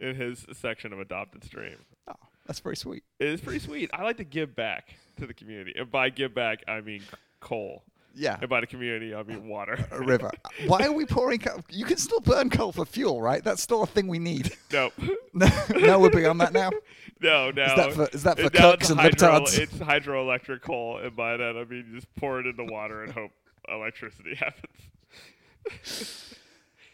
in 0.00 0.14
his 0.14 0.46
section 0.52 0.92
of 0.92 1.00
adopted 1.00 1.42
stream. 1.42 1.78
Oh, 2.06 2.14
that's 2.52 2.60
pretty 2.60 2.78
sweet. 2.78 3.02
It 3.18 3.28
is 3.28 3.40
pretty 3.40 3.60
sweet. 3.60 3.88
I 3.94 4.02
like 4.02 4.18
to 4.18 4.24
give 4.24 4.54
back 4.54 4.94
to 5.18 5.26
the 5.26 5.32
community, 5.32 5.72
and 5.74 5.90
by 5.90 6.10
give 6.10 6.34
back 6.34 6.62
I 6.68 6.82
mean 6.82 7.00
coal, 7.40 7.82
Yeah. 8.14 8.36
and 8.38 8.50
by 8.50 8.60
the 8.60 8.66
community 8.66 9.14
I 9.14 9.22
mean 9.22 9.48
water. 9.48 9.82
A 9.90 10.02
river. 10.02 10.30
Why 10.66 10.84
are 10.84 10.92
we 10.92 11.06
pouring 11.06 11.38
coal? 11.38 11.62
You 11.70 11.86
can 11.86 11.96
still 11.96 12.20
burn 12.20 12.50
coal 12.50 12.70
for 12.72 12.84
fuel, 12.84 13.22
right? 13.22 13.42
That's 13.42 13.62
still 13.62 13.82
a 13.82 13.86
thing 13.86 14.06
we 14.06 14.18
need. 14.18 14.52
no. 14.70 14.90
No, 15.34 15.48
no 15.70 15.98
we're 15.98 16.10
beyond 16.10 16.42
that 16.42 16.52
now. 16.52 16.70
No, 17.22 17.50
no. 17.52 17.62
Is 17.64 17.74
that 17.76 17.92
for, 17.94 18.08
is 18.08 18.22
that 18.24 18.38
for 18.38 18.50
cooks 18.50 18.90
and 18.90 19.00
hydro, 19.00 19.28
libtards? 19.40 19.58
It's 19.58 19.74
hydroelectric 19.76 20.60
coal, 20.60 20.98
and 20.98 21.14
by 21.16 21.36
that 21.38 21.56
I 21.56 21.64
mean 21.64 21.86
you 21.88 21.94
just 21.94 22.12
pour 22.16 22.38
it 22.40 22.46
in 22.46 22.56
the 22.56 22.64
water 22.70 23.02
and 23.04 23.12
hope 23.12 23.30
electricity 23.68 24.34
happens. 24.34 24.74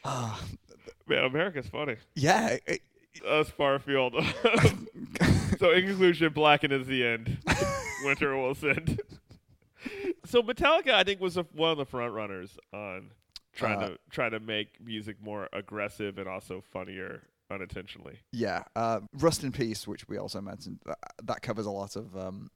Ah, 0.04 0.40
Man, 1.08 1.24
America's 1.24 1.66
funny. 1.68 1.96
yeah. 2.14 2.58
it- 2.66 2.82
Us 3.26 3.50
far 3.50 3.74
afield. 3.76 4.14
so 5.58 5.70
in 5.72 5.86
conclusion, 5.86 6.32
Blacken 6.32 6.72
is 6.72 6.86
the 6.86 7.04
end. 7.06 7.38
Winter 8.04 8.36
will 8.36 8.54
send. 8.54 9.00
so 10.24 10.42
Metallica, 10.42 10.90
I 10.92 11.04
think, 11.04 11.20
was 11.20 11.36
a, 11.36 11.42
one 11.52 11.70
of 11.72 11.78
the 11.78 11.84
front 11.86 12.12
runners 12.12 12.58
on 12.72 13.10
trying 13.54 13.78
Uh, 13.82 13.88
to 13.88 13.98
trying 14.10 14.30
to 14.32 14.40
make 14.40 14.80
music 14.84 15.16
more 15.22 15.48
aggressive 15.52 16.18
and 16.18 16.28
also 16.28 16.62
funnier 16.72 17.22
unintentionally. 17.50 18.18
yeah. 18.32 18.62
Uh, 18.76 19.00
Rust 19.14 19.42
in 19.42 19.52
Peace, 19.52 19.86
which 19.86 20.06
we 20.08 20.18
also 20.18 20.40
mentioned, 20.40 20.78
that, 20.86 20.98
that 21.24 21.42
covers 21.42 21.66
a 21.66 21.70
lot 21.70 21.96
of. 21.96 22.16
Um, 22.16 22.50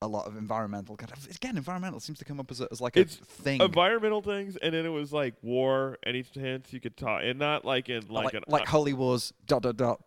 a 0.00 0.06
lot 0.06 0.26
of 0.26 0.36
environmental 0.36 0.96
kind 0.96 1.12
of 1.12 1.26
again 1.34 1.56
environmental 1.56 1.98
seems 1.98 2.18
to 2.18 2.24
come 2.24 2.38
up 2.38 2.50
as, 2.50 2.60
a, 2.60 2.68
as 2.70 2.80
like 2.80 2.96
a 2.96 3.04
thing 3.04 3.60
environmental 3.60 4.22
things, 4.22 4.56
and 4.56 4.74
then 4.74 4.86
it 4.86 4.90
was 4.90 5.12
like 5.12 5.34
war, 5.42 5.98
any 6.06 6.22
chance 6.22 6.72
you 6.72 6.80
could 6.80 6.96
talk, 6.96 7.22
and 7.24 7.38
not 7.38 7.64
like 7.64 7.88
in 7.88 8.06
like, 8.08 8.26
like, 8.26 8.34
an 8.34 8.44
like 8.46 8.66
holy 8.66 8.92
wars 8.92 9.32
dot 9.46 9.62
dot 9.62 9.76
dot 9.76 10.00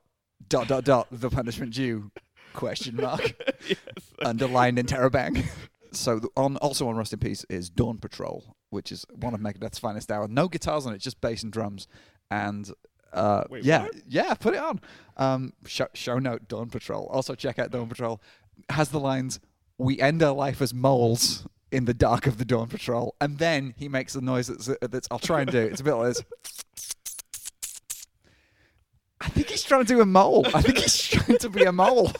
dot 0.47 0.67
dot 0.67 0.83
dot 0.83 1.07
the 1.11 1.29
punishment 1.29 1.73
due 1.73 2.11
question 2.53 2.95
mark 3.01 3.33
yes. 3.67 3.77
underlined 4.23 4.79
in 4.79 4.85
Terabang. 4.85 5.45
So 5.93 6.19
the, 6.19 6.29
on 6.37 6.55
also 6.55 6.87
on 6.87 6.95
Rust 6.95 7.11
in 7.11 7.19
Peace 7.19 7.45
is 7.49 7.69
Dawn 7.69 7.97
Patrol, 7.97 8.55
which 8.69 8.93
is 8.93 9.05
one 9.13 9.33
of 9.33 9.41
Megadeth's 9.41 9.77
finest 9.77 10.09
hour. 10.09 10.25
No 10.25 10.47
guitars 10.47 10.85
on 10.85 10.93
it, 10.93 10.99
just 10.99 11.19
bass 11.19 11.43
and 11.43 11.51
drums. 11.51 11.85
And 12.29 12.71
uh, 13.11 13.43
Wait, 13.49 13.65
yeah, 13.65 13.83
what? 13.83 13.95
yeah, 14.07 14.33
put 14.35 14.53
it 14.53 14.61
on. 14.61 14.79
Um, 15.17 15.51
show, 15.65 15.87
show 15.93 16.17
note 16.17 16.47
Dawn 16.47 16.69
Patrol. 16.69 17.07
Also 17.07 17.35
check 17.35 17.59
out 17.59 17.71
Dawn 17.71 17.89
Patrol. 17.89 18.21
Has 18.69 18.87
the 18.87 19.01
lines 19.01 19.41
"We 19.81 19.99
end 19.99 20.23
our 20.23 20.33
life 20.33 20.61
as 20.61 20.73
moles." 20.73 21.45
In 21.71 21.85
the 21.85 21.93
dark 21.93 22.27
of 22.27 22.37
the 22.37 22.43
Dawn 22.43 22.67
Patrol, 22.67 23.15
and 23.21 23.37
then 23.37 23.73
he 23.77 23.87
makes 23.87 24.11
the 24.11 24.19
noise 24.19 24.47
that's, 24.47 24.69
that's 24.81 25.07
I'll 25.09 25.19
try 25.19 25.39
and 25.39 25.49
do. 25.49 25.57
It's 25.57 25.79
a 25.79 25.85
bit 25.85 25.93
like 25.93 26.15
this. 26.15 26.23
I 29.21 29.29
think 29.29 29.49
he's 29.49 29.63
trying 29.63 29.85
to 29.85 29.87
do 29.87 30.01
a 30.01 30.05
mole. 30.05 30.45
I 30.53 30.61
think 30.61 30.79
he's 30.79 31.07
trying 31.07 31.37
to 31.37 31.49
be 31.49 31.63
a 31.63 31.71
mole. 31.71 32.11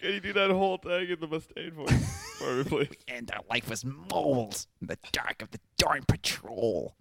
Can 0.00 0.14
you 0.14 0.20
do 0.20 0.32
that 0.32 0.50
whole 0.50 0.78
thing 0.78 1.10
in 1.10 1.20
the 1.20 1.28
Mustaine 1.28 1.72
voice 1.72 2.36
for 2.38 2.54
me, 2.54 2.64
please? 2.64 2.88
and 3.08 3.30
our 3.32 3.42
life 3.50 3.68
was 3.68 3.84
moles 3.84 4.66
in 4.80 4.88
the 4.88 4.98
dark 5.12 5.42
of 5.42 5.50
the 5.50 5.60
Dawn 5.76 6.00
Patrol. 6.08 6.96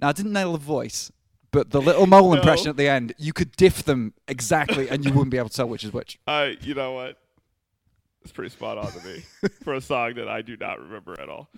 Now, 0.00 0.08
I 0.08 0.12
didn't 0.12 0.32
nail 0.32 0.52
the 0.52 0.58
voice, 0.58 1.12
but 1.54 1.70
the 1.70 1.80
little 1.80 2.06
mole 2.06 2.32
No. 2.32 2.36
impression 2.36 2.68
at 2.68 2.76
the 2.76 2.88
end, 2.88 3.14
you 3.16 3.32
could 3.32 3.52
diff 3.52 3.84
them 3.84 4.12
exactly 4.28 4.88
and 4.90 5.04
you 5.04 5.12
wouldn't 5.12 5.30
be 5.30 5.38
able 5.38 5.48
to 5.48 5.56
tell 5.56 5.68
which 5.68 5.84
is 5.84 5.92
which. 5.92 6.18
I, 6.26 6.56
you 6.60 6.74
know 6.74 6.92
what? 6.92 7.16
It's 8.22 8.32
pretty 8.32 8.50
spot 8.50 8.76
on 8.76 8.90
to 8.92 9.06
me 9.06 9.22
for 9.62 9.74
a 9.74 9.80
song 9.80 10.14
that 10.14 10.28
I 10.28 10.42
do 10.42 10.56
not 10.56 10.80
remember 10.80 11.18
at 11.20 11.28
all. 11.28 11.48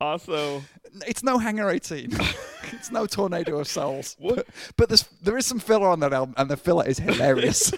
Also, 0.00 0.62
It's 1.06 1.22
no 1.22 1.38
Hangar 1.38 1.70
18. 1.70 2.10
it's 2.72 2.90
no 2.90 3.06
Tornado 3.06 3.58
of 3.58 3.66
Souls. 3.68 4.16
What? 4.18 4.36
But, 4.36 4.46
but 4.76 4.88
there's, 4.88 5.02
there 5.22 5.36
is 5.36 5.46
some 5.46 5.58
filler 5.58 5.88
on 5.88 6.00
that 6.00 6.12
album, 6.12 6.34
and 6.36 6.50
the 6.50 6.56
filler 6.56 6.86
is 6.86 6.98
hilarious. 6.98 7.72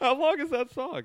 how 0.00 0.14
long 0.18 0.38
is 0.40 0.50
that 0.50 0.72
song? 0.72 1.02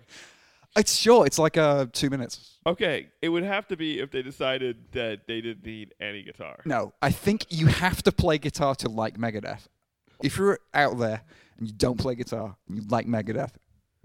It's 0.77 0.95
sure. 0.95 1.25
It's 1.25 1.39
like 1.39 1.57
uh, 1.57 1.87
two 1.91 2.09
minutes. 2.09 2.57
Okay, 2.65 3.07
it 3.21 3.29
would 3.29 3.43
have 3.43 3.67
to 3.69 3.77
be 3.77 3.99
if 3.99 4.11
they 4.11 4.21
decided 4.21 4.77
that 4.91 5.27
they 5.27 5.41
didn't 5.41 5.65
need 5.65 5.93
any 5.99 6.23
guitar. 6.23 6.59
No, 6.65 6.93
I 7.01 7.11
think 7.11 7.45
you 7.49 7.67
have 7.67 8.03
to 8.03 8.11
play 8.11 8.37
guitar 8.37 8.75
to 8.75 8.89
like 8.89 9.17
Megadeth. 9.17 9.67
If 10.23 10.37
you're 10.37 10.59
out 10.73 10.97
there 10.99 11.21
and 11.57 11.67
you 11.67 11.73
don't 11.73 11.97
play 11.97 12.15
guitar 12.15 12.55
and 12.67 12.77
you 12.77 12.83
like 12.89 13.07
Megadeth, 13.07 13.51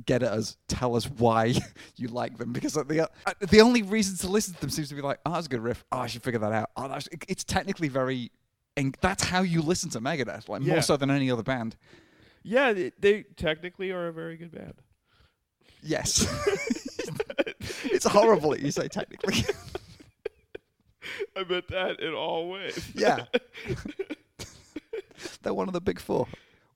get 0.07 0.23
at 0.23 0.31
us. 0.33 0.57
Tell 0.69 0.97
us 0.97 1.05
why 1.05 1.55
you 1.97 2.09
like 2.09 2.39
them 2.39 2.53
because 2.53 2.73
the 2.75 3.09
uh, 3.27 3.33
the 3.41 3.61
only 3.61 3.83
reason 3.83 4.17
to 4.19 4.29
listen 4.29 4.55
to 4.55 4.61
them 4.61 4.71
seems 4.71 4.89
to 4.89 4.95
be 4.95 5.03
like, 5.03 5.19
oh, 5.27 5.33
that's 5.35 5.47
a 5.47 5.51
good 5.51 5.61
riff. 5.61 5.85
Oh, 5.93 5.99
I 5.99 6.07
should 6.07 6.23
figure 6.23 6.41
that 6.41 6.53
out. 6.53 6.71
Oh, 6.77 6.89
that's, 6.89 7.09
it's 7.29 7.45
technically 7.45 7.89
very. 7.89 8.31
And 8.77 8.97
that's 9.01 9.23
how 9.23 9.43
you 9.43 9.63
listen 9.63 9.91
to 9.91 10.01
Megadeth, 10.01 10.49
like 10.49 10.63
Yeah. 10.63 10.73
more 10.75 10.83
so 10.83 10.97
than 10.97 11.11
any 11.11 11.31
other 11.31 11.45
band. 11.45 11.77
Yeah, 12.43 12.73
they, 12.73 12.91
they 12.99 13.23
technically 13.37 13.91
are 13.93 14.09
a 14.09 14.13
very 14.13 14.37
good 14.37 14.51
band. 14.53 14.75
Yes, 15.87 16.27
it's 17.85 18.07
horrible 18.07 18.51
that 18.51 18.61
you 18.61 18.71
say 18.71 18.89
technically. 18.89 19.45
I 21.37 21.45
meant 21.45 21.69
that 21.69 22.01
in 22.01 22.15
all 22.15 22.49
ways. 22.49 22.91
yeah, 22.95 23.25
they're 25.43 25.53
one 25.53 25.69
of 25.69 25.75
the 25.75 25.83
big 25.83 26.01
four. 26.01 26.27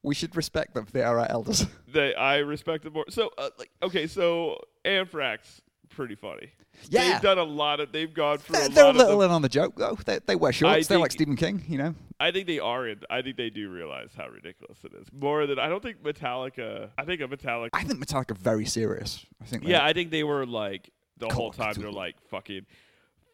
We 0.02 0.14
should 0.14 0.36
respect 0.36 0.74
them. 0.74 0.86
They 0.92 1.02
are 1.02 1.18
our 1.18 1.26
elders. 1.30 1.66
they 1.90 2.14
I 2.14 2.38
respect 2.38 2.84
them 2.84 2.92
more. 2.92 3.06
So, 3.08 3.30
uh, 3.38 3.48
like, 3.58 3.70
okay, 3.82 4.06
so 4.06 4.60
Anthrax, 4.84 5.62
pretty 5.88 6.14
funny. 6.14 6.50
Yeah. 6.88 7.12
they've 7.12 7.22
done 7.22 7.38
a 7.38 7.44
lot 7.44 7.80
of. 7.80 7.92
They've 7.92 8.12
gone 8.12 8.38
through 8.38 8.56
They're, 8.56 8.66
a 8.66 8.68
they're 8.68 8.86
a 8.86 8.92
little 8.92 9.22
in 9.22 9.30
on 9.30 9.42
the 9.42 9.48
joke, 9.48 9.74
though. 9.76 9.98
They, 10.04 10.20
they 10.24 10.36
wear 10.36 10.52
shorts. 10.52 10.86
They're 10.86 10.98
like 10.98 11.12
Stephen 11.12 11.36
King, 11.36 11.64
you 11.68 11.78
know. 11.78 11.94
I 12.20 12.30
think 12.30 12.46
they 12.46 12.58
are 12.58 12.86
in. 12.86 13.00
I 13.10 13.22
think 13.22 13.36
they 13.36 13.50
do 13.50 13.70
realize 13.70 14.10
how 14.16 14.28
ridiculous 14.28 14.78
it 14.84 14.92
is. 14.94 15.06
More 15.12 15.46
than 15.46 15.58
I 15.58 15.68
don't 15.68 15.82
think 15.82 16.02
Metallica. 16.02 16.90
I 16.96 17.04
think 17.04 17.20
a 17.20 17.28
Metallica. 17.28 17.70
I 17.72 17.84
think 17.84 18.04
Metallica 18.04 18.32
are 18.32 18.34
very 18.34 18.64
serious. 18.64 19.24
I 19.40 19.46
think. 19.46 19.64
yeah, 19.64 19.84
I 19.84 19.92
think 19.92 20.10
they 20.10 20.24
were 20.24 20.46
like 20.46 20.90
the 21.18 21.28
whole 21.28 21.52
time. 21.52 21.74
They're 21.76 21.90
like 21.90 22.16
fucking. 22.28 22.66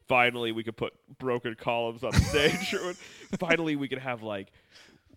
Finally, 0.06 0.52
we 0.52 0.62
could 0.62 0.76
put 0.76 0.92
broken 1.18 1.54
columns 1.54 2.04
on 2.04 2.12
the 2.12 2.20
stage. 2.20 2.74
finally, 3.38 3.74
we 3.74 3.88
could 3.88 3.98
have 3.98 4.22
like 4.22 4.52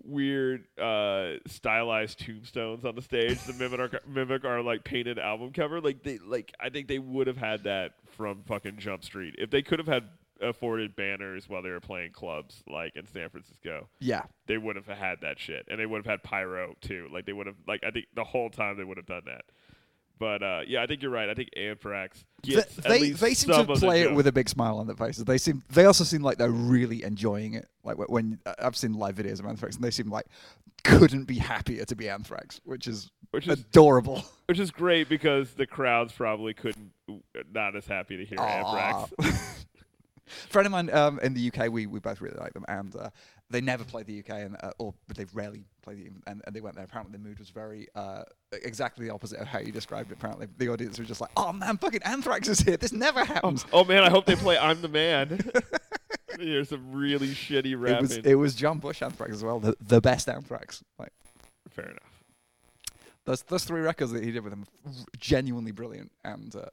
weird 0.08 0.66
uh 0.80 1.34
stylized 1.48 2.18
tombstones 2.20 2.86
on 2.86 2.96
the 2.96 3.02
stage 3.02 3.44
to 3.46 3.54
mimic 3.54 3.80
our 3.80 3.92
mimic 4.08 4.46
our 4.46 4.62
like 4.62 4.84
painted 4.84 5.20
album 5.20 5.52
cover 5.52 5.82
like 5.82 6.02
they 6.02 6.18
like 6.20 6.54
i 6.60 6.70
think 6.70 6.88
they 6.88 6.98
would 7.00 7.28
have 7.28 7.38
had 7.38 7.66
that 7.66 7.92
from 8.16 8.42
fucking 8.48 8.78
jump 8.78 9.04
street 9.04 9.36
if 9.38 9.50
they 9.50 9.62
could 9.62 9.80
have 9.80 9.88
had 9.88 10.04
afforded 10.40 10.96
banners 10.96 11.50
while 11.50 11.62
they 11.62 11.70
were 11.70 11.80
playing 11.80 12.12
clubs 12.12 12.64
like 12.68 12.96
in 12.96 13.06
san 13.08 13.28
francisco. 13.30 13.90
Yeah. 14.00 14.22
they 14.46 14.58
would 14.58 14.76
have 14.76 14.86
had 14.86 15.22
that 15.22 15.40
shit 15.40 15.66
and 15.68 15.80
they 15.80 15.86
would 15.86 15.98
have 15.98 16.06
had 16.06 16.24
pyro 16.24 16.76
too. 16.80 17.10
Like 17.12 17.26
they 17.26 17.34
would 17.34 17.48
have 17.48 17.56
like 17.68 17.84
i 17.84 17.92
think 17.92 18.06
the 18.16 18.24
whole 18.24 18.50
time 18.50 18.78
they 18.78 18.84
would 18.84 18.98
have 18.98 19.08
done 19.08 19.24
that 19.26 19.46
But 20.20 20.42
uh, 20.42 20.62
yeah, 20.68 20.82
I 20.82 20.88
think 20.88 21.02
you're 21.02 21.12
right. 21.12 21.30
I 21.30 21.34
think 21.34 21.50
Anthrax 21.56 22.24
Th- 22.44 22.58
gets 22.58 22.76
they 22.76 23.12
they 23.12 23.34
seem 23.34 23.54
to 23.54 23.72
of 23.72 23.80
play 23.80 24.02
it 24.02 24.14
with 24.14 24.28
a 24.28 24.32
big 24.32 24.50
smile 24.50 24.80
on 24.80 24.88
their 24.88 24.96
faces. 24.96 25.26
They 25.26 25.38
seem 25.38 25.64
they 25.70 25.86
also 25.86 26.04
seem 26.04 26.22
like 26.22 26.38
they're 26.38 26.50
really 26.50 27.04
enjoying 27.04 27.54
it. 27.54 27.68
Like 27.84 27.98
when 28.10 28.40
uh, 28.46 28.54
I've 28.60 28.76
seen 28.76 28.94
live 28.94 29.16
videos 29.16 29.40
of 29.40 29.46
Anthrax, 29.46 29.76
and 29.76 29.84
they 29.84 29.92
seem 29.92 30.10
like 30.10 30.26
couldn't 30.84 31.26
be 31.26 31.38
happier 31.38 31.86
to 31.86 31.96
be 31.96 32.10
Anthrax, 32.10 32.62
which 32.64 32.88
is 32.88 33.12
which 33.32 33.48
is 33.48 33.60
adorable. 33.60 34.24
which 34.48 34.60
is 34.60 34.72
great 34.72 35.10
because 35.10 35.52
the 35.54 35.68
crowds 35.68 36.14
probably 36.14 36.54
couldn't 36.54 36.92
not 37.52 37.76
as 37.76 37.86
happy 37.86 38.18
to 38.18 38.26
hear 38.26 38.40
Anthrax. 38.40 39.56
friend 40.50 40.66
of 40.66 40.72
mine 40.72 40.90
um, 40.94 41.20
in 41.20 41.34
the 41.34 41.52
UK, 41.52 41.72
we, 41.72 41.86
we 41.86 42.00
both 42.00 42.22
really 42.22 42.38
like 42.40 42.54
them, 42.54 42.66
and 42.68 42.96
uh, 42.96 43.10
they 43.50 43.62
never 43.62 43.84
play 43.84 44.04
the 44.04 44.20
UK, 44.20 44.30
and 44.30 44.58
uh, 44.62 44.72
or 44.78 44.94
they 45.16 45.26
rarely 45.34 45.64
play 45.82 45.96
the 45.96 46.10
and, 46.28 46.42
and 46.46 46.56
they 46.56 46.62
went 46.62 46.76
there. 46.76 46.86
Apparently, 46.86 47.18
the 47.18 47.24
mood 47.24 47.40
was 47.40 47.50
very 47.50 47.88
uh, 47.96 48.24
exactly 48.52 49.08
the 49.08 49.14
opposite 49.14 49.40
of 49.40 49.48
how 49.48 49.60
you 49.60 49.72
described 49.72 50.12
it. 50.12 50.16
Apparently, 50.16 50.48
the 50.58 50.70
audience 50.70 51.00
was 51.00 51.08
just 51.08 51.22
like, 51.22 51.32
"Oh 51.38 51.54
man, 51.54 51.78
fucking 51.78 52.04
Anthrax 52.04 52.48
is 52.50 52.60
here! 52.60 52.78
This 52.78 52.92
never 52.92 53.24
happens." 53.24 53.66
Oh 53.72 53.84
man, 53.84 54.04
I 54.04 54.10
hope 54.10 54.26
they 54.26 54.36
play 54.36 54.58
"I'm 54.62 54.82
the 54.82 54.90
Man." 54.90 55.40
Here's 56.40 56.70
some 56.70 56.92
really 56.92 57.30
shitty 57.30 57.72
it 57.72 58.02
was 58.02 58.18
it 58.18 58.36
was 58.36 58.54
John 58.54 58.80
Bush 58.80 59.02
Anthrax 59.02 59.34
as 59.34 59.44
well, 59.44 59.60
the, 59.60 59.76
the 59.82 60.02
best 60.02 60.30
Anthrax. 60.30 60.84
Like 61.00 61.14
Fair 61.70 61.86
enough. 61.86 62.24
those 63.26 63.44
those 63.44 63.64
three 63.64 63.82
records 63.82 64.12
that 64.12 64.24
he 64.24 64.32
did 64.32 64.44
with 64.44 64.52
them, 64.52 64.66
genuinely 65.18 65.72
brilliant, 65.72 66.12
and 66.24 66.56
uh, 66.56 66.66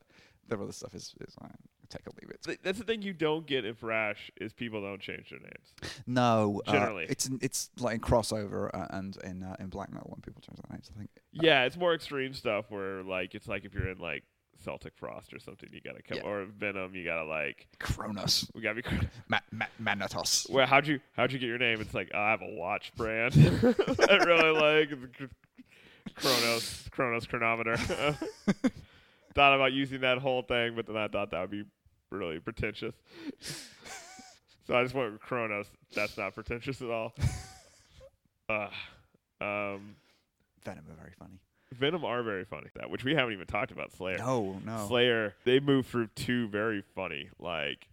their 0.48 0.60
other 0.60 0.72
stuff 0.72 0.94
is 0.94 1.14
is 1.20 1.34
uh, 1.40 1.48
take 1.88 2.07
or 2.07 2.12
leave 2.20 2.31
it. 2.31 2.59
That's 2.62 2.79
the 2.79 2.85
thing 2.85 3.03
you 3.03 3.12
don't 3.12 3.47
get 3.47 3.64
in 3.64 3.75
Thrash 3.75 4.31
is 4.40 4.53
people 4.53 4.81
don't 4.83 5.01
change 5.01 5.31
their 5.31 5.40
names. 5.40 5.73
No, 6.07 6.62
uh, 6.66 6.73
Generally. 6.73 7.07
it's 7.09 7.29
it's 7.40 7.70
like 7.79 7.94
in 7.97 8.01
crossover 8.01 8.70
uh, 8.75 8.87
and 8.90 9.16
in 9.25 9.42
uh, 9.42 9.57
in 9.59 9.68
black 9.68 9.92
metal 9.92 10.11
when 10.11 10.20
people 10.20 10.42
change 10.42 10.59
their 10.59 10.77
names. 10.77 10.90
I 10.94 10.99
think. 10.99 11.11
Yeah, 11.33 11.64
it's 11.64 11.77
more 11.77 11.94
extreme 11.94 12.35
stuff 12.35 12.66
where 12.70 13.03
like 13.03 13.35
it's 13.35 13.49
like 13.49 13.64
if 13.64 13.75
you're 13.75 13.88
in 13.88 13.99
like 13.99 14.25
Celtic 14.62 14.94
Frost 14.97 15.35
or 15.35 15.38
something, 15.38 15.68
you 15.73 15.81
gotta 15.81 16.01
come 16.03 16.18
Yeah. 16.18 16.25
or 16.25 16.47
Venom, 16.47 16.94
you 16.94 17.05
gotta 17.05 17.25
like 17.25 17.66
Kronos, 17.81 18.51
we 18.55 18.62
gotta 18.62 18.77
be. 18.83 18.83
Ma- 19.29 19.38
Ma- 19.53 19.66
Manatos. 19.79 20.47
Well, 20.49 20.66
how'd 20.66 20.87
you 20.87 21.01
how'd 21.16 21.33
you 21.33 21.38
get 21.38 21.47
your 21.47 21.59
name? 21.59 21.81
It's 21.81 21.92
like 21.94 22.11
oh, 22.14 22.18
I 22.18 22.31
have 22.31 22.42
a 22.42 22.55
watch 22.55 22.92
brand 22.97 23.35
I 23.37 24.14
really 24.25 24.51
like. 24.59 24.90
It's 24.92 25.20
a 25.20 25.29
Chronos 26.14 26.88
Chronos 26.90 27.27
chronometer. 27.27 27.77
thought 29.35 29.55
about 29.55 29.73
using 29.73 30.01
that 30.01 30.18
whole 30.18 30.42
thing, 30.42 30.75
but 30.75 30.87
then 30.87 30.97
I 30.97 31.09
thought 31.09 31.31
that 31.31 31.40
would 31.40 31.51
be 31.51 31.64
really 32.11 32.38
pretentious. 32.38 32.94
so 34.66 34.77
I 34.77 34.83
just 34.83 34.94
went 34.94 35.12
with 35.12 35.20
Kronos. 35.20 35.66
That's 35.94 36.16
not 36.16 36.35
pretentious 36.35 36.81
at 36.83 36.90
all. 36.90 37.14
Uh, 38.47 38.68
um, 39.40 39.97
Venom 40.64 40.85
are 40.90 40.97
very 41.01 41.12
funny. 41.18 41.40
Venom 41.73 42.05
are 42.05 42.23
very 42.23 42.44
funny, 42.44 42.68
that 42.77 42.90
which 42.90 43.05
we 43.05 43.14
haven't 43.14 43.33
even 43.33 43.47
talked 43.47 43.70
about. 43.70 43.92
Slayer. 43.92 44.18
No, 44.18 44.61
no. 44.64 44.87
Slayer, 44.87 45.35
they 45.44 45.61
moved 45.61 45.88
through 45.88 46.09
two 46.09 46.49
very 46.49 46.83
funny 46.94 47.31
like 47.38 47.88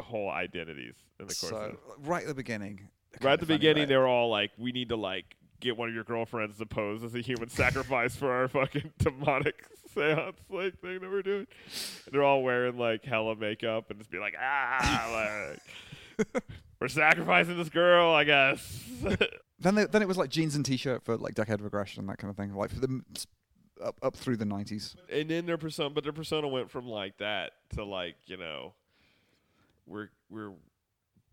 whole 0.00 0.30
identities 0.30 0.94
in 1.18 1.26
the 1.26 1.34
course 1.34 1.50
so 1.50 1.56
of 1.56 2.08
right 2.08 2.22
at 2.22 2.28
the 2.28 2.34
beginning. 2.34 2.88
right 3.22 3.32
at 3.32 3.40
the 3.40 3.46
beginning 3.46 3.82
right? 3.82 3.88
they 3.88 3.96
were 3.96 4.06
all 4.06 4.30
like 4.30 4.50
we 4.58 4.72
need 4.72 4.90
to 4.90 4.96
like 4.96 5.35
get 5.60 5.76
one 5.76 5.88
of 5.88 5.94
your 5.94 6.04
girlfriends 6.04 6.58
to 6.58 6.66
pose 6.66 7.02
as 7.02 7.14
a 7.14 7.20
human 7.20 7.48
sacrifice 7.48 8.14
for 8.16 8.30
our 8.32 8.48
fucking 8.48 8.92
demonic 8.98 9.64
seance 9.94 10.36
like 10.50 10.78
thing 10.80 11.00
that 11.00 11.10
we're 11.10 11.22
doing 11.22 11.46
and 12.04 12.12
they're 12.14 12.22
all 12.22 12.42
wearing 12.42 12.76
like 12.78 13.04
hella 13.04 13.34
makeup 13.34 13.90
and 13.90 13.98
just 13.98 14.10
be 14.10 14.18
like 14.18 14.34
ah 14.40 15.48
like 16.22 16.42
we're 16.80 16.88
sacrificing 16.88 17.56
this 17.56 17.68
girl 17.70 18.12
i 18.12 18.24
guess 18.24 18.82
Then 19.58 19.74
they, 19.74 19.86
then 19.86 20.02
it 20.02 20.08
was 20.08 20.18
like 20.18 20.28
jeans 20.28 20.54
and 20.54 20.62
t-shirt 20.66 21.02
for 21.02 21.16
like 21.16 21.34
Decade 21.34 21.62
regression 21.62 22.00
and 22.00 22.08
that 22.10 22.18
kind 22.18 22.30
of 22.30 22.36
thing. 22.36 22.54
Like 22.54 22.68
for 22.70 22.78
the 22.78 23.00
up 23.82 23.98
up 24.02 24.14
through 24.14 24.36
the 24.36 24.44
nineties. 24.44 24.94
and 25.10 25.30
then 25.30 25.46
their 25.46 25.56
persona 25.56 25.88
but 25.88 26.04
their 26.04 26.12
persona 26.12 26.46
went 26.46 26.70
from 26.70 26.86
like 26.86 27.16
that 27.18 27.52
to 27.74 27.82
like 27.82 28.16
you 28.26 28.36
know 28.36 28.74
we're 29.86 30.10
we're 30.28 30.52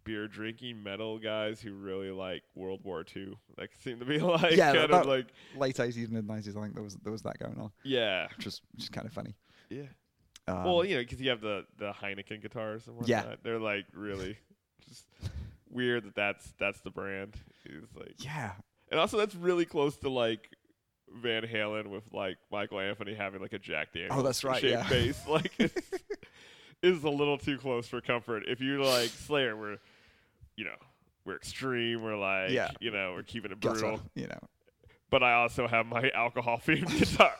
beer 0.04 0.28
drinking 0.28 0.82
metal 0.84 1.18
guys 1.20 1.62
who 1.62 1.74
really 1.74 2.12
like 2.12 2.44
world 2.56 2.82
war 2.84 3.04
ii 3.16 3.34
like 3.58 3.72
seem 3.84 4.00
to 4.00 4.06
be 4.06 4.20
like 4.20 4.56
Yeah, 4.56 4.74
kind 4.74 4.92
of 4.92 5.06
like 5.06 5.28
Late 5.56 5.80
eighties, 5.80 6.10
mid 6.10 6.28
nineties. 6.28 6.56
I 6.58 6.62
think 6.62 6.74
there 6.74 6.84
was 6.84 6.96
there 7.04 7.12
was 7.12 7.22
that 7.24 7.38
going 7.40 7.60
on, 7.60 7.72
yeah 7.84 8.28
which 8.38 8.46
was 8.46 8.62
which 8.74 8.84
is 8.84 8.90
kind 8.90 9.08
of 9.08 9.14
funny. 9.14 9.36
yeah 9.70 9.84
Um, 10.48 10.64
well 10.66 10.84
you 10.86 10.96
know 10.96 11.02
because 11.02 11.22
you 11.22 11.30
have 11.30 11.42
the 11.42 11.66
the 11.78 11.92
heineken 11.92 12.42
guitars 12.42 12.88
and 12.88 12.96
whatnot 12.96 13.10
Yeah. 13.10 13.36
they're 13.44 13.60
like 13.60 13.86
really 13.94 14.38
just 14.88 15.06
weird 15.70 16.04
that 16.06 16.16
that's 16.16 16.54
that's 16.60 16.82
the 16.82 16.92
brand 16.92 17.36
it's 17.66 17.96
like 17.96 18.16
yeah, 18.24 18.52
and 18.92 19.00
also 19.00 19.18
that's 19.18 19.36
really 19.36 19.66
close 19.66 19.96
to 19.98 20.10
like 20.10 20.50
Van 21.22 21.44
Halen 21.44 21.88
with 21.88 22.04
like 22.12 22.38
Michael 22.52 22.80
Anthony 22.80 23.14
having 23.14 23.40
like 23.42 23.54
a 23.54 23.60
Jack 23.60 23.94
Daniels 23.94 24.14
Oh, 24.18 24.22
that's 24.24 24.44
right, 24.44 24.60
shaped 24.60 24.72
yeah. 24.74 24.90
bass. 24.90 25.22
Like 25.28 25.52
it's, 25.60 25.74
is 26.82 27.04
a 27.04 27.10
little 27.10 27.38
too 27.38 27.58
close 27.58 27.88
for 27.88 28.02
comfort. 28.02 28.44
If 28.48 28.60
you 28.62 28.84
like 28.84 29.10
Slayer, 29.10 29.56
we're 29.56 29.78
you 30.56 30.66
know 30.66 30.76
we're 31.26 31.36
extreme. 31.36 32.02
We're 32.02 32.18
like 32.18 32.52
Yeah. 32.52 32.70
you 32.80 32.92
know 32.92 33.14
we're 33.14 33.24
keeping 33.24 33.52
it 33.52 33.60
brutal. 33.60 34.02
you 34.16 34.28
know. 34.28 34.40
But 35.10 35.22
I 35.24 35.34
also 35.34 35.68
have 35.68 35.86
my 35.86 36.10
alcohol 36.16 36.60
themed 36.66 36.88
guitar. 37.00 37.34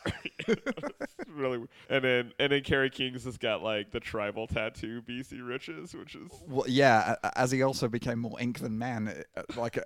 Really 1.34 1.64
and 1.90 2.04
then 2.04 2.32
and 2.38 2.52
then 2.52 2.62
Kerry 2.62 2.90
King's 2.90 3.24
has 3.24 3.38
got 3.38 3.60
like 3.60 3.90
the 3.90 3.98
tribal 3.98 4.46
tattoo 4.46 5.02
BC 5.02 5.44
Riches, 5.44 5.92
which 5.94 6.14
is 6.14 6.30
Well, 6.46 6.64
yeah, 6.68 7.16
as 7.34 7.50
he 7.50 7.62
also 7.62 7.88
became 7.88 8.20
more 8.20 8.40
ink 8.40 8.60
than 8.60 8.78
man, 8.78 9.24
uh, 9.36 9.42
like 9.56 9.76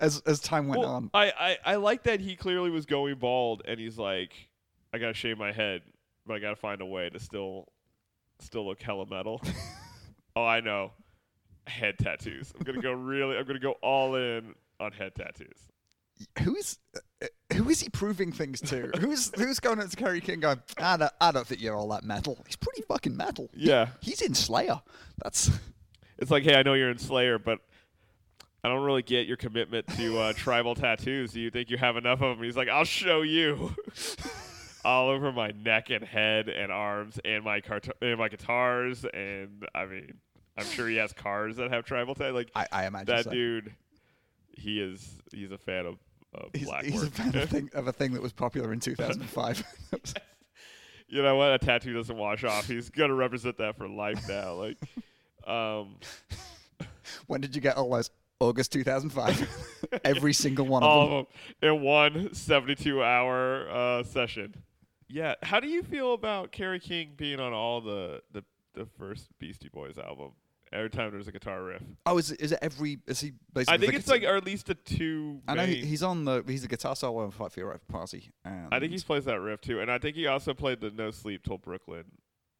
as 0.00 0.20
as 0.26 0.38
time 0.40 0.68
went 0.68 0.80
Well, 0.80 0.90
on. 0.90 1.10
I, 1.14 1.32
I, 1.38 1.58
I 1.64 1.74
like 1.76 2.02
that 2.02 2.20
he 2.20 2.36
clearly 2.36 2.68
was 2.68 2.84
going 2.84 3.14
bald 3.14 3.62
and 3.64 3.80
he's 3.80 3.96
like, 3.96 4.34
I 4.92 4.98
gotta 4.98 5.14
shave 5.14 5.38
my 5.38 5.50
head, 5.50 5.80
but 6.26 6.34
I 6.34 6.38
gotta 6.40 6.56
find 6.56 6.82
a 6.82 6.86
way 6.86 7.08
to 7.08 7.18
still 7.18 7.68
still 8.40 8.66
look 8.66 8.82
hella 8.82 9.06
metal. 9.06 9.40
oh, 10.36 10.44
I 10.44 10.60
know. 10.60 10.92
Head 11.68 11.98
tattoos. 11.98 12.52
I'm 12.58 12.64
gonna 12.64 12.80
go 12.80 12.92
really 12.92 13.36
I'm 13.36 13.46
gonna 13.46 13.58
go 13.58 13.72
all 13.82 14.14
in 14.16 14.54
on 14.80 14.92
head 14.92 15.14
tattoos. 15.14 15.68
Who 16.42 16.56
is 16.56 16.78
uh, 16.96 17.26
who 17.52 17.68
is 17.68 17.80
he 17.80 17.88
proving 17.88 18.32
things 18.32 18.60
to? 18.62 18.90
who's 19.00 19.30
who's 19.36 19.60
going 19.60 19.80
up 19.80 19.88
to 19.88 19.96
Kerry 19.96 20.20
King 20.20 20.40
going? 20.40 20.60
I 20.78 20.96
don't, 20.96 21.12
I 21.20 21.30
don't 21.30 21.46
think 21.46 21.60
you're 21.60 21.76
all 21.76 21.88
that 21.88 22.04
metal. 22.04 22.38
He's 22.46 22.56
pretty 22.56 22.82
fucking 22.82 23.16
metal. 23.16 23.48
Yeah. 23.54 23.88
He's 24.00 24.20
in 24.20 24.34
Slayer. 24.34 24.80
That's 25.22 25.50
It's 26.18 26.32
like, 26.32 26.42
hey, 26.42 26.56
I 26.56 26.62
know 26.64 26.74
you're 26.74 26.90
in 26.90 26.98
Slayer, 26.98 27.38
but 27.38 27.60
I 28.64 28.68
don't 28.68 28.82
really 28.82 29.02
get 29.02 29.28
your 29.28 29.36
commitment 29.36 29.86
to 29.96 30.18
uh, 30.18 30.32
tribal 30.36 30.74
tattoos. 30.74 31.32
Do 31.32 31.40
you 31.40 31.50
think 31.50 31.70
you 31.70 31.76
have 31.76 31.96
enough 31.96 32.20
of 32.20 32.36
them? 32.36 32.44
He's 32.44 32.56
like, 32.56 32.68
I'll 32.68 32.84
show 32.84 33.22
you. 33.22 33.74
All 34.84 35.08
over 35.08 35.32
my 35.32 35.52
neck 35.62 35.90
and 35.90 36.02
head 36.04 36.48
and 36.48 36.72
arms 36.72 37.20
and 37.24 37.44
my 37.44 37.60
cart- 37.60 37.88
and 38.00 38.18
my 38.18 38.28
guitars 38.28 39.04
and 39.12 39.64
I 39.74 39.86
mean, 39.86 40.14
I'm 40.58 40.66
sure 40.66 40.88
he 40.88 40.96
has 40.96 41.12
cars 41.12 41.56
that 41.56 41.70
have 41.70 41.84
tribal 41.84 42.14
tat. 42.14 42.34
Like 42.34 42.50
I, 42.54 42.66
I 42.72 42.86
imagine 42.86 43.06
that 43.06 43.24
so. 43.24 43.30
dude, 43.30 43.74
he 44.52 44.80
is 44.80 45.20
he's 45.32 45.52
a 45.52 45.58
fan 45.58 45.86
of, 45.86 45.98
of 46.34 46.50
He's, 46.52 46.66
black 46.66 46.84
he's 46.84 47.02
a 47.02 47.10
fan 47.10 47.36
of, 47.36 47.48
thing, 47.50 47.70
of 47.74 47.86
a 47.86 47.92
thing 47.92 48.12
that 48.12 48.22
was 48.22 48.32
popular 48.32 48.72
in 48.72 48.80
2005. 48.80 49.62
you 51.08 51.22
know 51.22 51.36
what? 51.36 51.52
A 51.52 51.58
tattoo 51.58 51.94
doesn't 51.94 52.16
wash 52.16 52.44
off. 52.44 52.66
He's 52.66 52.90
gonna 52.90 53.14
represent 53.14 53.58
that 53.58 53.76
for 53.76 53.88
life 53.88 54.28
now. 54.28 54.54
Like, 54.54 54.78
um, 55.46 55.96
when 57.26 57.40
did 57.40 57.54
you 57.54 57.60
get 57.60 57.76
all 57.76 57.90
those? 57.90 58.10
August 58.40 58.70
2005. 58.70 59.48
Every 60.04 60.32
single 60.32 60.64
one 60.64 60.84
of 60.84 60.88
all 60.88 61.08
them. 61.08 61.12
of 61.18 61.26
them 61.60 61.74
in 61.74 61.82
one 61.82 62.34
72 62.34 63.02
hour 63.02 63.68
uh, 63.68 64.04
session. 64.04 64.54
Yeah. 65.08 65.34
How 65.42 65.58
do 65.58 65.68
you 65.68 65.82
feel 65.82 66.12
about 66.12 66.52
Kerry 66.52 66.78
King 66.78 67.14
being 67.16 67.40
on 67.40 67.52
all 67.52 67.80
the, 67.80 68.22
the, 68.32 68.44
the 68.74 68.86
first 68.98 69.26
Beastie 69.38 69.70
Boys 69.70 69.98
album? 69.98 70.32
Every 70.72 70.90
time 70.90 71.10
there's 71.12 71.28
a 71.28 71.32
guitar 71.32 71.62
riff. 71.62 71.82
Oh, 72.04 72.18
is 72.18 72.30
it, 72.30 72.40
is 72.40 72.52
it 72.52 72.58
every? 72.60 72.98
Is 73.06 73.20
he 73.20 73.32
basically? 73.52 73.74
I 73.74 73.78
think 73.78 73.94
it's 73.94 74.06
guitar- 74.06 74.18
like 74.20 74.28
or 74.28 74.36
at 74.36 74.44
least 74.44 74.66
the 74.66 74.74
two. 74.74 75.40
I 75.48 75.54
know 75.54 75.64
he, 75.66 75.76
he's 75.76 76.02
on 76.02 76.24
the. 76.24 76.44
He's 76.46 76.64
a 76.64 76.68
guitar 76.68 76.94
solo 76.94 77.24
on 77.24 77.30
Fight 77.30 77.52
for 77.52 77.60
Your 77.60 77.70
Right 77.70 77.88
Party. 77.88 78.30
And 78.44 78.68
I 78.72 78.80
think 78.80 78.92
he 78.92 78.98
plays 78.98 79.24
that 79.24 79.40
riff 79.40 79.60
too, 79.60 79.80
and 79.80 79.90
I 79.90 79.98
think 79.98 80.16
he 80.16 80.26
also 80.26 80.54
played 80.54 80.80
the 80.80 80.90
No 80.90 81.10
Sleep 81.10 81.42
Till 81.42 81.58
Brooklyn 81.58 82.04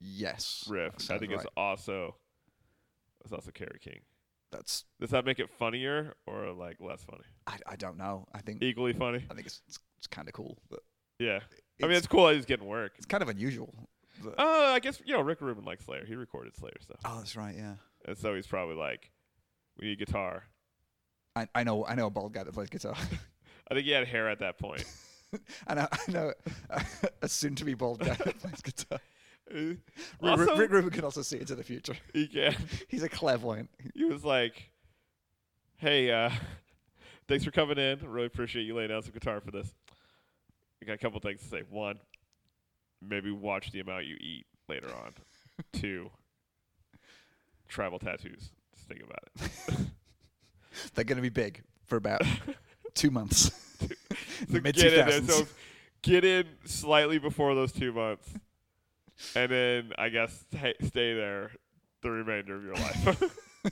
yes 0.01 0.65
riff. 0.69 0.95
I 1.11 1.19
think 1.19 1.33
right. 1.33 1.41
it's 1.41 1.47
also 1.57 2.17
it's 3.25 3.33
also 3.33 3.51
Kerry 3.51 3.79
King. 3.81 4.01
That's. 4.53 4.85
Does 5.01 5.11
that 5.11 5.25
make 5.27 5.39
it 5.39 5.51
funnier 5.51 6.15
or 6.27 6.53
like 6.53 6.77
less 6.81 7.05
funny? 7.05 7.25
I, 7.47 7.59
I 7.67 7.77
don't 7.77 7.99
know. 7.99 8.27
I 8.33 8.41
think. 8.41 8.63
Equally 8.63 8.93
funny. 8.93 9.25
I 9.31 9.35
think 9.35 9.47
it's 9.47 9.61
it's, 9.69 9.79
it's 9.99 10.07
kind 10.07 10.29
of 10.29 10.35
cool, 10.35 10.59
but 10.71 10.81
Yeah. 11.19 11.41
I 11.83 11.87
mean, 11.87 11.97
it's 11.97 12.07
cool 12.07 12.27
that 12.27 12.35
he's 12.37 12.47
getting 12.47 12.67
work. 12.67 12.93
it's 12.97 13.07
kind 13.07 13.23
of 13.23 13.29
unusual. 13.29 13.73
but- 14.23 14.39
Uh, 14.39 14.73
I 14.73 14.81
guess 14.81 15.01
you 15.05 15.13
know 15.15 15.21
Rick 15.21 15.41
Rubin 15.41 15.65
likes 15.65 15.85
Slayer. 15.85 16.05
He 16.07 16.15
recorded 16.15 16.57
Slayer 16.57 16.77
stuff, 16.81 16.99
oh, 17.05 17.19
that's 17.19 17.37
right. 17.37 17.55
Yeah. 17.57 17.75
And 18.09 18.19
so 18.19 18.35
he's 18.35 18.47
probably 18.47 18.75
like, 18.75 19.11
"We 19.79 19.87
need 19.89 19.99
guitar." 19.99 20.45
I, 21.37 21.47
I 21.55 21.65
know 21.65 21.85
I 21.87 21.95
know 21.95 22.07
a 22.07 22.11
bald 22.11 22.33
guy 22.33 22.43
that 22.45 22.53
plays 22.55 22.69
guitar. 22.71 22.95
I 23.71 23.75
think 23.75 23.85
he 23.85 23.93
had 23.93 24.07
hair 24.09 24.29
at 24.29 24.39
that 24.41 24.59
point. 24.59 24.85
and 25.67 25.81
I, 25.81 25.89
I 25.91 26.11
know 26.11 26.33
a 27.23 27.29
soon 27.29 27.55
to 27.57 27.65
be 27.65 27.75
bald 27.75 28.01
guy 28.01 28.15
that 28.15 28.39
plays 28.39 28.63
guitar. 28.63 28.99
Rick, 29.51 29.79
also, 30.23 30.57
Rick 30.57 30.71
Rubin 30.71 30.91
can 30.91 31.05
also 31.05 31.23
see 31.23 31.41
into 31.41 31.55
the 31.55 31.63
future. 31.63 31.97
he 32.13 32.27
can. 32.27 32.55
He's 32.89 33.03
a 33.03 33.09
clairvoyant. 33.09 33.71
He 33.95 34.05
was 34.05 34.23
like, 34.23 34.71
"Hey, 35.77 36.11
uh, 36.11 36.31
thanks 37.29 37.45
for 37.45 37.51
coming 37.51 37.79
in. 37.79 37.99
Really 38.11 38.27
appreciate 38.27 38.65
you 38.65 38.75
laying 38.75 38.91
down 38.91 39.03
some 39.03 39.13
guitar 39.13 39.41
for 39.41 39.51
this. 39.51 39.73
I 40.83 40.87
got 40.87 40.95
a 40.95 40.99
couple 40.99 41.19
things 41.21 41.41
to 41.41 41.49
say. 41.49 41.63
One, 41.71 41.99
maybe 43.01 43.31
watch 43.31 43.73
the 43.73 43.81
amount 43.81 44.05
you 44.05 44.17
eat 44.21 44.47
later 44.69 44.89
on. 44.89 45.15
Two, 45.73 46.11
tribal 47.69 47.99
tattoos. 47.99 48.51
Just 48.75 48.89
think 48.89 49.03
about 49.03 49.23
it. 49.37 49.77
They're 50.95 51.05
going 51.05 51.17
to 51.17 51.23
be 51.23 51.29
big 51.29 51.63
for 51.87 51.97
about 51.97 52.23
two 52.95 53.11
months. 53.11 53.51
So 53.81 54.61
Mid 54.61 54.75
get 54.75 54.93
in 54.93 55.07
there. 55.07 55.21
2000s. 55.21 55.31
So 55.31 55.47
get 56.03 56.25
in 56.25 56.47
slightly 56.65 57.19
before 57.19 57.55
those 57.55 57.73
two 57.73 57.93
months, 57.93 58.29
and 59.35 59.51
then 59.51 59.93
I 59.99 60.09
guess 60.09 60.45
sta- 60.53 60.75
stay 60.83 61.15
there 61.15 61.51
the 62.03 62.11
remainder 62.11 62.55
of 62.57 62.65
your 62.65 62.75
life, 62.75 63.23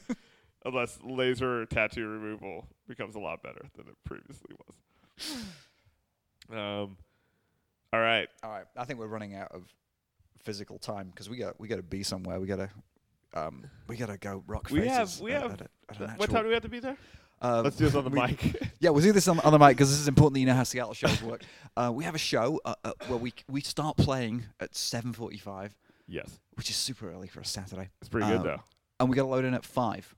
unless 0.65 0.99
laser 1.05 1.67
tattoo 1.67 2.07
removal 2.07 2.67
becomes 2.89 3.15
a 3.15 3.21
lot 3.21 3.43
better 3.43 3.63
than 3.77 3.87
it 3.89 3.95
previously 4.05 4.55
was. 4.67 5.45
Um. 6.51 6.97
All 7.93 8.01
right. 8.01 8.29
All 8.43 8.51
right, 8.51 8.65
I 8.77 8.85
think 8.85 8.99
we're 8.99 9.07
running 9.07 9.35
out 9.37 9.53
of 9.53 9.63
physical 10.43 10.79
time 10.79 11.09
because 11.09 11.29
we 11.31 11.37
got 11.37 11.59
we 11.61 11.69
got 11.69 11.77
to 11.77 11.83
be 11.83 12.03
somewhere. 12.03 12.39
We 12.41 12.47
got 12.47 12.57
to 12.57 12.71
um 13.37 13.67
we 13.89 13.97
got 13.97 14.07
to 14.07 14.19
go 14.19 14.43
rock 14.47 14.69
We 14.71 14.81
faces. 14.81 14.97
have- 14.97 15.21
we 15.21 15.33
at- 15.33 15.43
have- 15.43 15.53
at 15.53 15.61
a- 15.61 15.69
at 15.91 16.01
an 16.01 16.11
What 16.17 16.31
time 16.31 16.43
do 16.43 16.49
we 16.49 16.55
have 16.55 16.63
to 16.63 16.69
be 16.69 16.81
there? 16.81 16.97
Um, 17.43 17.65
Let's 17.65 17.77
do 17.77 17.85
this 17.85 17.95
on 17.95 18.05
the 18.05 18.11
we- 18.11 18.21
mic. 18.21 18.63
Yeah, 18.81 18.91
we'll 18.91 19.03
do 19.03 19.13
this 19.13 19.29
on, 19.29 19.39
on 19.41 19.53
the 19.53 19.59
mic 19.59 19.77
because 19.77 19.91
this 19.91 19.99
is 20.01 20.09
important 20.09 20.35
that 20.35 20.41
you 20.41 20.47
know 20.47 20.55
how 20.55 20.63
Seattle 20.65 20.95
shows 20.95 21.23
work. 21.23 21.43
Uh, 21.77 21.91
we 21.93 22.05
have 22.05 22.15
a 22.15 22.19
show 22.19 22.59
uh, 22.65 22.75
uh, 22.85 22.93
where 23.09 23.19
we 23.19 23.35
we 23.51 23.61
start 23.61 23.99
playing 23.99 24.45
at 24.61 24.73
7:45, 24.73 25.73
yes, 26.09 26.39
which 26.55 26.71
is 26.71 26.77
super 26.77 27.11
early 27.13 27.29
for 27.29 27.41
a 27.41 27.45
Saturday, 27.45 27.91
it's 28.01 28.09
pretty 28.09 28.27
good 28.27 28.39
Um, 28.39 28.43
though. 28.45 28.61
and 28.99 29.11
we 29.11 29.15
got 29.17 29.25
to 29.25 29.29
load 29.29 29.45
in 29.45 29.53
at 29.53 29.63
five. 29.65 30.15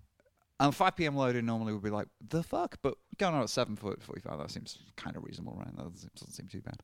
And 0.60 0.72
5 0.74 0.94
p.m. 0.96 1.16
loading 1.16 1.46
normally 1.46 1.72
would 1.72 1.82
be 1.82 1.90
like 1.90 2.06
the 2.28 2.44
fuck, 2.44 2.76
but 2.82 2.94
going 3.16 3.34
on 3.34 3.42
at 3.42 3.48
7:45 3.48 4.38
that 4.38 4.50
seems 4.52 4.78
kind 4.96 5.16
of 5.16 5.24
reasonable, 5.24 5.56
right? 5.56 5.66
That 5.76 5.92
doesn't, 5.92 6.14
doesn't 6.14 6.32
seem 6.32 6.46
too 6.46 6.60
bad. 6.60 6.80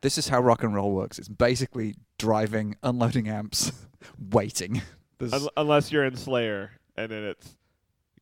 This 0.00 0.16
is 0.16 0.28
how 0.28 0.40
rock 0.40 0.62
and 0.62 0.74
roll 0.74 0.92
works. 0.92 1.18
It's 1.18 1.28
basically 1.28 1.94
driving, 2.18 2.76
unloading 2.82 3.28
amps, 3.28 3.70
waiting. 4.30 4.80
Un- 5.20 5.48
unless 5.56 5.90
you're 5.92 6.04
in 6.04 6.16
Slayer, 6.16 6.70
and 6.96 7.10
then 7.10 7.24
it's 7.24 7.56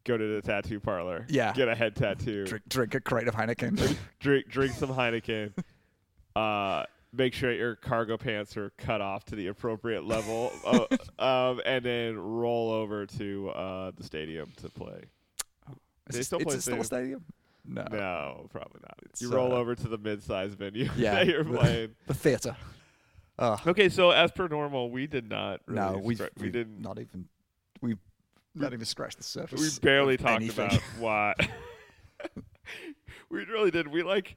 go 0.05 0.17
to 0.17 0.35
the 0.37 0.43
tattoo 0.43 0.81
parlor. 0.81 1.27
Yeah. 1.29 1.53
Get 1.53 1.69
a 1.69 1.75
head 1.75 1.95
tattoo. 1.97 2.45
drink, 2.47 2.69
drink 2.69 2.95
a 2.95 3.01
crate 3.01 3.29
of 3.29 3.35
Heineken. 3.35 3.97
drink 4.21 4.49
drink 4.49 4.73
some 4.75 4.89
Heineken. 4.91 5.53
Uh, 6.37 6.85
make 7.13 7.35
sure 7.35 7.53
your 7.53 7.75
cargo 7.77 8.17
pants 8.17 8.57
are 8.57 8.71
cut 8.79 9.01
off 9.01 9.25
to 9.27 9.37
the 9.37 9.49
appropriate 9.49 10.05
level, 10.05 10.53
uh, 10.65 10.87
um, 11.23 11.61
and 11.67 11.85
then 11.85 12.17
roll 12.19 12.71
over 12.71 13.07
to 13.07 13.51
uh, 13.51 13.91
the 13.97 14.05
stadium 14.05 14.53
to 14.59 14.69
play. 14.69 15.03
Is 16.09 16.15
They 16.15 16.21
it- 16.21 16.25
still 16.25 16.41
play 16.41 16.55
it 16.57 16.63
still 16.63 16.81
a 16.81 16.85
stadium? 16.85 17.21
stadium? 17.21 17.25
No. 17.71 17.85
No, 17.99 18.47
probably 18.51 18.81
not. 18.83 18.95
It's, 19.05 19.21
you 19.21 19.31
roll 19.31 19.53
uh, 19.53 19.57
over 19.57 19.75
to 19.75 19.89
the 19.89 19.99
mid-sized 19.99 20.57
venue 20.57 20.89
Yeah. 20.97 21.17
that 21.17 21.27
you're 21.27 21.45
playing. 21.45 21.91
The 22.07 22.15
theater. 22.15 22.57
Oh, 23.39 23.57
Okay, 23.67 23.89
so 23.89 24.11
as 24.11 24.33
per 24.33 24.49
normal, 24.49 24.91
we 24.91 25.07
did 25.07 25.29
not. 25.29 25.61
Really 25.67 25.81
no, 25.81 26.01
scra- 26.01 26.31
we 26.39 26.51
didn't. 26.51 26.81
not 26.83 26.99
even 26.99 27.27
we've 27.81 27.99
not 28.55 28.73
even 28.73 28.85
scratched 28.85 29.19
the 29.19 29.23
surface. 29.25 29.61
we 29.61 29.69
barely 29.87 30.17
talked 30.17 30.43
anything. 30.43 30.67
about 30.67 30.81
why. 30.99 31.35
we 33.31 33.45
really 33.45 33.71
did. 33.71 33.87
We 33.89 34.03
like, 34.03 34.37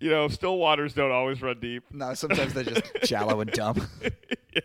you 0.00 0.10
know, 0.10 0.28
still 0.28 0.58
waters 0.58 0.92
don't 0.94 1.10
always 1.12 1.40
run 1.42 1.58
deep. 1.60 1.84
No, 1.92 2.14
sometimes 2.14 2.52
they're 2.54 2.64
just 2.64 2.84
shallow 3.06 3.40
and 3.40 3.50
dumb. 3.50 3.86
yeah. 4.54 4.60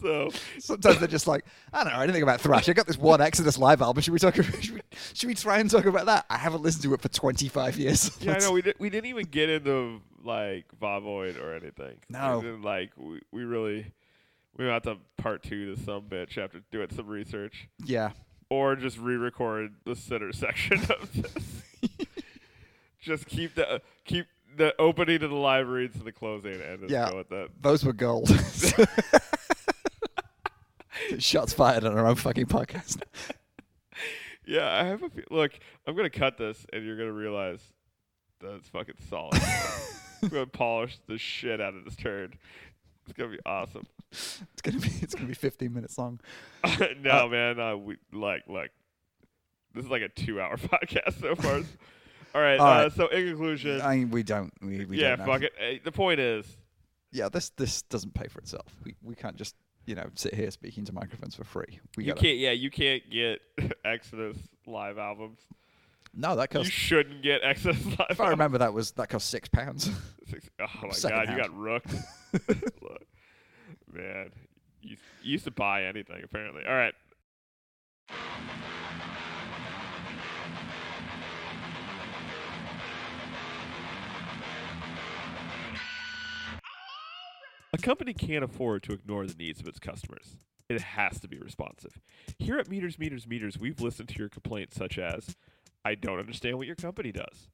So 0.00 0.28
Sometimes 0.60 0.98
they're 1.00 1.08
just 1.08 1.26
like, 1.26 1.44
I 1.72 1.82
don't 1.82 1.92
know 1.92 2.00
anything 2.00 2.22
about 2.22 2.40
thrash. 2.40 2.68
I 2.68 2.72
got 2.72 2.86
this 2.86 2.96
one 2.98 3.20
Exodus 3.20 3.58
live 3.58 3.82
album. 3.82 4.00
Should 4.00 4.12
we 4.12 4.20
talk? 4.20 4.36
Should 4.36 4.74
we, 4.74 4.80
should 5.12 5.26
we 5.26 5.34
try 5.34 5.58
and 5.58 5.68
talk 5.68 5.86
about 5.86 6.06
that? 6.06 6.24
I 6.30 6.36
haven't 6.36 6.62
listened 6.62 6.84
to 6.84 6.94
it 6.94 7.00
for 7.00 7.08
25 7.08 7.78
years. 7.78 8.16
yeah, 8.20 8.34
I 8.34 8.38
know 8.38 8.52
we 8.52 8.62
did, 8.62 8.76
we 8.78 8.90
didn't 8.90 9.06
even 9.10 9.26
get 9.26 9.48
into 9.50 10.00
like 10.24 10.66
Voivod 10.80 11.42
or 11.42 11.54
anything. 11.54 11.96
No. 12.08 12.58
like 12.62 12.90
we, 12.96 13.20
we 13.32 13.44
really 13.44 13.92
we 14.56 14.66
have 14.66 14.82
to 14.82 14.96
part 15.16 15.42
two 15.42 15.74
to 15.74 15.82
some 15.82 16.02
bitch 16.02 16.38
after 16.38 16.60
doing 16.70 16.88
some 16.94 17.06
research, 17.06 17.68
Yeah. 17.84 18.10
or 18.50 18.76
just 18.76 18.98
re-record 18.98 19.74
the 19.84 19.94
center 19.94 20.32
section 20.32 20.80
of 20.90 21.12
this. 21.12 21.62
just 23.00 23.26
keep 23.26 23.54
the 23.54 23.80
keep 24.04 24.26
the 24.56 24.74
opening 24.80 25.20
to 25.20 25.28
the 25.28 25.34
live 25.36 25.68
reads 25.68 25.96
and 25.96 26.04
the 26.04 26.12
closing, 26.12 26.60
and 26.60 26.80
just 26.80 26.90
Yeah. 26.92 27.10
go 27.10 27.16
with 27.18 27.28
that. 27.28 27.50
Those 27.60 27.84
were 27.84 27.92
gold. 27.92 28.28
Shots 31.18 31.52
fired 31.52 31.84
on 31.84 31.96
our 31.96 32.06
own 32.06 32.16
fucking 32.16 32.46
podcast. 32.46 33.00
Yeah, 34.44 34.68
I 34.68 34.84
have 34.84 35.02
a 35.02 35.10
look. 35.30 35.52
I'm 35.86 35.94
gonna 35.94 36.10
cut 36.10 36.38
this, 36.38 36.66
and 36.72 36.84
you're 36.84 36.96
gonna 36.96 37.12
realize 37.12 37.60
that 38.40 38.54
it's 38.54 38.68
fucking 38.68 38.94
solid. 39.08 39.40
I'm 40.22 40.28
gonna 40.28 40.46
polish 40.46 40.98
the 41.06 41.18
shit 41.18 41.60
out 41.60 41.74
of 41.74 41.84
this 41.84 41.96
turd. 41.96 42.36
It's 43.04 43.12
gonna 43.16 43.30
be 43.30 43.40
awesome. 43.46 43.86
It's 44.10 44.42
gonna 44.62 44.80
be 44.80 44.90
it's 45.00 45.14
gonna 45.14 45.28
be 45.28 45.34
15 45.34 45.72
minutes 45.72 45.96
long. 45.98 46.20
no, 47.00 47.24
Uh, 47.24 47.28
man. 47.28 47.60
Uh, 47.60 47.76
we 47.76 47.96
like 48.12 48.42
like 48.48 48.70
this 49.74 49.84
is 49.84 49.90
like 49.90 50.02
a 50.02 50.08
two-hour 50.08 50.56
podcast 50.58 51.20
so 51.20 51.34
far. 51.34 51.62
All 52.34 52.40
right. 52.40 52.58
All 52.58 52.66
uh. 52.66 52.90
So 52.90 53.06
in 53.08 53.26
conclusion, 53.28 53.80
I 53.80 53.96
mean, 53.96 54.10
we 54.10 54.22
don't. 54.22 54.52
We, 54.60 54.84
we 54.84 55.00
yeah, 55.00 55.16
don't 55.16 55.26
fuck 55.26 55.42
it. 55.42 55.52
Hey, 55.58 55.80
the 55.82 55.92
point 55.92 56.20
is, 56.20 56.56
Yeah, 57.12 57.28
this 57.28 57.50
this 57.50 57.82
doesn't 57.82 58.14
pay 58.14 58.28
for 58.28 58.40
itself. 58.40 58.74
We 58.84 58.94
we 59.02 59.14
can't 59.14 59.36
just 59.36 59.54
you 59.86 59.94
know 59.94 60.06
sit 60.14 60.34
here 60.34 60.50
speaking 60.50 60.84
to 60.86 60.92
microphones 60.92 61.34
for 61.34 61.44
free. 61.44 61.78
We 61.96 62.04
you 62.04 62.12
gotta, 62.12 62.20
can't. 62.20 62.38
Yeah, 62.38 62.52
you 62.52 62.70
can't 62.70 63.02
get 63.10 63.40
Exodus 63.84 64.36
live 64.66 64.98
albums. 64.98 65.38
No, 66.20 66.34
that 66.34 66.50
cost. 66.50 66.64
You 66.64 66.70
shouldn't 66.72 67.22
get 67.22 67.42
Exodus 67.44 67.86
live. 67.86 68.08
If 68.10 68.20
I 68.20 68.30
remember, 68.30 68.58
that 68.58 68.74
was 68.74 68.90
that 68.92 69.08
cost 69.08 69.30
six 69.30 69.48
pounds. 69.48 69.88
Six, 70.28 70.50
oh 70.60 70.66
my 70.82 70.90
Second 70.90 71.26
god, 71.26 71.30
you 71.30 71.36
got 71.38 71.56
rooked. 71.56 71.94
Look, 72.48 73.06
Man, 73.90 74.30
you, 74.82 74.96
you 75.22 75.32
used 75.32 75.44
to 75.44 75.50
buy 75.50 75.84
anything 75.84 76.20
apparently. 76.22 76.64
All 76.68 76.74
right. 76.74 76.92
A 87.72 87.78
company 87.78 88.12
can't 88.12 88.44
afford 88.44 88.82
to 88.82 88.92
ignore 88.92 89.24
the 89.26 89.34
needs 89.34 89.60
of 89.60 89.68
its 89.68 89.78
customers. 89.78 90.36
It 90.68 90.82
has 90.82 91.18
to 91.20 91.28
be 91.28 91.38
responsive. 91.38 91.98
Here 92.38 92.58
at 92.58 92.68
Meters, 92.68 92.98
Meters, 92.98 93.26
Meters, 93.26 93.56
we've 93.56 93.80
listened 93.80 94.10
to 94.10 94.18
your 94.18 94.28
complaints 94.28 94.76
such 94.76 94.98
as, 94.98 95.36
I 95.84 95.94
don't 95.94 96.18
understand 96.18 96.58
what 96.58 96.66
your 96.66 96.76
company 96.76 97.12
does. 97.12 97.48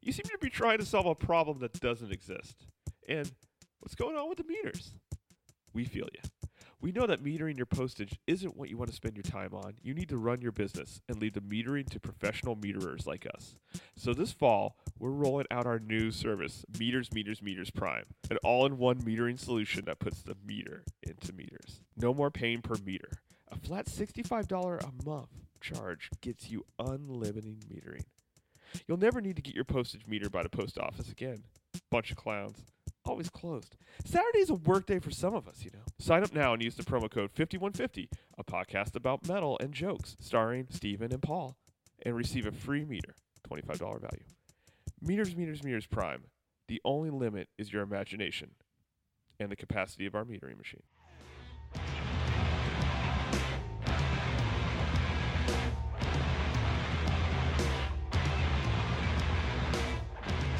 You 0.00 0.12
seem 0.12 0.24
to 0.24 0.38
be 0.38 0.50
trying 0.50 0.78
to 0.78 0.84
solve 0.84 1.06
a 1.06 1.14
problem 1.14 1.58
that 1.60 1.80
doesn't 1.80 2.12
exist. 2.12 2.66
And 3.08 3.30
what's 3.80 3.94
going 3.94 4.16
on 4.16 4.28
with 4.28 4.38
the 4.38 4.44
meters? 4.44 4.94
We 5.72 5.84
feel 5.84 6.08
you. 6.12 6.20
We 6.84 6.92
know 6.92 7.06
that 7.06 7.24
metering 7.24 7.56
your 7.56 7.64
postage 7.64 8.18
isn't 8.26 8.58
what 8.58 8.68
you 8.68 8.76
want 8.76 8.90
to 8.90 8.96
spend 8.96 9.16
your 9.16 9.22
time 9.22 9.54
on. 9.54 9.76
You 9.82 9.94
need 9.94 10.10
to 10.10 10.18
run 10.18 10.42
your 10.42 10.52
business 10.52 11.00
and 11.08 11.18
leave 11.18 11.32
the 11.32 11.40
metering 11.40 11.88
to 11.88 11.98
professional 11.98 12.56
meterers 12.56 13.06
like 13.06 13.26
us. 13.34 13.56
So 13.96 14.12
this 14.12 14.32
fall, 14.32 14.76
we're 14.98 15.08
rolling 15.08 15.46
out 15.50 15.64
our 15.66 15.78
new 15.78 16.10
service, 16.10 16.62
Meters, 16.78 17.10
Meters, 17.10 17.40
Meters 17.40 17.70
Prime, 17.70 18.04
an 18.30 18.36
all-in-one 18.44 19.00
metering 19.00 19.38
solution 19.38 19.86
that 19.86 19.98
puts 19.98 20.20
the 20.20 20.36
meter 20.46 20.84
into 21.02 21.32
meters. 21.32 21.80
No 21.96 22.12
more 22.12 22.30
paying 22.30 22.60
per 22.60 22.76
meter. 22.84 23.08
A 23.50 23.56
flat 23.56 23.86
$65 23.86 24.82
a 24.82 25.08
month 25.08 25.43
charge 25.64 26.10
gets 26.20 26.50
you 26.50 26.64
unlimited 26.78 27.64
metering. 27.72 28.04
You'll 28.86 28.98
never 28.98 29.20
need 29.20 29.36
to 29.36 29.42
get 29.42 29.54
your 29.54 29.64
postage 29.64 30.06
meter 30.06 30.28
by 30.28 30.42
the 30.42 30.48
post 30.48 30.78
office 30.78 31.10
again. 31.10 31.44
Bunch 31.90 32.10
of 32.10 32.16
clowns. 32.16 32.58
Always 33.06 33.30
closed. 33.30 33.76
Saturday's 34.04 34.50
a 34.50 34.54
work 34.54 34.86
day 34.86 34.98
for 34.98 35.10
some 35.10 35.34
of 35.34 35.46
us, 35.48 35.64
you 35.64 35.70
know. 35.72 35.84
Sign 35.98 36.22
up 36.22 36.34
now 36.34 36.52
and 36.52 36.62
use 36.62 36.74
the 36.74 36.82
promo 36.82 37.10
code 37.10 37.30
5150, 37.32 38.08
a 38.38 38.44
podcast 38.44 38.96
about 38.96 39.28
metal 39.28 39.58
and 39.60 39.72
jokes, 39.72 40.16
starring 40.20 40.66
Stephen 40.70 41.12
and 41.12 41.22
Paul, 41.22 41.56
and 42.02 42.16
receive 42.16 42.46
a 42.46 42.52
free 42.52 42.84
meter, 42.84 43.14
$25 43.48 43.78
value. 43.78 44.24
Meters, 45.00 45.36
meters, 45.36 45.62
meters 45.62 45.86
prime. 45.86 46.24
The 46.68 46.80
only 46.84 47.10
limit 47.10 47.48
is 47.58 47.72
your 47.72 47.82
imagination 47.82 48.52
and 49.38 49.50
the 49.50 49.56
capacity 49.56 50.06
of 50.06 50.14
our 50.14 50.24
metering 50.24 50.56
machine. 50.56 50.82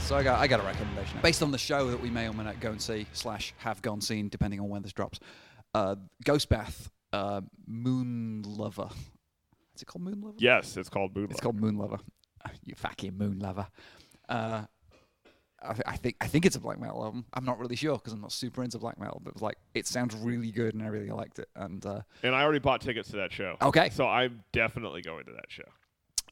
So 0.05 0.17
I 0.17 0.23
got 0.23 0.39
I 0.39 0.47
got 0.47 0.61
a 0.61 0.63
recommendation 0.65 1.19
based 1.23 1.43
on 1.43 1.51
the 1.51 1.57
show 1.59 1.89
that 1.91 2.01
we 2.01 2.11
may 2.11 2.29
or 2.29 2.35
may 2.35 2.45
not 2.45 2.61
go 2.61 2.71
and 2.71 2.81
see 2.81 3.07
slash 3.15 3.55
have 3.57 3.81
gone 3.81 4.01
seen 4.03 4.29
depending 4.29 4.61
on 4.61 4.69
when 4.69 4.83
this 4.83 4.93
drops. 4.93 5.19
Uh, 5.73 5.97
Ghost 6.25 6.49
Bath, 6.51 6.91
uh, 7.13 7.41
Moon 7.67 8.43
Lover. 8.47 8.89
Is 9.75 9.83
it 9.83 9.87
called 9.87 10.05
Moon 10.05 10.21
Lover? 10.21 10.37
Yes, 10.39 10.77
it's 10.77 10.89
called 10.91 11.15
Moonlight. 11.17 11.31
It's 11.33 11.41
called 11.41 11.59
Moon 11.61 11.77
Lover. 11.79 11.99
You 12.65 12.75
fucking 12.75 13.17
Moon 13.17 13.39
Lover. 13.39 13.67
Uh, 14.29 14.65
I, 15.63 15.73
th- 15.73 15.85
I 15.87 15.97
think 15.97 16.17
I 16.21 16.27
think 16.27 16.45
it's 16.45 16.57
a 16.57 16.61
black 16.61 16.79
metal 16.79 17.03
album. 17.03 17.25
I'm 17.33 17.47
not 17.47 17.59
really 17.59 17.75
sure 17.75 17.97
because 17.97 18.13
I'm 18.13 18.21
not 18.21 18.33
super 18.33 18.63
into 18.63 18.79
black 18.79 19.01
metal, 19.01 19.19
but 19.25 19.31
it 19.31 19.35
was 19.37 19.43
like 19.43 19.57
it 19.73 19.87
sounds 19.87 20.15
really 20.15 20.53
good 20.53 20.75
and 20.75 20.83
I 20.83 20.89
really 20.89 21.09
liked 21.09 21.39
it. 21.39 21.49
And 21.57 21.85
uh, 21.87 22.03
And 22.23 22.35
I 22.35 22.43
already 22.43 22.59
bought 22.59 22.83
tickets 22.83 23.09
to 23.13 23.17
that 23.17 23.33
show. 23.33 23.57
okay, 23.63 23.89
So 23.89 24.07
I'm 24.07 24.45
definitely 24.53 25.01
going 25.01 25.25
to 25.25 25.33
that 25.33 25.47
show. 25.49 25.65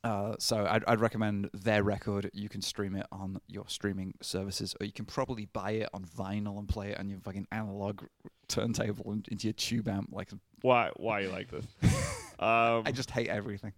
Uh, 0.05 0.35
so 0.39 0.67
I'd, 0.69 0.83
I'd 0.87 1.01
recommend 1.01 1.49
their 1.53 1.83
record. 1.83 2.29
You 2.33 2.49
can 2.49 2.61
stream 2.61 2.97
it 2.97 3.07
on 3.13 3.41
your 3.47 3.65
streaming 3.69 4.15
services, 4.21 4.75
or 4.81 4.87
you 4.87 4.93
can 4.93 5.05
probably 5.05 5.47
buy 5.47 5.73
it 5.73 5.89
on 5.95 6.05
vinyl 6.05 6.59
and 6.59 6.69
play 6.69 6.91
it 6.91 6.99
on 6.99 7.09
your 7.09 7.21
fucking 7.21 7.47
analog 7.53 8.03
turntable 8.49 9.13
and 9.13 9.27
into 9.29 9.47
your 9.47 9.55
tube 9.55 9.89
amp. 9.89 10.09
Like 10.13 10.31
Why? 10.63 10.91
Why 10.97 11.21
you 11.21 11.29
like 11.31 11.51
this? 11.51 11.67
Um, 12.43 12.83
I 12.87 12.91
just 12.91 13.13
hate 13.13 13.29
everything. 13.29 13.73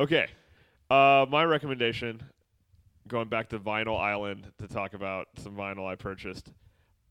Okay. 0.00 0.26
Uh, 0.90 1.24
my 1.30 1.44
recommendation, 1.44 2.20
going 3.06 3.28
back 3.28 3.50
to 3.50 3.60
Vinyl 3.60 3.96
Island 3.96 4.50
to 4.58 4.66
talk 4.66 4.92
about 4.94 5.28
some 5.38 5.54
vinyl 5.54 5.86
I 5.86 5.94
purchased. 5.94 6.48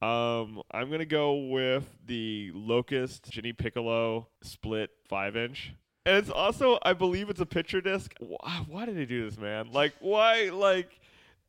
Um, 0.01 0.61
I'm 0.71 0.91
gonna 0.91 1.05
go 1.05 1.47
with 1.47 1.87
the 2.05 2.51
Locust 2.53 3.29
Jenny 3.29 3.53
Piccolo 3.53 4.27
split 4.43 4.89
five 5.07 5.37
inch, 5.37 5.73
and 6.05 6.17
it's 6.17 6.29
also 6.29 6.79
I 6.83 6.93
believe 6.93 7.29
it's 7.29 7.41
a 7.41 7.45
picture 7.45 7.81
disc. 7.81 8.13
Why, 8.19 8.65
why 8.67 8.85
did 8.85 8.97
they 8.97 9.05
do 9.05 9.25
this, 9.25 9.37
man? 9.37 9.71
Like, 9.71 9.93
why? 9.99 10.49
Like, 10.49 10.99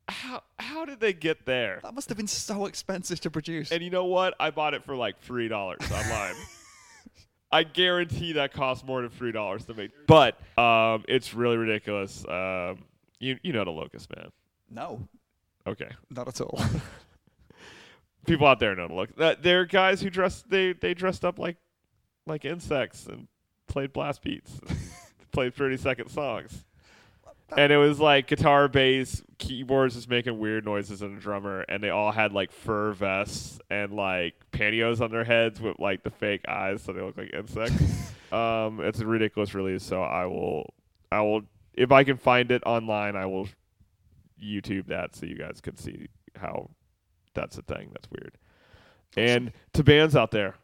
how 0.09 0.43
how 0.59 0.85
did 0.85 1.01
they 1.01 1.13
get 1.13 1.47
there? 1.47 1.81
That 1.83 1.95
must 1.95 2.09
have 2.09 2.19
been 2.19 2.27
so 2.27 2.67
expensive 2.67 3.21
to 3.21 3.31
produce. 3.31 3.71
And 3.73 3.83
you 3.83 3.91
know 3.91 4.07
what? 4.07 4.35
I 4.41 4.51
bought 4.51 4.75
it 4.75 4.85
for 4.85 4.97
like 4.97 5.21
three 5.21 5.49
dollars 5.49 5.81
online. 5.91 6.35
I 7.53 7.65
guarantee 7.65 8.35
that 8.35 8.53
cost 8.53 8.85
more 8.85 9.03
than 9.03 9.11
three 9.11 9.33
dollars 9.33 9.65
to 9.67 9.75
make. 9.75 9.91
But 10.07 10.39
um, 10.59 11.05
it's 11.09 11.35
really 11.35 11.57
ridiculous. 11.57 12.25
Um, 12.29 12.85
you 13.19 13.39
you 13.43 13.53
know 13.53 13.65
the 13.65 13.71
locust 13.71 14.09
man. 14.15 14.31
no, 14.71 15.09
Okay, 15.67 15.91
not 16.11 16.27
at 16.29 16.41
all. 16.41 16.61
people 18.27 18.47
out 18.47 18.61
there 18.61 18.75
know 18.75 18.89
the 18.89 18.95
locust. 18.95 19.21
Uh, 19.21 19.35
they're 19.41 19.65
guys 19.67 20.01
who 20.01 20.11
dress 20.11 20.43
they 20.49 20.73
they 20.73 20.95
dressed 20.95 21.25
up 21.25 21.39
like 21.39 21.57
like 22.27 22.45
insects 22.45 23.07
and 23.07 23.29
played 23.71 23.93
blast 23.93 24.23
beats, 24.23 24.61
played 25.33 25.55
thirty 25.55 25.79
second 25.79 26.11
songs. 26.11 26.65
And 27.57 27.73
it 27.73 27.79
was 27.79 27.99
like 27.99 28.29
guitar, 28.29 28.69
bass, 28.69 29.23
keyboards 29.39 29.95
just 29.95 30.09
making 30.09 30.39
weird 30.39 30.65
noises, 30.65 31.03
and 31.03 31.17
a 31.17 31.21
drummer, 31.21 31.63
and 31.63 31.83
they 31.83 31.91
all 31.91 32.13
had 32.13 32.33
like 32.33 32.53
fur 32.53 32.93
vests 32.93 33.59
and 33.71 33.93
like 33.93 34.35
pantyhose 34.53 35.01
on 35.01 35.11
their 35.11 35.25
heads 35.25 35.61
with 35.61 35.79
like 35.79 36.03
the 36.03 36.11
fake 36.11 36.43
eyes, 36.47 36.83
so 36.83 36.93
they 36.93 37.01
look 37.01 37.17
like 37.17 37.33
insects. 37.33 38.13
um, 38.33 38.81
it's 38.81 39.01
a 39.01 39.07
ridiculous 39.07 39.55
release, 39.55 39.83
so 39.83 40.03
I 40.03 40.27
will, 40.27 40.75
I 41.11 41.23
will, 41.23 41.43
if 41.75 41.91
I 41.91 42.05
can 42.05 42.17
find 42.17 42.53
it 42.53 42.63
online, 42.65 43.17
I 43.17 43.27
will 43.27 43.49
YouTube 44.41 44.87
that 44.87 45.17
so 45.17 45.27
you 45.27 45.37
guys 45.37 45.61
can 45.61 45.77
see 45.77 46.09
how 46.37 46.71
that's 47.35 47.59
a 47.59 47.63
thing. 47.63 47.91
That's 47.93 48.09
weird. 48.11 48.39
And 49.17 49.53
to 49.73 49.83
bands 49.83 50.15
out 50.15 50.31
there, 50.31 50.55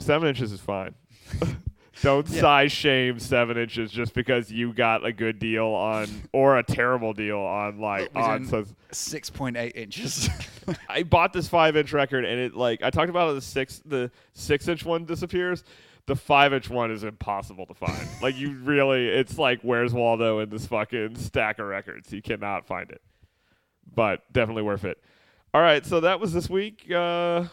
seven 0.00 0.28
inches 0.28 0.52
is 0.52 0.60
fine. 0.60 0.94
Don't 2.02 2.28
Yeah. 2.28 2.40
size 2.42 2.72
shame 2.72 3.18
seven 3.18 3.56
inches 3.56 3.90
just 3.90 4.12
because 4.12 4.52
you 4.52 4.74
got 4.74 5.04
a 5.06 5.12
good 5.12 5.38
deal 5.38 5.66
on 5.68 6.06
or 6.32 6.58
a 6.58 6.62
terrible 6.62 7.14
deal 7.14 7.38
on 7.38 7.80
like 7.80 8.10
on. 8.14 8.44
So 8.44 8.66
Six 8.92 9.30
point 9.30 9.56
eight 9.56 9.74
inches. 9.76 10.28
I 10.90 11.04
bought 11.04 11.32
this 11.32 11.48
five 11.48 11.74
inch 11.76 11.92
record 11.94 12.24
and 12.26 12.38
it 12.38 12.54
like 12.54 12.82
I 12.82 12.90
talked 12.90 13.08
about 13.08 13.30
it, 13.30 13.34
the 13.34 13.40
six 13.40 13.80
the 13.86 14.10
six 14.34 14.68
inch 14.68 14.84
one 14.84 15.06
disappears. 15.06 15.64
The 16.04 16.14
five 16.14 16.52
inch 16.52 16.68
one 16.68 16.90
is 16.90 17.02
impossible 17.02 17.64
to 17.66 17.74
find. 17.74 18.06
like 18.22 18.36
you 18.36 18.50
really, 18.58 19.08
it's 19.08 19.38
like 19.38 19.60
where's 19.62 19.94
Waldo 19.94 20.40
in 20.40 20.50
this 20.50 20.66
fucking 20.66 21.16
stack 21.16 21.58
of 21.58 21.66
records? 21.66 22.12
You 22.12 22.20
cannot 22.20 22.66
find 22.66 22.90
it. 22.90 23.00
But 23.94 24.20
definitely 24.32 24.62
worth 24.64 24.84
it. 24.84 24.98
All 25.54 25.62
right, 25.62 25.84
so 25.86 26.00
that 26.00 26.20
was 26.20 26.34
this 26.34 26.50
week. 26.50 26.84
Uh, 26.90 27.44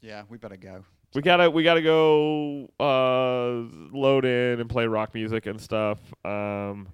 yeah, 0.00 0.24
we 0.28 0.36
better 0.38 0.56
go. 0.56 0.84
We 1.14 1.22
gotta 1.22 1.50
we 1.50 1.62
gotta 1.62 1.82
go 1.82 2.68
uh, 2.80 3.96
load 3.96 4.24
in 4.24 4.60
and 4.60 4.68
play 4.68 4.86
rock 4.86 5.14
music 5.14 5.46
and 5.46 5.60
stuff. 5.60 5.98
Um, 6.24 6.88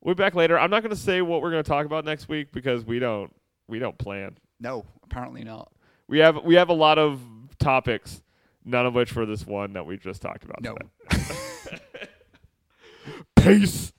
we'll 0.00 0.14
be 0.14 0.22
back 0.22 0.34
later. 0.34 0.58
I'm 0.58 0.70
not 0.70 0.82
gonna 0.82 0.96
say 0.96 1.22
what 1.22 1.42
we're 1.42 1.50
gonna 1.50 1.62
talk 1.62 1.86
about 1.86 2.04
next 2.04 2.28
week 2.28 2.52
because 2.52 2.84
we 2.84 2.98
don't 2.98 3.34
we 3.68 3.78
don't 3.78 3.96
plan. 3.98 4.36
No, 4.60 4.84
apparently 5.04 5.44
not. 5.44 5.70
We 6.08 6.18
have 6.18 6.42
we 6.44 6.56
have 6.56 6.68
a 6.68 6.74
lot 6.74 6.98
of 6.98 7.20
topics, 7.58 8.22
none 8.64 8.86
of 8.86 8.94
which 8.94 9.14
were 9.14 9.26
this 9.26 9.46
one 9.46 9.74
that 9.74 9.86
we 9.86 9.96
just 9.96 10.22
talked 10.22 10.44
about. 10.44 10.62
No. 10.62 10.76
Peace. 13.36 13.92